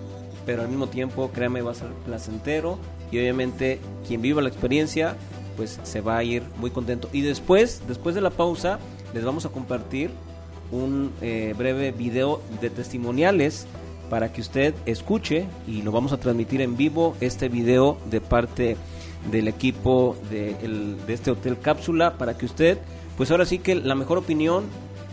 pero 0.47 0.63
al 0.63 0.69
mismo 0.69 0.87
tiempo, 0.87 1.31
créame, 1.35 1.63
va 1.63 1.73
a 1.73 1.75
ser 1.75 1.89
placentero 2.07 2.79
y 3.11 3.19
obviamente 3.19 3.81
quien 4.07 4.23
viva 4.23 4.41
la 4.41 4.49
experiencia 4.49 5.17
pues 5.63 5.79
se 5.85 6.01
va 6.01 6.17
a 6.17 6.25
ir 6.25 6.43
muy 6.57 6.71
contento. 6.73 7.09
Y 7.13 7.21
después, 7.21 7.83
después 7.87 8.17
de 8.17 8.21
la 8.21 8.31
pausa, 8.31 8.81
les 9.15 9.25
vamos 9.25 9.47
a 9.47 9.51
compartir 9.51 10.11
un 10.73 11.13
eh, 11.21 11.55
breve 11.57 11.93
video 11.93 12.41
de 12.61 12.69
testimoniales 12.69 13.67
para 14.11 14.33
que 14.33 14.41
usted 14.41 14.75
escuche 14.87 15.47
y 15.69 15.83
lo 15.83 15.93
vamos 15.93 16.13
a 16.13 16.17
transmitir 16.17 16.63
en 16.63 16.77
vivo 16.77 17.15
este 17.21 17.49
video 17.49 17.97
de 18.11 18.21
parte 18.21 18.77
del 19.31 19.47
equipo 19.47 20.17
de, 20.31 20.57
el- 20.65 20.97
de 21.07 21.15
este 21.15 21.31
hotel 21.31 21.57
cápsula 21.61 22.19
para 22.19 22.37
que 22.37 22.47
usted 22.47 22.79
pues 23.17 23.31
ahora 23.31 23.45
sí 23.47 23.59
que 23.61 23.77
la 23.77 23.95
mejor 23.95 24.19
opinión 24.19 24.65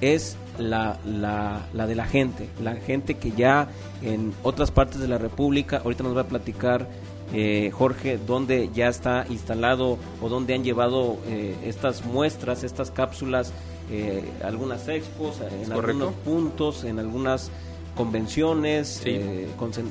es 0.02 0.36
la, 0.58 0.98
la, 1.06 1.68
la 1.74 1.86
de 1.86 1.94
la 1.96 2.06
gente 2.06 2.50
la 2.64 2.76
gente 2.76 3.18
que 3.18 3.32
ya 3.32 3.68
en 4.02 4.34
otras 4.44 4.72
partes 4.72 5.00
de 5.00 5.08
la 5.08 5.18
república 5.20 5.82
ahorita 5.84 6.04
nos 6.04 6.18
va 6.18 6.22
a 6.22 6.28
platicar 6.28 6.88
eh, 7.34 7.72
Jorge 7.74 8.18
dónde 8.18 8.70
ya 8.74 8.88
está 8.88 9.26
instalado 9.30 9.98
o 10.22 10.30
dónde 10.30 10.54
han 10.56 10.64
llevado 10.64 11.18
eh, 11.28 11.56
estas 11.66 12.06
muestras 12.06 12.64
estas 12.64 12.92
cápsulas 12.92 13.54
eh, 13.92 14.24
algunas 14.44 14.88
expos 14.88 15.40
en 15.42 15.70
correcto. 15.72 16.06
algunos 16.06 16.14
puntos 16.26 16.84
en 16.84 17.00
algunas 17.00 17.52
convenciones 17.96 19.02
Sí. 19.04 19.20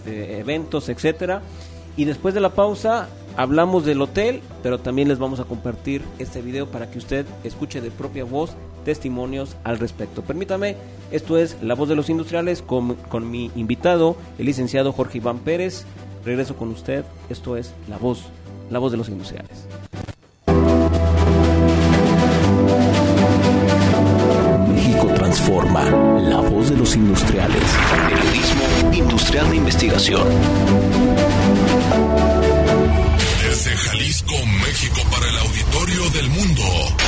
eventos 0.06 0.88
etcétera 0.88 1.42
y 1.96 2.04
después 2.04 2.32
de 2.34 2.40
la 2.40 2.50
pausa 2.50 3.08
hablamos 3.36 3.84
del 3.84 4.00
hotel, 4.02 4.40
pero 4.62 4.78
también 4.78 5.08
les 5.08 5.18
vamos 5.18 5.40
a 5.40 5.44
compartir 5.44 6.02
este 6.18 6.40
video 6.42 6.66
para 6.66 6.90
que 6.90 6.98
usted 6.98 7.26
escuche 7.44 7.80
de 7.80 7.90
propia 7.90 8.24
voz 8.24 8.52
testimonios 8.84 9.56
al 9.64 9.78
respecto. 9.78 10.22
Permítame, 10.22 10.76
esto 11.10 11.38
es 11.38 11.56
La 11.60 11.74
Voz 11.74 11.88
de 11.88 11.94
los 11.96 12.08
Industriales 12.08 12.62
con, 12.62 12.94
con 12.94 13.30
mi 13.30 13.50
invitado, 13.56 14.16
el 14.38 14.46
licenciado 14.46 14.92
Jorge 14.92 15.18
Iván 15.18 15.40
Pérez. 15.40 15.84
Regreso 16.28 16.56
con 16.56 16.68
usted, 16.68 17.06
esto 17.30 17.56
es 17.56 17.72
La 17.88 17.96
Voz, 17.96 18.24
La 18.68 18.78
Voz 18.78 18.92
de 18.92 18.98
los 18.98 19.08
Industriales. 19.08 19.66
México 24.68 25.06
transforma. 25.14 25.84
La 25.84 26.40
voz 26.40 26.68
de 26.68 26.76
los 26.76 26.94
industriales. 26.96 27.62
Periodismo 28.10 28.92
industrial 28.92 29.48
de 29.48 29.56
investigación. 29.56 30.28
Desde 33.42 33.70
Jalisco, 33.70 34.34
México, 34.66 35.00
para 35.10 35.30
el 35.30 35.38
auditorio 35.38 36.10
del 36.10 36.28
mundo. 36.28 37.07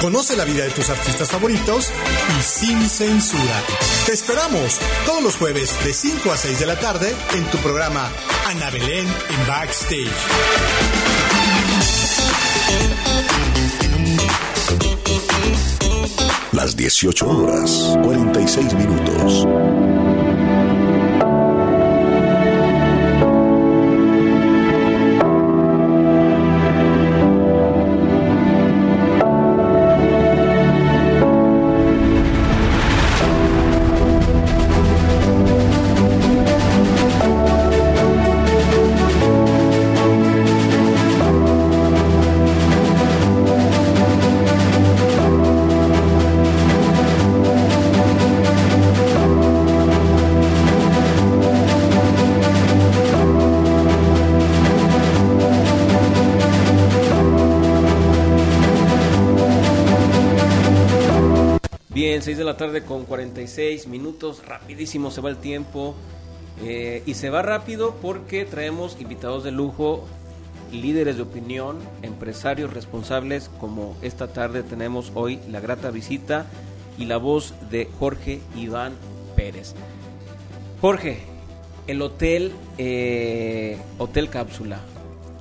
Conoce 0.00 0.36
la 0.36 0.44
vida 0.44 0.64
de 0.64 0.70
tus 0.70 0.90
artistas 0.90 1.30
favoritos 1.30 1.90
y 2.38 2.42
sin 2.42 2.88
censura. 2.88 3.62
Te 4.04 4.12
esperamos 4.12 4.78
todos 5.06 5.22
los 5.22 5.36
jueves 5.36 5.74
de 5.84 5.92
5 5.92 6.30
a 6.30 6.36
6 6.36 6.58
de 6.58 6.66
la 6.66 6.78
tarde 6.78 7.14
en 7.34 7.44
tu 7.46 7.58
programa 7.58 8.08
Ana 8.46 8.70
Belén 8.70 9.06
en 9.06 9.46
Backstage. 9.46 10.10
Las 16.52 16.76
18 16.76 17.28
horas, 17.28 17.98
46 18.02 18.74
minutos. 18.74 19.95
Bien, 62.16 62.24
6 62.24 62.38
de 62.38 62.44
la 62.44 62.56
tarde 62.56 62.82
con 62.82 63.04
46 63.04 63.88
minutos, 63.88 64.42
rapidísimo 64.46 65.10
se 65.10 65.20
va 65.20 65.28
el 65.28 65.36
tiempo. 65.36 65.94
eh, 66.64 67.02
y 67.04 67.12
se 67.12 67.28
va 67.28 67.42
rápido 67.42 67.94
porque 68.00 68.46
traemos 68.46 68.96
invitados 68.98 69.44
de 69.44 69.50
lujo, 69.50 70.06
líderes 70.72 71.16
de 71.16 71.22
opinión, 71.24 71.76
empresarios 72.00 72.72
responsables, 72.72 73.50
como 73.60 73.98
esta 74.00 74.28
tarde 74.28 74.62
tenemos 74.62 75.12
hoy 75.14 75.40
la 75.50 75.60
grata 75.60 75.90
visita 75.90 76.46
y 76.96 77.04
la 77.04 77.18
voz 77.18 77.52
de 77.70 77.86
Jorge 77.98 78.40
Iván 78.56 78.94
Pérez. 79.36 79.74
Jorge, 80.80 81.18
el 81.86 82.00
hotel, 82.00 82.54
eh, 82.78 83.76
Hotel 83.98 84.30
Cápsula. 84.30 84.80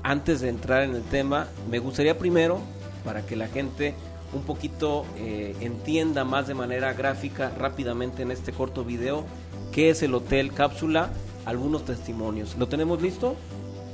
Antes 0.03 0.41
de 0.41 0.49
entrar 0.49 0.83
en 0.83 0.93
el 0.93 1.03
tema, 1.03 1.47
me 1.71 1.79
gustaría 1.79 2.17
primero, 2.17 2.59
para 3.05 3.25
que 3.25 3.37
la 3.37 3.47
gente 3.47 3.93
un 4.35 4.43
poquito 4.43 5.05
eh, 5.17 5.55
entienda 5.61 6.25
más 6.25 6.47
de 6.47 6.53
manera 6.53 6.93
gráfica 6.93 7.51
rápidamente 7.57 8.21
en 8.21 8.31
este 8.31 8.51
corto 8.51 8.83
video, 8.83 9.25
qué 9.71 9.89
es 9.89 10.03
el 10.03 10.13
Hotel 10.13 10.53
Cápsula, 10.53 11.09
algunos 11.45 11.85
testimonios. 11.85 12.55
¿Lo 12.57 12.67
tenemos 12.67 13.01
listo? 13.01 13.35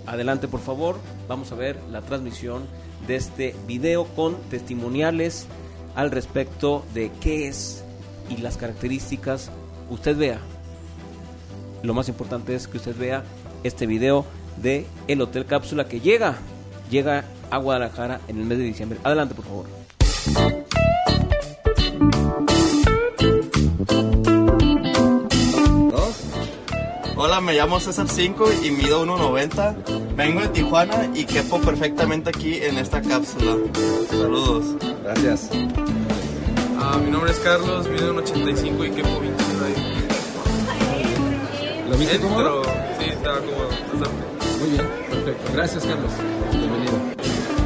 Adelante, 0.07 0.47
por 0.47 0.59
favor. 0.59 0.97
Vamos 1.27 1.51
a 1.51 1.55
ver 1.55 1.79
la 1.91 2.01
transmisión 2.01 2.63
de 3.07 3.15
este 3.15 3.55
video 3.67 4.05
con 4.05 4.35
testimoniales 4.49 5.45
al 5.95 6.09
respecto 6.09 6.83
de 6.93 7.11
qué 7.21 7.47
es 7.47 7.83
y 8.29 8.37
las 8.37 8.57
características. 8.57 9.51
Usted 9.91 10.17
vea. 10.17 10.39
Lo 11.83 11.93
más 11.93 12.09
importante 12.09 12.55
es 12.55 12.67
que 12.67 12.77
usted 12.77 12.97
vea 12.97 13.23
este 13.63 13.85
video 13.85 14.25
de 14.61 14.87
el 15.07 15.21
Hotel 15.21 15.45
Cápsula 15.45 15.87
que 15.87 15.99
llega, 15.99 16.37
llega 16.89 17.25
a 17.51 17.57
Guadalajara 17.57 18.21
en 18.27 18.39
el 18.39 18.45
mes 18.45 18.57
de 18.57 18.63
diciembre. 18.63 18.99
Adelante, 19.03 19.35
por 19.35 19.45
favor. 19.45 19.80
Hola, 27.23 27.39
me 27.39 27.53
llamo 27.53 27.79
César 27.79 28.07
5 28.09 28.49
y 28.63 28.71
mido 28.71 29.05
1.90. 29.05 30.15
Vengo 30.15 30.41
de 30.41 30.47
Tijuana 30.47 31.07
y 31.13 31.25
quepo 31.25 31.61
perfectamente 31.61 32.29
aquí 32.29 32.55
en 32.55 32.79
esta 32.79 32.99
cápsula. 33.01 33.57
Saludos. 34.09 34.75
Gracias. 35.03 35.49
Ah, 36.79 36.97
mi 36.97 37.11
nombre 37.11 37.31
es 37.31 37.37
Carlos, 37.39 37.87
mido 37.87 38.15
1.85 38.15 38.87
y 38.87 38.91
quepo 38.91 39.19
29 39.19 39.65
ahí. 39.65 39.75
¿Lo 41.89 41.97
viste 41.97 42.19
cómodo? 42.19 42.63
Sí, 42.99 43.05
estaba 43.09 43.37
cómodo. 43.37 43.69
bastante. 43.69 44.59
Muy 44.59 44.69
bien, 44.71 44.87
perfecto. 45.09 45.51
Gracias, 45.53 45.85
Carlos. 45.85 46.11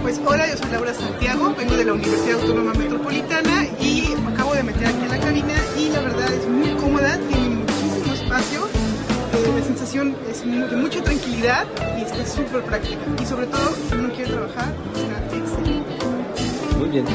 Pues 0.06 0.22
hola, 0.24 0.48
yo 0.48 0.56
soy 0.56 0.70
Laura 0.70 0.94
Santiago, 0.94 1.56
vengo 1.58 1.76
de 1.76 1.84
la 1.84 1.94
Universidad 1.94 2.40
Autónoma 2.40 2.74
Metropolitana 2.76 3.66
y 3.82 4.14
me 4.24 4.34
acabo 4.34 4.54
de 4.54 4.62
meter 4.62 4.86
aquí 4.86 5.02
en 5.02 5.10
la 5.10 5.20
cabina 5.20 5.54
y 5.76 5.90
la 5.90 6.00
verdad 6.00 6.32
es 6.32 6.48
muy 6.48 6.70
cómoda, 6.76 7.18
tiene 7.28 7.56
muchísimo 7.56 8.14
espacio, 8.14 8.68
eh, 8.68 9.52
la 9.58 9.66
sensación 9.66 10.16
es 10.30 10.46
de 10.46 10.78
mucha 10.78 11.02
tranquilidad 11.02 11.66
y 11.98 12.04
está 12.04 12.24
súper 12.24 12.62
práctica. 12.62 13.00
Y 13.20 13.26
sobre 13.26 13.48
todo, 13.48 13.76
si 13.90 13.96
uno 13.96 14.14
quiere 14.14 14.32
trabajar, 14.32 14.74
está 14.94 15.38
excelente. 15.38 16.78
Muy 16.78 16.90
bien. 16.90 17.06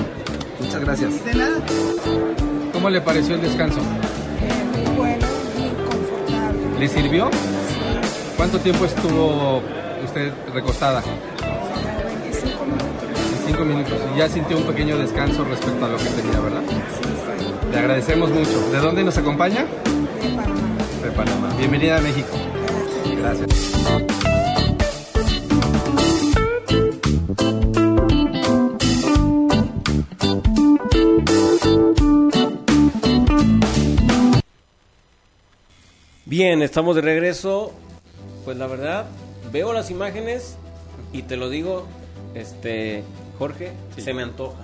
Muchas 0.58 0.80
gracias. 0.80 1.24
De 1.24 1.34
nada. 1.34 1.58
¿Cómo 2.72 2.90
le 2.90 3.00
pareció 3.00 3.36
el 3.36 3.42
descanso? 3.42 3.78
Muy 3.78 4.96
bueno, 4.96 5.26
bien 5.56 5.74
confortable. 5.76 6.80
¿Le 6.80 6.88
sirvió? 6.88 7.30
¿Cuánto 8.36 8.58
tiempo 8.58 8.84
estuvo 8.84 9.62
usted 10.04 10.32
recostada? 10.52 11.04
25 13.64 13.64
minutos. 13.64 13.98
Y 14.14 14.18
ya 14.18 14.28
sintió 14.28 14.56
un 14.56 14.64
pequeño 14.64 14.96
descanso 14.98 15.44
respecto 15.44 15.84
a 15.84 15.88
lo 15.88 15.98
que 15.98 16.04
tenía, 16.04 16.40
¿verdad? 16.40 16.62
Le 17.70 17.78
agradecemos 17.78 18.30
mucho. 18.30 18.70
¿De 18.70 18.78
dónde 18.78 19.04
nos 19.04 19.16
acompaña? 19.18 19.64
De 19.64 20.28
Panamá. 20.30 20.68
De 21.02 21.10
Panamá. 21.10 21.54
Bienvenida 21.58 21.98
a 21.98 22.00
México. 22.00 22.28
Gracias. 23.18 23.48
Bien, 36.24 36.62
estamos 36.62 36.96
de 36.96 37.02
regreso. 37.02 37.72
Pues 38.44 38.56
la 38.56 38.66
verdad, 38.66 39.06
veo 39.52 39.72
las 39.72 39.90
imágenes 39.90 40.56
y 41.12 41.22
te 41.22 41.36
lo 41.36 41.50
digo, 41.50 41.86
este 42.34 43.04
Jorge, 43.40 43.72
se 43.96 44.14
me 44.14 44.22
antoja. 44.22 44.58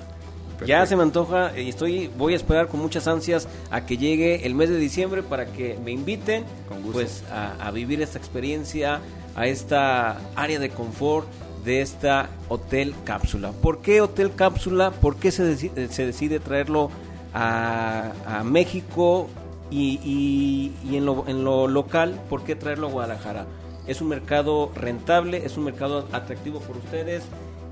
Ya 0.66 0.86
se 0.86 0.96
me 0.96 1.02
antoja 1.02 1.58
y 1.58 1.68
estoy 1.68 2.08
voy 2.16 2.32
a 2.32 2.36
esperar 2.36 2.68
con 2.68 2.80
muchas 2.80 3.06
ansias 3.08 3.48
a 3.70 3.84
que 3.84 3.96
llegue 3.98 4.46
el 4.46 4.54
mes 4.54 4.70
de 4.70 4.78
diciembre 4.78 5.22
para 5.22 5.46
que 5.46 5.76
me 5.84 5.90
inviten 5.90 6.44
pues 6.92 7.24
a, 7.30 7.52
a 7.66 7.70
vivir 7.72 8.00
esta 8.00 8.18
experiencia, 8.18 9.00
a 9.34 9.46
esta 9.48 10.18
área 10.34 10.58
de 10.58 10.70
confort 10.70 11.26
de 11.64 11.80
esta 11.82 12.30
hotel 12.48 12.94
cápsula. 13.04 13.50
¿Por 13.52 13.82
qué 13.82 14.00
hotel 14.00 14.34
cápsula? 14.34 14.92
¿Por 14.92 15.16
qué 15.16 15.30
se, 15.32 15.42
decide, 15.42 15.88
se 15.88 16.06
decide 16.06 16.38
traerlo 16.40 16.90
a, 17.34 18.12
a 18.26 18.44
México 18.44 19.28
y, 19.70 19.98
y- 20.04 20.72
y 20.90 20.96
en, 20.96 21.04
lo, 21.04 21.24
en 21.28 21.44
lo 21.44 21.68
local? 21.68 22.18
¿Por 22.30 22.44
qué 22.44 22.54
traerlo 22.56 22.86
a 22.86 22.90
Guadalajara? 22.92 23.46
Es 23.86 24.00
un 24.00 24.08
mercado 24.08 24.72
rentable, 24.74 25.44
es 25.44 25.56
un 25.58 25.64
mercado 25.64 26.06
atractivo 26.12 26.60
por 26.60 26.76
ustedes, 26.78 27.24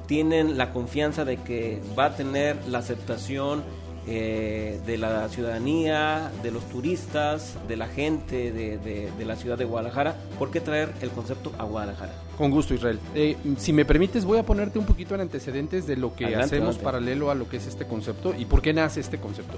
tienen 0.07 0.57
la 0.59 0.72
confianza 0.72 1.24
de 1.24 1.36
que 1.38 1.80
va 1.98 2.07
a 2.07 2.16
tener 2.16 2.57
la 2.68 2.78
aceptación 2.78 3.62
eh, 4.07 4.80
de 4.84 4.98
la 4.98 5.26
ciudadanía, 5.30 6.30
de 6.42 6.50
los 6.50 6.62
turistas, 6.68 7.57
de 7.66 7.76
la 7.78 7.86
gente 7.86 8.52
de, 8.52 8.76
de- 8.76 9.11
de 9.16 9.24
la 9.24 9.34
ciudad 9.34 9.57
de 9.57 9.64
Guadalajara. 9.64 10.14
¿Por 10.38 10.50
qué 10.50 10.61
traer 10.61 10.92
el 11.00 11.09
concepto 11.09 11.52
a 11.57 11.64
Guadalajara? 11.64 12.12
Con 12.36 12.50
gusto, 12.50 12.74
Israel. 12.74 12.98
Eh, 13.14 13.34
si 13.57 13.72
me 13.72 13.86
permites, 13.86 14.26
voy 14.26 14.36
a 14.36 14.42
ponerte 14.42 14.78
un 14.78 14.84
poquito 14.84 15.14
en 15.14 15.22
antecedentes 15.22 15.86
de 15.86 15.96
lo 15.96 16.14
que 16.14 16.26
Adelante, 16.26 16.44
hacemos 16.57 16.76
adelante. 16.76 16.84
paralelo 16.84 17.30
a 17.30 17.34
lo 17.34 17.48
que 17.48 17.57
es 17.57 17.66
este 17.66 17.86
concepto 17.86 18.34
y 18.38 18.44
por 18.44 18.61
qué 18.61 18.74
nace 18.74 19.00
este 19.00 19.16
concepto. 19.18 19.57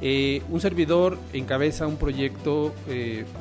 Eh, 0.00 0.40
un 0.48 0.62
servidor 0.62 1.18
encabeza 1.34 1.86
un 1.86 1.96
proyecto 1.96 2.72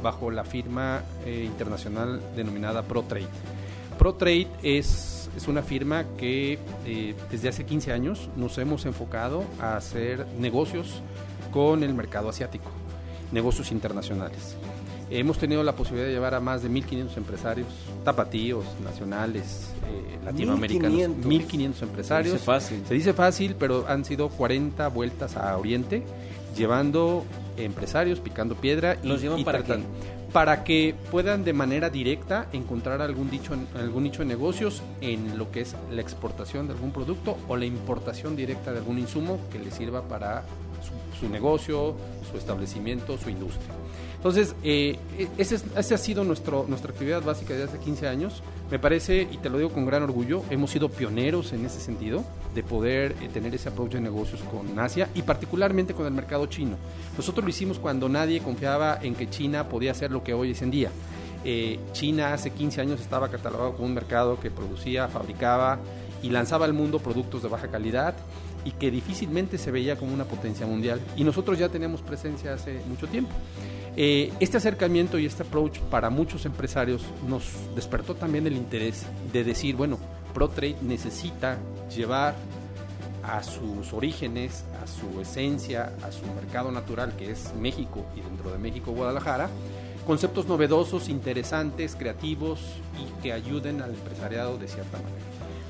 bajo 0.03 0.31
la 0.31 0.43
firma 0.43 1.01
internacional 1.25 2.19
denominada 2.35 2.81
ProTrade. 2.83 3.27
ProTrade 3.97 4.47
es, 4.63 5.20
es 5.35 5.47
una 5.47 5.61
firma 5.61 6.05
que 6.17 6.59
eh, 6.85 7.15
desde 7.29 7.49
hace 7.49 7.65
15 7.65 7.91
años 7.91 8.29
nos 8.35 8.57
hemos 8.57 8.85
enfocado 8.85 9.43
a 9.59 9.77
hacer 9.77 10.25
negocios 10.39 11.01
con 11.51 11.83
el 11.83 11.93
mercado 11.93 12.29
asiático, 12.29 12.69
negocios 13.31 13.71
internacionales. 13.71 14.55
Hemos 15.09 15.37
tenido 15.37 15.61
la 15.61 15.75
posibilidad 15.75 16.07
de 16.07 16.13
llevar 16.13 16.33
a 16.35 16.39
más 16.39 16.63
de 16.63 16.69
1.500 16.69 17.17
empresarios, 17.17 17.67
tapatíos, 18.05 18.63
nacionales, 18.81 19.71
eh, 19.85 20.19
latinoamericanos. 20.23 20.93
1.500. 20.93 21.23
1.500 21.25 21.81
empresarios. 21.83 22.31
Se 22.31 22.33
dice 22.33 22.45
fácil. 22.45 22.83
Se 22.87 22.93
dice 22.93 23.13
fácil, 23.13 23.55
pero 23.59 23.85
han 23.89 24.05
sido 24.05 24.29
40 24.29 24.87
vueltas 24.87 25.35
a 25.35 25.57
Oriente, 25.57 26.03
llevando 26.55 27.25
empresarios, 27.57 28.21
picando 28.21 28.55
piedra. 28.55 28.97
¿Los 29.03 29.21
llevan 29.21 29.43
para 29.43 29.63
qué? 29.63 29.79
Para 30.33 30.63
que 30.63 30.95
puedan 31.11 31.43
de 31.43 31.51
manera 31.51 31.89
directa 31.89 32.47
encontrar 32.53 33.01
algún, 33.01 33.29
dicho, 33.29 33.53
algún 33.75 34.03
nicho 34.03 34.19
de 34.19 34.25
negocios 34.25 34.81
en 35.01 35.37
lo 35.37 35.51
que 35.51 35.61
es 35.61 35.75
la 35.91 36.01
exportación 36.01 36.67
de 36.67 36.73
algún 36.73 36.91
producto 36.91 37.37
o 37.49 37.57
la 37.57 37.65
importación 37.65 38.35
directa 38.35 38.71
de 38.71 38.77
algún 38.77 38.97
insumo 38.97 39.39
que 39.51 39.59
les 39.59 39.73
sirva 39.73 40.03
para 40.03 40.43
su, 41.19 41.27
negocio, 41.29 41.95
su 42.31 42.37
establecimiento, 42.37 43.17
su 43.17 43.29
industria. 43.29 43.73
Entonces, 44.15 44.55
eh, 44.63 44.97
ese 45.37 45.95
ha 45.95 45.97
sido 45.97 46.23
nuestro, 46.23 46.65
nuestra 46.67 46.91
actividad 46.91 47.21
básica 47.21 47.53
desde 47.53 47.69
hace 47.69 47.79
15 47.79 48.07
años. 48.07 48.41
Me 48.69 48.79
parece, 48.79 49.27
y 49.29 49.37
te 49.37 49.49
lo 49.49 49.57
digo 49.57 49.71
con 49.71 49.85
gran 49.85 50.03
orgullo, 50.03 50.43
hemos 50.49 50.71
sido 50.71 50.89
pioneros 50.89 51.53
en 51.53 51.65
ese 51.65 51.79
sentido 51.79 52.23
de 52.53 52.63
poder 52.63 53.15
eh, 53.21 53.29
tener 53.31 53.53
ese 53.55 53.69
approach 53.69 53.93
de 53.93 54.01
negocios 54.01 54.41
con 54.41 54.77
Asia 54.79 55.09
y 55.15 55.21
particularmente 55.21 55.93
con 55.93 56.05
el 56.05 56.11
mercado 56.11 56.45
chino. 56.47 56.77
Nosotros 57.15 57.43
lo 57.43 57.49
hicimos 57.49 57.79
cuando 57.79 58.09
nadie 58.09 58.41
confiaba 58.41 58.99
en 59.01 59.15
que 59.15 59.29
China 59.29 59.69
podía 59.69 59.93
ser 59.93 60.11
lo 60.11 60.23
que 60.23 60.33
hoy 60.33 60.51
es 60.51 60.61
en 60.61 60.71
día. 60.71 60.91
Eh, 61.43 61.79
China 61.91 62.33
hace 62.33 62.51
15 62.51 62.81
años 62.81 63.01
estaba 63.01 63.29
catalogado 63.29 63.73
como 63.73 63.87
un 63.87 63.93
mercado 63.93 64.39
que 64.39 64.51
producía, 64.51 65.07
fabricaba 65.07 65.79
y 66.21 66.29
lanzaba 66.29 66.65
al 66.65 66.73
mundo 66.73 66.99
productos 66.99 67.41
de 67.41 67.49
baja 67.49 67.67
calidad 67.67 68.13
y 68.63 68.71
que 68.71 68.91
difícilmente 68.91 69.57
se 69.57 69.71
veía 69.71 69.95
como 69.95 70.13
una 70.13 70.25
potencia 70.25 70.67
mundial. 70.67 71.01
Y 71.15 71.23
nosotros 71.23 71.57
ya 71.57 71.69
tenemos 71.69 72.01
presencia 72.01 72.53
hace 72.53 72.79
mucho 72.87 73.07
tiempo. 73.07 73.31
Eh, 73.97 74.31
este 74.39 74.57
acercamiento 74.57 75.19
y 75.19 75.25
este 75.25 75.43
approach 75.43 75.79
para 75.79 76.09
muchos 76.09 76.45
empresarios 76.45 77.01
nos 77.27 77.43
despertó 77.75 78.15
también 78.15 78.47
el 78.47 78.53
interés 78.53 79.05
de 79.33 79.43
decir, 79.43 79.75
bueno, 79.75 79.97
ProTrade 80.33 80.77
necesita 80.81 81.57
llevar 81.95 82.35
a 83.23 83.43
sus 83.43 83.93
orígenes, 83.93 84.65
a 84.83 84.87
su 84.87 85.21
esencia, 85.21 85.93
a 86.03 86.11
su 86.11 86.25
mercado 86.33 86.71
natural 86.71 87.15
que 87.15 87.31
es 87.31 87.53
México 87.59 88.05
y 88.15 88.21
dentro 88.21 88.51
de 88.51 88.57
México 88.57 88.91
Guadalajara, 88.91 89.49
conceptos 90.05 90.47
novedosos, 90.47 91.09
interesantes, 91.09 91.95
creativos 91.95 92.59
y 92.99 93.21
que 93.21 93.33
ayuden 93.33 93.81
al 93.81 93.91
empresariado 93.91 94.57
de 94.57 94.67
cierta 94.67 94.97
manera. 94.97 95.21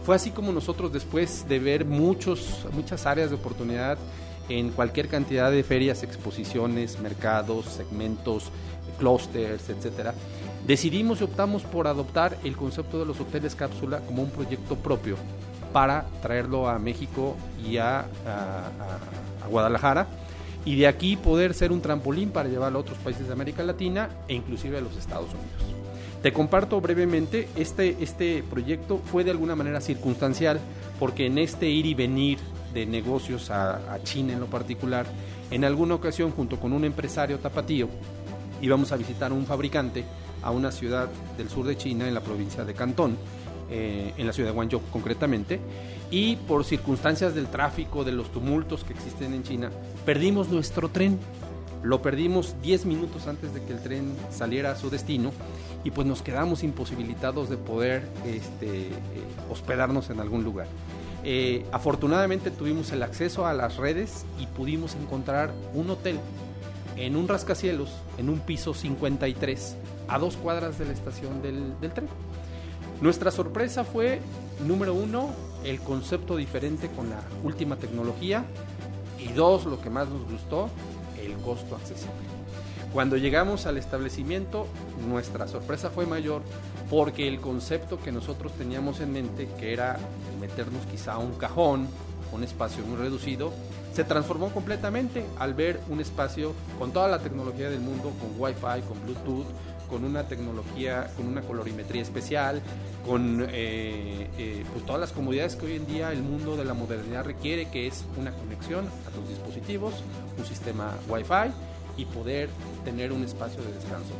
Fue 0.03 0.15
así 0.15 0.31
como 0.31 0.51
nosotros 0.51 0.91
después 0.91 1.47
de 1.47 1.59
ver 1.59 1.85
muchos, 1.85 2.65
muchas 2.71 3.05
áreas 3.05 3.29
de 3.29 3.35
oportunidad 3.35 3.97
en 4.49 4.71
cualquier 4.71 5.07
cantidad 5.07 5.51
de 5.51 5.63
ferias, 5.63 6.03
exposiciones, 6.03 6.99
mercados, 6.99 7.65
segmentos, 7.65 8.45
clusters, 8.97 9.69
etcétera. 9.69 10.13
Decidimos 10.65 11.21
y 11.21 11.23
optamos 11.23 11.63
por 11.63 11.87
adoptar 11.87 12.37
el 12.43 12.55
concepto 12.55 12.99
de 12.99 13.05
los 13.05 13.19
hoteles 13.19 13.55
cápsula 13.55 13.99
como 14.01 14.21
un 14.23 14.29
proyecto 14.29 14.75
propio 14.75 15.15
para 15.73 16.05
traerlo 16.21 16.69
a 16.69 16.77
México 16.79 17.35
y 17.67 17.77
a, 17.77 17.99
a- 18.01 18.03
a- 18.25 19.45
a 19.45 19.47
Guadalajara 19.49 20.07
y 20.63 20.75
de 20.75 20.87
aquí 20.87 21.15
poder 21.17 21.53
ser 21.55 21.71
un 21.71 21.81
trampolín 21.81 22.29
para 22.29 22.47
llevarlo 22.47 22.77
a 22.77 22.81
otros 22.81 22.97
países 22.99 23.25
de 23.27 23.33
América 23.33 23.63
Latina 23.63 24.09
e 24.27 24.35
inclusive 24.35 24.77
a 24.77 24.81
los 24.81 24.95
Estados 24.97 25.29
Unidos. 25.33 25.75
Te 26.21 26.31
comparto 26.31 26.79
brevemente, 26.79 27.47
este, 27.55 27.97
este 27.99 28.43
proyecto 28.47 28.99
fue 29.11 29.23
de 29.23 29.31
alguna 29.31 29.55
manera 29.55 29.81
circunstancial 29.81 30.59
porque 30.99 31.25
en 31.25 31.39
este 31.39 31.67
ir 31.67 31.87
y 31.87 31.95
venir 31.95 32.37
de 32.75 32.85
negocios 32.85 33.49
a, 33.49 33.77
a 33.91 34.03
China 34.03 34.33
en 34.33 34.39
lo 34.39 34.45
particular, 34.45 35.07
en 35.49 35.65
alguna 35.65 35.95
ocasión 35.95 36.29
junto 36.31 36.59
con 36.59 36.73
un 36.73 36.85
empresario 36.85 37.39
tapatío 37.39 37.89
íbamos 38.61 38.91
a 38.91 38.97
visitar 38.97 39.33
un 39.33 39.47
fabricante 39.47 40.03
a 40.43 40.51
una 40.51 40.71
ciudad 40.71 41.09
del 41.37 41.49
sur 41.49 41.65
de 41.65 41.77
China, 41.77 42.07
en 42.07 42.13
la 42.13 42.21
provincia 42.21 42.65
de 42.65 42.73
Cantón, 42.73 43.17
eh, 43.69 44.13
en 44.17 44.27
la 44.27 44.33
ciudad 44.33 44.49
de 44.49 44.55
Guangzhou 44.55 44.81
concretamente, 44.91 45.59
y 46.09 46.35
por 46.35 46.65
circunstancias 46.65 47.33
del 47.33 47.47
tráfico, 47.47 48.03
de 48.03 48.11
los 48.11 48.31
tumultos 48.31 48.83
que 48.83 48.93
existen 48.93 49.33
en 49.33 49.43
China, 49.43 49.71
perdimos 50.05 50.49
nuestro 50.49 50.89
tren. 50.89 51.17
Lo 51.83 52.01
perdimos 52.01 52.55
10 52.61 52.85
minutos 52.85 53.25
antes 53.27 53.53
de 53.55 53.63
que 53.63 53.73
el 53.73 53.81
tren 53.81 54.13
saliera 54.29 54.71
a 54.71 54.75
su 54.75 54.91
destino 54.91 55.31
y 55.83 55.89
pues 55.89 56.05
nos 56.05 56.21
quedamos 56.21 56.63
imposibilitados 56.63 57.49
de 57.49 57.57
poder 57.57 58.07
este, 58.23 58.87
eh, 58.87 58.91
hospedarnos 59.49 60.11
en 60.11 60.19
algún 60.19 60.43
lugar. 60.43 60.67
Eh, 61.23 61.65
afortunadamente 61.71 62.51
tuvimos 62.51 62.91
el 62.91 63.03
acceso 63.03 63.45
a 63.45 63.53
las 63.53 63.77
redes 63.77 64.25
y 64.39 64.47
pudimos 64.47 64.95
encontrar 64.95 65.51
un 65.73 65.89
hotel 65.89 66.19
en 66.97 67.15
un 67.15 67.27
rascacielos, 67.27 67.89
en 68.17 68.29
un 68.29 68.39
piso 68.39 68.73
53, 68.73 69.75
a 70.07 70.19
dos 70.19 70.37
cuadras 70.37 70.77
de 70.77 70.85
la 70.85 70.93
estación 70.93 71.41
del, 71.41 71.73
tren. 71.93 72.07
Nuestra 73.01 73.31
sorpresa 73.31 73.83
fue, 73.83 74.19
número 74.67 74.93
uno, 74.93 75.29
el 75.63 75.79
concepto 75.79 76.35
diferente 76.35 76.89
con 76.89 77.09
la 77.09 77.21
última 77.43 77.77
tecnología 77.77 78.45
y 79.19 79.31
dos, 79.33 79.65
lo 79.65 79.81
que 79.81 79.89
más 79.89 80.09
nos 80.09 80.29
gustó, 80.29 80.69
el 81.19 81.33
costo 81.37 81.75
accesible. 81.75 82.31
Cuando 82.93 83.15
llegamos 83.15 83.67
al 83.67 83.77
establecimiento, 83.77 84.67
nuestra 85.07 85.47
sorpresa 85.47 85.89
fue 85.89 86.05
mayor 86.05 86.41
porque 86.89 87.27
el 87.27 87.39
concepto 87.39 87.97
que 87.99 88.11
nosotros 88.11 88.51
teníamos 88.53 88.99
en 88.99 89.13
mente, 89.13 89.47
que 89.57 89.71
era 89.71 89.97
meternos 90.41 90.85
quizá 90.91 91.13
a 91.13 91.17
un 91.17 91.31
cajón, 91.35 91.87
un 92.33 92.43
espacio 92.43 92.83
muy 92.85 92.97
reducido, 92.97 93.53
se 93.93 94.03
transformó 94.03 94.49
completamente 94.53 95.25
al 95.37 95.53
ver 95.53 95.79
un 95.89 95.99
espacio 95.99 96.53
con 96.79 96.91
toda 96.91 97.07
la 97.07 97.19
tecnología 97.19 97.69
del 97.69 97.79
mundo, 97.81 98.11
con 98.19 98.39
Wi-Fi, 98.39 98.81
con 98.87 99.01
Bluetooth, 99.03 99.47
con 99.89 100.05
una 100.05 100.23
tecnología, 100.23 101.09
con 101.17 101.27
una 101.27 101.41
colorimetría 101.41 102.01
especial, 102.01 102.61
con 103.05 103.45
eh, 103.49 104.29
eh, 104.37 104.63
pues 104.71 104.85
todas 104.85 105.01
las 105.01 105.11
comodidades 105.11 105.57
que 105.57 105.65
hoy 105.65 105.75
en 105.75 105.85
día 105.87 106.11
el 106.13 106.23
mundo 106.23 106.55
de 106.55 106.63
la 106.63 106.73
modernidad 106.73 107.25
requiere, 107.25 107.69
que 107.69 107.87
es 107.87 108.05
una 108.17 108.31
conexión 108.31 108.85
a 109.05 109.09
tus 109.09 109.27
dispositivos, 109.27 109.95
un 110.37 110.45
sistema 110.45 110.93
Wi-Fi 111.09 111.51
y 111.97 112.05
poder 112.05 112.47
tener 112.85 113.11
un 113.11 113.23
espacio 113.25 113.61
de 113.61 113.73
descanso. 113.73 114.13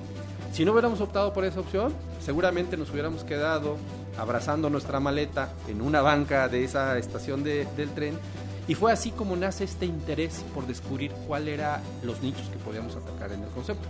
Si 0.51 0.65
no 0.65 0.74
hubiéramos 0.74 0.99
optado 0.99 1.32
por 1.32 1.45
esa 1.45 1.61
opción, 1.61 1.93
seguramente 2.19 2.76
nos 2.76 2.89
hubiéramos 2.89 3.24
quedado 3.24 3.78
abrazando 4.17 4.69
nuestra 4.69 4.99
maleta 4.99 5.53
en 5.69 5.82
una 5.82 6.01
banca 6.01 6.49
de 6.49 6.65
esa 6.65 6.97
estación 6.97 7.45
de- 7.45 7.65
del 7.78 7.91
tren 7.91 8.19
y 8.68 8.76
fue 8.76 8.91
así 8.91 9.12
como 9.12 9.36
nace 9.36 9.64
este 9.64 9.86
interés 9.86 10.43
por 10.53 10.68
descubrir 10.68 11.12
cuál 11.28 11.47
eran 11.47 11.82
los 12.03 12.22
nichos 12.22 12.47
que 12.49 12.57
podíamos 12.57 12.95
atacar 12.95 13.32
en 13.32 13.41
el 13.43 13.49
concepto. 13.49 13.88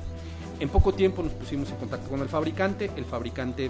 En 0.59 0.69
poco 0.69 0.93
tiempo 0.93 1.23
nos 1.23 1.33
pusimos 1.33 1.69
en 1.69 1.77
contacto 1.77 2.09
con 2.09 2.21
el 2.21 2.29
fabricante, 2.29 2.91
el 2.95 3.05
fabricante 3.05 3.65
eh, 3.65 3.69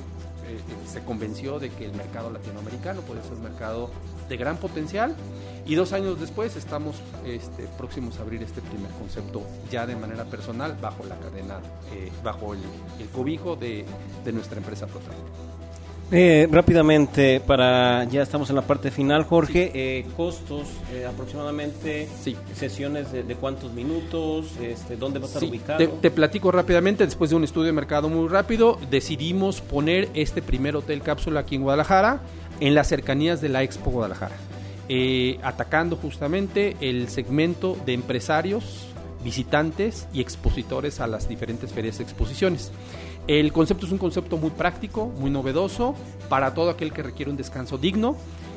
se 0.85 1.01
convenció 1.03 1.59
de 1.59 1.69
que 1.69 1.85
el 1.85 1.93
mercado 1.93 2.29
latinoamericano 2.29 3.01
puede 3.01 3.23
ser 3.23 3.33
un 3.33 3.43
mercado 3.43 3.89
de 4.27 4.37
gran 4.37 4.57
potencial 4.57 5.15
y 5.65 5.75
dos 5.75 5.93
años 5.93 6.19
después 6.19 6.55
estamos 6.55 6.97
este, 7.25 7.63
próximos 7.77 8.19
a 8.19 8.23
abrir 8.23 8.43
este 8.43 8.61
primer 8.61 8.91
concepto 8.91 9.41
ya 9.71 9.85
de 9.85 9.95
manera 9.95 10.25
personal 10.25 10.77
bajo 10.81 11.05
la 11.05 11.17
cadena, 11.19 11.59
eh, 11.93 12.11
bajo 12.23 12.53
el, 12.53 12.59
el 12.99 13.07
cobijo 13.09 13.55
de, 13.55 13.85
de 14.25 14.31
nuestra 14.33 14.57
empresa 14.57 14.87
Protrack. 14.87 15.15
Eh, 16.13 16.45
rápidamente, 16.51 17.39
para 17.39 18.03
ya 18.03 18.21
estamos 18.21 18.49
en 18.49 18.57
la 18.57 18.63
parte 18.63 18.91
final, 18.91 19.23
Jorge, 19.23 19.71
eh, 19.73 20.05
costos 20.17 20.67
eh, 20.93 21.05
aproximadamente, 21.05 22.09
sesiones 22.53 23.13
de, 23.13 23.23
de 23.23 23.35
cuántos 23.35 23.71
minutos, 23.71 24.47
este, 24.61 24.97
dónde 24.97 25.19
va 25.19 25.25
a 25.25 25.27
estar 25.27 25.39
Sí, 25.41 25.47
ubicado. 25.47 25.77
te, 25.77 25.87
te 25.87 26.11
platico 26.11 26.51
rápidamente, 26.51 27.05
después 27.05 27.29
de 27.29 27.37
un 27.37 27.45
estudio 27.45 27.67
de 27.67 27.71
mercado 27.71 28.09
muy 28.09 28.27
rápido, 28.27 28.77
decidimos 28.89 29.61
poner 29.61 30.09
este 30.13 30.41
primer 30.41 30.75
hotel 30.75 31.01
cápsula 31.01 31.39
aquí 31.41 31.55
en 31.55 31.61
Guadalajara, 31.61 32.19
en 32.59 32.75
las 32.75 32.89
cercanías 32.89 33.39
de 33.39 33.47
la 33.47 33.63
Expo 33.63 33.89
Guadalajara, 33.91 34.35
eh, 34.89 35.39
atacando 35.43 35.95
justamente 35.95 36.75
el 36.81 37.07
segmento 37.07 37.77
de 37.85 37.93
empresarios, 37.93 38.87
visitantes 39.23 40.07
y 40.13 40.19
expositores 40.19 40.99
a 40.99 41.07
las 41.07 41.29
diferentes 41.29 41.71
ferias 41.71 41.99
de 41.99 42.03
exposiciones. 42.03 42.69
El 43.27 43.53
concepto 43.53 43.85
es 43.85 43.91
un 43.91 43.97
concepto 43.97 44.37
muy 44.37 44.49
práctico, 44.49 45.07
muy 45.07 45.29
novedoso, 45.29 45.95
para 46.29 46.53
todo 46.53 46.69
aquel 46.69 46.91
que 46.91 47.03
requiere 47.03 47.31
un 47.31 47.37
descanso 47.37 47.77
digno. 47.77 48.15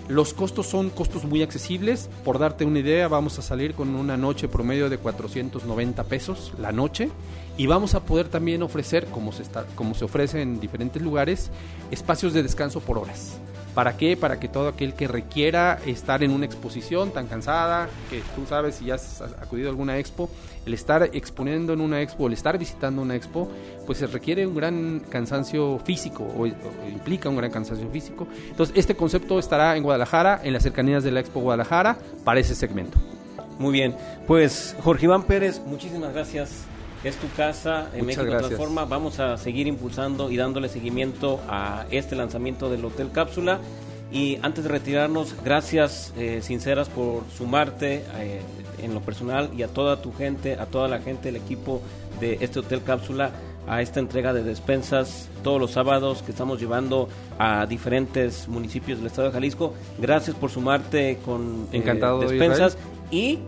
Los 0.08 0.34
costos 0.34 0.66
son 0.66 0.90
costos 0.90 1.24
muy 1.24 1.42
accesibles. 1.42 2.10
Por 2.24 2.38
darte 2.38 2.64
una 2.64 2.78
idea, 2.78 3.08
vamos 3.08 3.38
a 3.38 3.42
salir 3.42 3.74
con 3.74 3.94
una 3.94 4.16
noche 4.16 4.48
promedio 4.48 4.90
de 4.90 4.98
490 4.98 6.04
pesos 6.04 6.52
la 6.58 6.72
noche 6.72 7.10
y 7.56 7.66
vamos 7.66 7.94
a 7.94 8.04
poder 8.04 8.28
también 8.28 8.62
ofrecer, 8.62 9.06
como 9.06 9.32
se, 9.32 9.42
está, 9.42 9.64
como 9.74 9.94
se 9.94 10.04
ofrece 10.04 10.42
en 10.42 10.60
diferentes 10.60 11.00
lugares, 11.00 11.50
espacios 11.90 12.32
de 12.32 12.42
descanso 12.42 12.80
por 12.80 12.98
horas. 12.98 13.38
¿Para 13.74 13.96
qué? 13.96 14.16
Para 14.16 14.38
que 14.38 14.48
todo 14.48 14.68
aquel 14.68 14.94
que 14.94 15.08
requiera 15.08 15.80
estar 15.84 16.22
en 16.22 16.30
una 16.30 16.46
exposición 16.46 17.10
tan 17.10 17.26
cansada, 17.26 17.88
que 18.08 18.22
tú 18.36 18.46
sabes 18.48 18.76
si 18.76 18.86
ya 18.86 18.94
has 18.94 19.20
acudido 19.20 19.68
a 19.68 19.70
alguna 19.70 19.98
expo, 19.98 20.30
el 20.64 20.74
estar 20.74 21.10
exponiendo 21.12 21.72
en 21.72 21.80
una 21.80 22.00
expo, 22.00 22.28
el 22.28 22.32
estar 22.32 22.56
visitando 22.56 23.02
una 23.02 23.16
expo, 23.16 23.50
pues 23.84 23.98
se 23.98 24.06
requiere 24.06 24.46
un 24.46 24.54
gran 24.54 25.02
cansancio 25.10 25.80
físico 25.84 26.22
o, 26.22 26.42
o 26.44 26.88
implica 26.88 27.28
un 27.28 27.36
gran 27.36 27.50
cansancio 27.50 27.88
físico. 27.90 28.28
Entonces, 28.48 28.76
este 28.76 28.94
concepto 28.94 29.38
estará 29.38 29.76
en 29.76 29.82
Guadalajara, 29.82 30.40
en 30.44 30.52
las 30.52 30.62
cercanías 30.62 31.02
de 31.02 31.10
la 31.10 31.20
Expo 31.20 31.40
Guadalajara, 31.40 31.98
para 32.24 32.40
ese 32.40 32.54
segmento. 32.54 32.96
Muy 33.58 33.72
bien, 33.72 33.96
pues 34.26 34.76
Jorge 34.82 35.06
Iván 35.06 35.24
Pérez, 35.24 35.60
muchísimas 35.66 36.12
gracias. 36.12 36.66
Es 37.04 37.16
tu 37.16 37.30
casa, 37.36 37.88
en 37.92 38.04
Muchas 38.04 38.06
México 38.06 38.24
gracias. 38.24 38.48
Transforma. 38.48 38.84
Vamos 38.86 39.20
a 39.20 39.36
seguir 39.36 39.66
impulsando 39.66 40.30
y 40.30 40.36
dándole 40.36 40.68
seguimiento 40.68 41.40
a 41.48 41.84
este 41.90 42.16
lanzamiento 42.16 42.70
del 42.70 42.84
Hotel 42.84 43.10
Cápsula. 43.12 43.60
Y 44.10 44.38
antes 44.42 44.64
de 44.64 44.70
retirarnos, 44.70 45.34
gracias 45.44 46.14
eh, 46.16 46.40
sinceras 46.42 46.88
por 46.88 47.24
sumarte 47.36 48.04
eh, 48.16 48.40
en 48.82 48.94
lo 48.94 49.00
personal 49.00 49.50
y 49.56 49.62
a 49.62 49.68
toda 49.68 50.00
tu 50.00 50.12
gente, 50.12 50.54
a 50.54 50.66
toda 50.66 50.88
la 50.88 51.00
gente 51.00 51.30
del 51.30 51.36
equipo 51.36 51.82
de 52.20 52.38
este 52.40 52.60
Hotel 52.60 52.82
Cápsula 52.82 53.32
a 53.66 53.82
esta 53.82 54.00
entrega 54.00 54.32
de 54.32 54.42
despensas 54.42 55.28
todos 55.42 55.60
los 55.60 55.72
sábados 55.72 56.22
que 56.22 56.32
estamos 56.32 56.60
llevando 56.60 57.08
a 57.38 57.66
diferentes 57.66 58.48
municipios 58.48 58.98
del 58.98 59.06
estado 59.06 59.28
de 59.28 59.34
Jalisco. 59.34 59.74
Gracias 59.98 60.36
por 60.36 60.50
sumarte 60.50 61.18
con 61.24 61.68
eh, 61.72 61.78
Encantado, 61.78 62.20
despensas 62.20 62.76
Israel. 62.76 62.88
y 63.10 63.38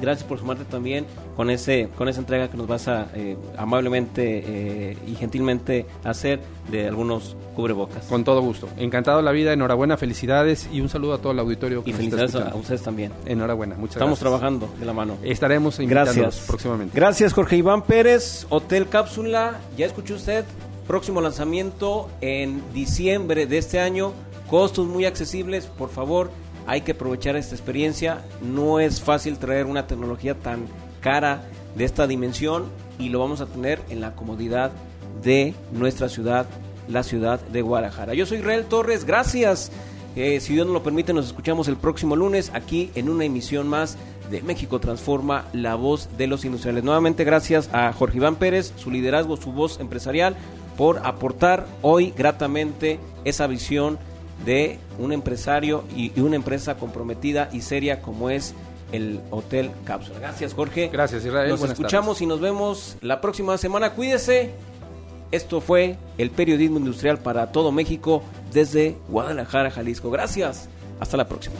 gracias 0.00 0.26
por 0.28 0.38
sumarte 0.38 0.64
también 0.64 1.06
con 1.36 1.50
ese 1.50 1.88
con 1.96 2.08
esa 2.08 2.20
entrega 2.20 2.48
que 2.48 2.56
nos 2.56 2.66
vas 2.66 2.88
a 2.88 3.08
eh, 3.14 3.36
amablemente 3.56 4.42
eh, 4.46 4.96
y 5.06 5.14
gentilmente 5.14 5.86
hacer 6.04 6.40
de 6.70 6.88
algunos 6.88 7.36
cubrebocas. 7.54 8.04
Con 8.06 8.24
todo 8.24 8.40
gusto. 8.40 8.68
Encantado 8.76 9.22
la 9.22 9.32
vida, 9.32 9.52
enhorabuena, 9.52 9.96
felicidades 9.96 10.68
y 10.72 10.80
un 10.80 10.88
saludo 10.88 11.14
a 11.14 11.18
todo 11.18 11.32
el 11.32 11.38
auditorio 11.38 11.84
que 11.84 11.90
Y 11.90 11.92
nos 11.92 12.02
felicidades 12.02 12.34
a, 12.34 12.54
ustedes 12.54 12.82
también. 12.82 13.12
Enhorabuena, 13.26 13.76
muchas 13.76 13.96
Estamos 13.96 14.18
gracias. 14.18 14.40
trabajando 14.40 14.68
de 14.78 14.86
la 14.86 14.92
mano. 14.92 15.16
Estaremos 15.22 15.78
Gracias. 15.78 16.44
próximamente. 16.46 16.94
Gracias, 16.94 17.32
Jorge 17.32 17.56
Iván 17.56 17.82
Pérez, 17.82 18.46
Hotel 18.48 18.88
Cápsula. 18.88 19.60
Ya 19.76 19.86
escuchó 19.86 20.14
usted, 20.14 20.44
próximo 20.86 21.20
lanzamiento 21.20 22.08
en 22.20 22.62
diciembre 22.72 23.46
de 23.46 23.58
este 23.58 23.80
año. 23.80 24.12
Costos 24.48 24.86
muy 24.86 25.04
accesibles, 25.06 25.66
por 25.66 25.88
favor, 25.88 26.30
hay 26.66 26.82
que 26.82 26.92
aprovechar 26.92 27.36
esta 27.36 27.54
experiencia. 27.54 28.22
No 28.42 28.80
es 28.80 29.00
fácil 29.00 29.38
traer 29.38 29.66
una 29.66 29.86
tecnología 29.86 30.34
tan 30.34 30.66
cara 31.00 31.44
de 31.74 31.84
esta 31.84 32.06
dimensión 32.06 32.66
y 32.98 33.08
lo 33.08 33.18
vamos 33.18 33.40
a 33.40 33.46
tener 33.46 33.80
en 33.90 34.00
la 34.00 34.14
comodidad 34.14 34.72
de 35.22 35.54
nuestra 35.72 36.08
ciudad, 36.08 36.46
la 36.88 37.02
ciudad 37.02 37.40
de 37.40 37.62
Guadalajara. 37.62 38.14
Yo 38.14 38.26
soy 38.26 38.38
Israel 38.38 38.64
Torres, 38.66 39.04
gracias. 39.04 39.70
Eh, 40.16 40.38
si 40.40 40.52
Dios 40.54 40.66
nos 40.66 40.74
lo 40.74 40.82
permite, 40.82 41.12
nos 41.12 41.26
escuchamos 41.26 41.66
el 41.66 41.76
próximo 41.76 42.14
lunes 42.14 42.52
aquí 42.54 42.90
en 42.94 43.08
una 43.08 43.24
emisión 43.24 43.68
más 43.68 43.96
de 44.30 44.42
México 44.42 44.78
Transforma, 44.78 45.46
la 45.52 45.74
voz 45.74 46.08
de 46.16 46.26
los 46.26 46.44
industriales. 46.44 46.84
Nuevamente 46.84 47.24
gracias 47.24 47.68
a 47.72 47.92
Jorge 47.92 48.18
Iván 48.18 48.36
Pérez, 48.36 48.72
su 48.76 48.90
liderazgo, 48.90 49.36
su 49.36 49.52
voz 49.52 49.80
empresarial, 49.80 50.36
por 50.76 51.00
aportar 51.04 51.66
hoy 51.82 52.12
gratamente 52.16 52.98
esa 53.24 53.46
visión 53.46 53.98
de 54.44 54.78
un 54.98 55.12
empresario 55.12 55.84
y, 55.94 56.12
y 56.14 56.20
una 56.20 56.36
empresa 56.36 56.76
comprometida 56.76 57.48
y 57.52 57.60
seria 57.62 58.02
como 58.02 58.30
es 58.30 58.54
el 58.92 59.20
Hotel 59.30 59.70
Cápsula. 59.84 60.18
Gracias, 60.20 60.54
Jorge. 60.54 60.88
Gracias, 60.92 61.24
Israel. 61.24 61.50
Nos 61.50 61.60
Buenas 61.60 61.78
escuchamos 61.78 62.20
y 62.22 62.26
nos 62.26 62.40
vemos 62.40 62.96
la 63.00 63.20
próxima 63.20 63.58
semana. 63.58 63.90
Cuídese. 63.92 64.52
Esto 65.32 65.60
fue 65.60 65.96
el 66.16 66.30
periodismo 66.30 66.78
industrial 66.78 67.18
para 67.18 67.50
todo 67.50 67.72
México 67.72 68.22
desde 68.52 68.96
Guadalajara, 69.08 69.70
Jalisco. 69.70 70.10
Gracias. 70.10 70.68
Hasta 71.00 71.16
la 71.16 71.26
próxima. 71.26 71.56